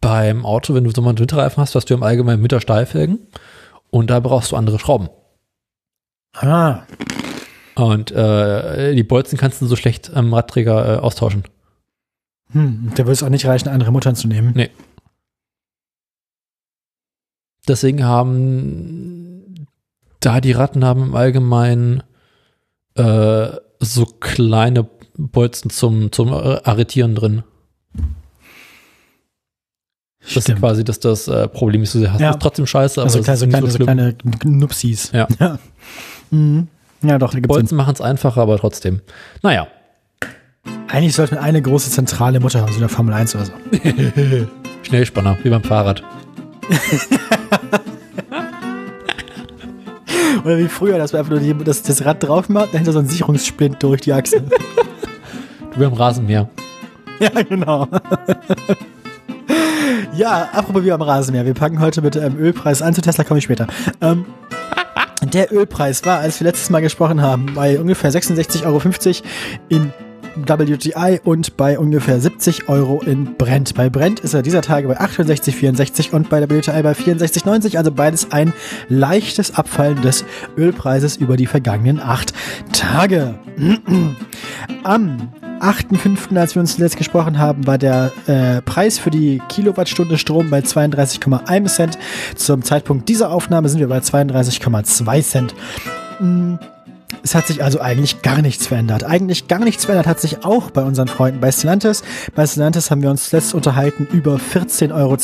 [0.00, 3.26] beim Auto, wenn du so mal einen Winterreifen hast, hast du im Allgemeinen Wintersteilfelgen
[3.90, 5.08] und da brauchst du andere Schrauben.
[6.34, 6.82] ah,
[7.74, 11.44] Und äh, die Bolzen kannst du so schlecht am Radträger äh, austauschen.
[12.52, 12.92] hm.
[12.94, 14.52] Da würde es auch nicht reichen, andere Muttern zu nehmen.
[14.54, 14.70] Nee.
[17.66, 19.66] Deswegen haben
[20.20, 22.02] da die Ratten haben im Allgemeinen
[22.94, 27.42] äh, so kleine Bolzen zum, zum Arretieren drin.
[30.34, 32.20] Das ist quasi das, das äh, Problem, das du hast.
[32.20, 32.30] Ja.
[32.30, 35.12] Ist trotzdem scheiße, aber Also kleine, ist so kleine, so kleine Nupsis.
[35.12, 35.26] Ja.
[35.40, 35.58] Ja,
[36.30, 36.68] mhm.
[37.02, 37.34] ja doch.
[37.40, 39.00] Bolzen machen es einfacher, aber trotzdem.
[39.42, 39.66] Naja.
[40.88, 43.52] Eigentlich sollte man eine große zentrale Mutter haben, so in der Formel 1 oder so.
[44.82, 46.02] Schnellspanner, wie beim Fahrrad.
[50.44, 53.00] Oder wie früher, dass man einfach nur die, das, das Rad drauf macht, dahinter so
[53.00, 54.42] ein Sicherungssplint durch die Achse.
[55.72, 56.48] Du beim Rasenmäher.
[57.20, 57.88] ja, genau.
[60.14, 61.46] Ja, apropos wie am Rasenmäher.
[61.46, 62.94] Wir packen heute mit ähm, Ölpreis an.
[62.94, 63.66] Zu Tesla komme ich später.
[64.00, 64.24] Ähm,
[65.22, 68.80] der Ölpreis war, als wir letztes Mal gesprochen haben, bei ungefähr 66,50 Euro
[69.68, 69.92] in
[70.36, 73.74] WTI und bei ungefähr 70 Euro in Brent.
[73.74, 77.76] Bei Brent ist er dieser Tage bei 68,64 und bei WTI bei 64,90.
[77.76, 78.52] Also beides ein
[78.88, 80.24] leichtes Abfallen des
[80.56, 82.32] Ölpreises über die vergangenen acht
[82.72, 83.34] Tage.
[84.84, 90.18] Am 8.5., als wir uns zuletzt gesprochen haben, war der äh, Preis für die Kilowattstunde
[90.18, 91.98] Strom bei 32,1 Cent.
[92.36, 95.54] Zum Zeitpunkt dieser Aufnahme sind wir bei 32,2 Cent.
[96.20, 96.54] Mm,
[97.22, 99.04] Es hat sich also eigentlich gar nichts verändert.
[99.04, 102.02] Eigentlich gar nichts verändert hat sich auch bei unseren Freunden bei Stellantis.
[102.34, 105.16] Bei Stellantis haben wir uns zuletzt unterhalten über 14,82 Euro.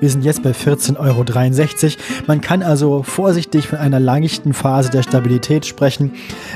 [0.00, 1.94] Wir sind jetzt bei 14,63 Euro.
[2.26, 6.12] Man kann also vorsichtig von einer leichten Phase der Stabilität sprechen,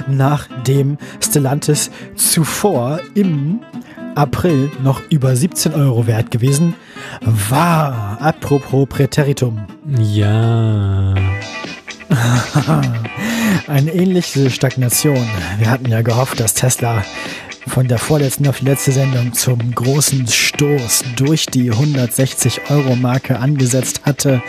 [0.06, 3.60] nachdem Stellantis zuvor im
[4.14, 6.74] April noch über 17 Euro wert gewesen
[7.20, 8.18] war.
[8.20, 9.60] Apropos Präteritum.
[9.98, 11.14] Ja.
[13.66, 15.26] Eine ähnliche Stagnation.
[15.58, 17.04] Wir hatten ja gehofft, dass Tesla
[17.66, 23.38] von der vorletzten auf die letzte Sendung zum großen Stoß durch die 160 Euro Marke
[23.38, 24.42] angesetzt hatte.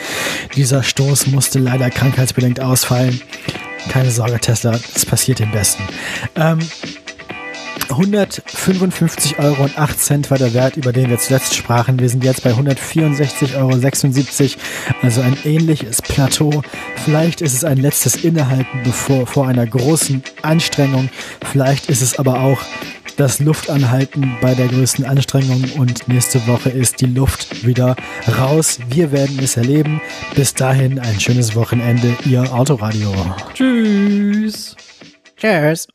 [0.55, 3.21] Dieser Stoß musste leider krankheitsbedingt ausfallen.
[3.89, 5.83] Keine Sorge, Tesla, es passiert dem Besten.
[6.35, 6.59] Ähm,
[7.87, 9.69] 155,08 Euro
[10.29, 11.99] war der Wert, über den wir zuletzt sprachen.
[11.99, 16.61] Wir sind jetzt bei 164,76 Euro, also ein ähnliches Plateau.
[17.03, 21.09] Vielleicht ist es ein letztes Innehalten bevor, vor einer großen Anstrengung.
[21.51, 22.59] Vielleicht ist es aber auch
[23.19, 27.97] das Luftanhalten bei der größten Anstrengung und nächste Woche ist die Luft wieder
[28.37, 28.79] raus.
[28.89, 29.99] Wir werden es erleben.
[30.35, 33.13] Bis dahin ein schönes Wochenende, Ihr Autoradio.
[33.53, 34.75] Tschüss.
[35.35, 35.87] Cheers.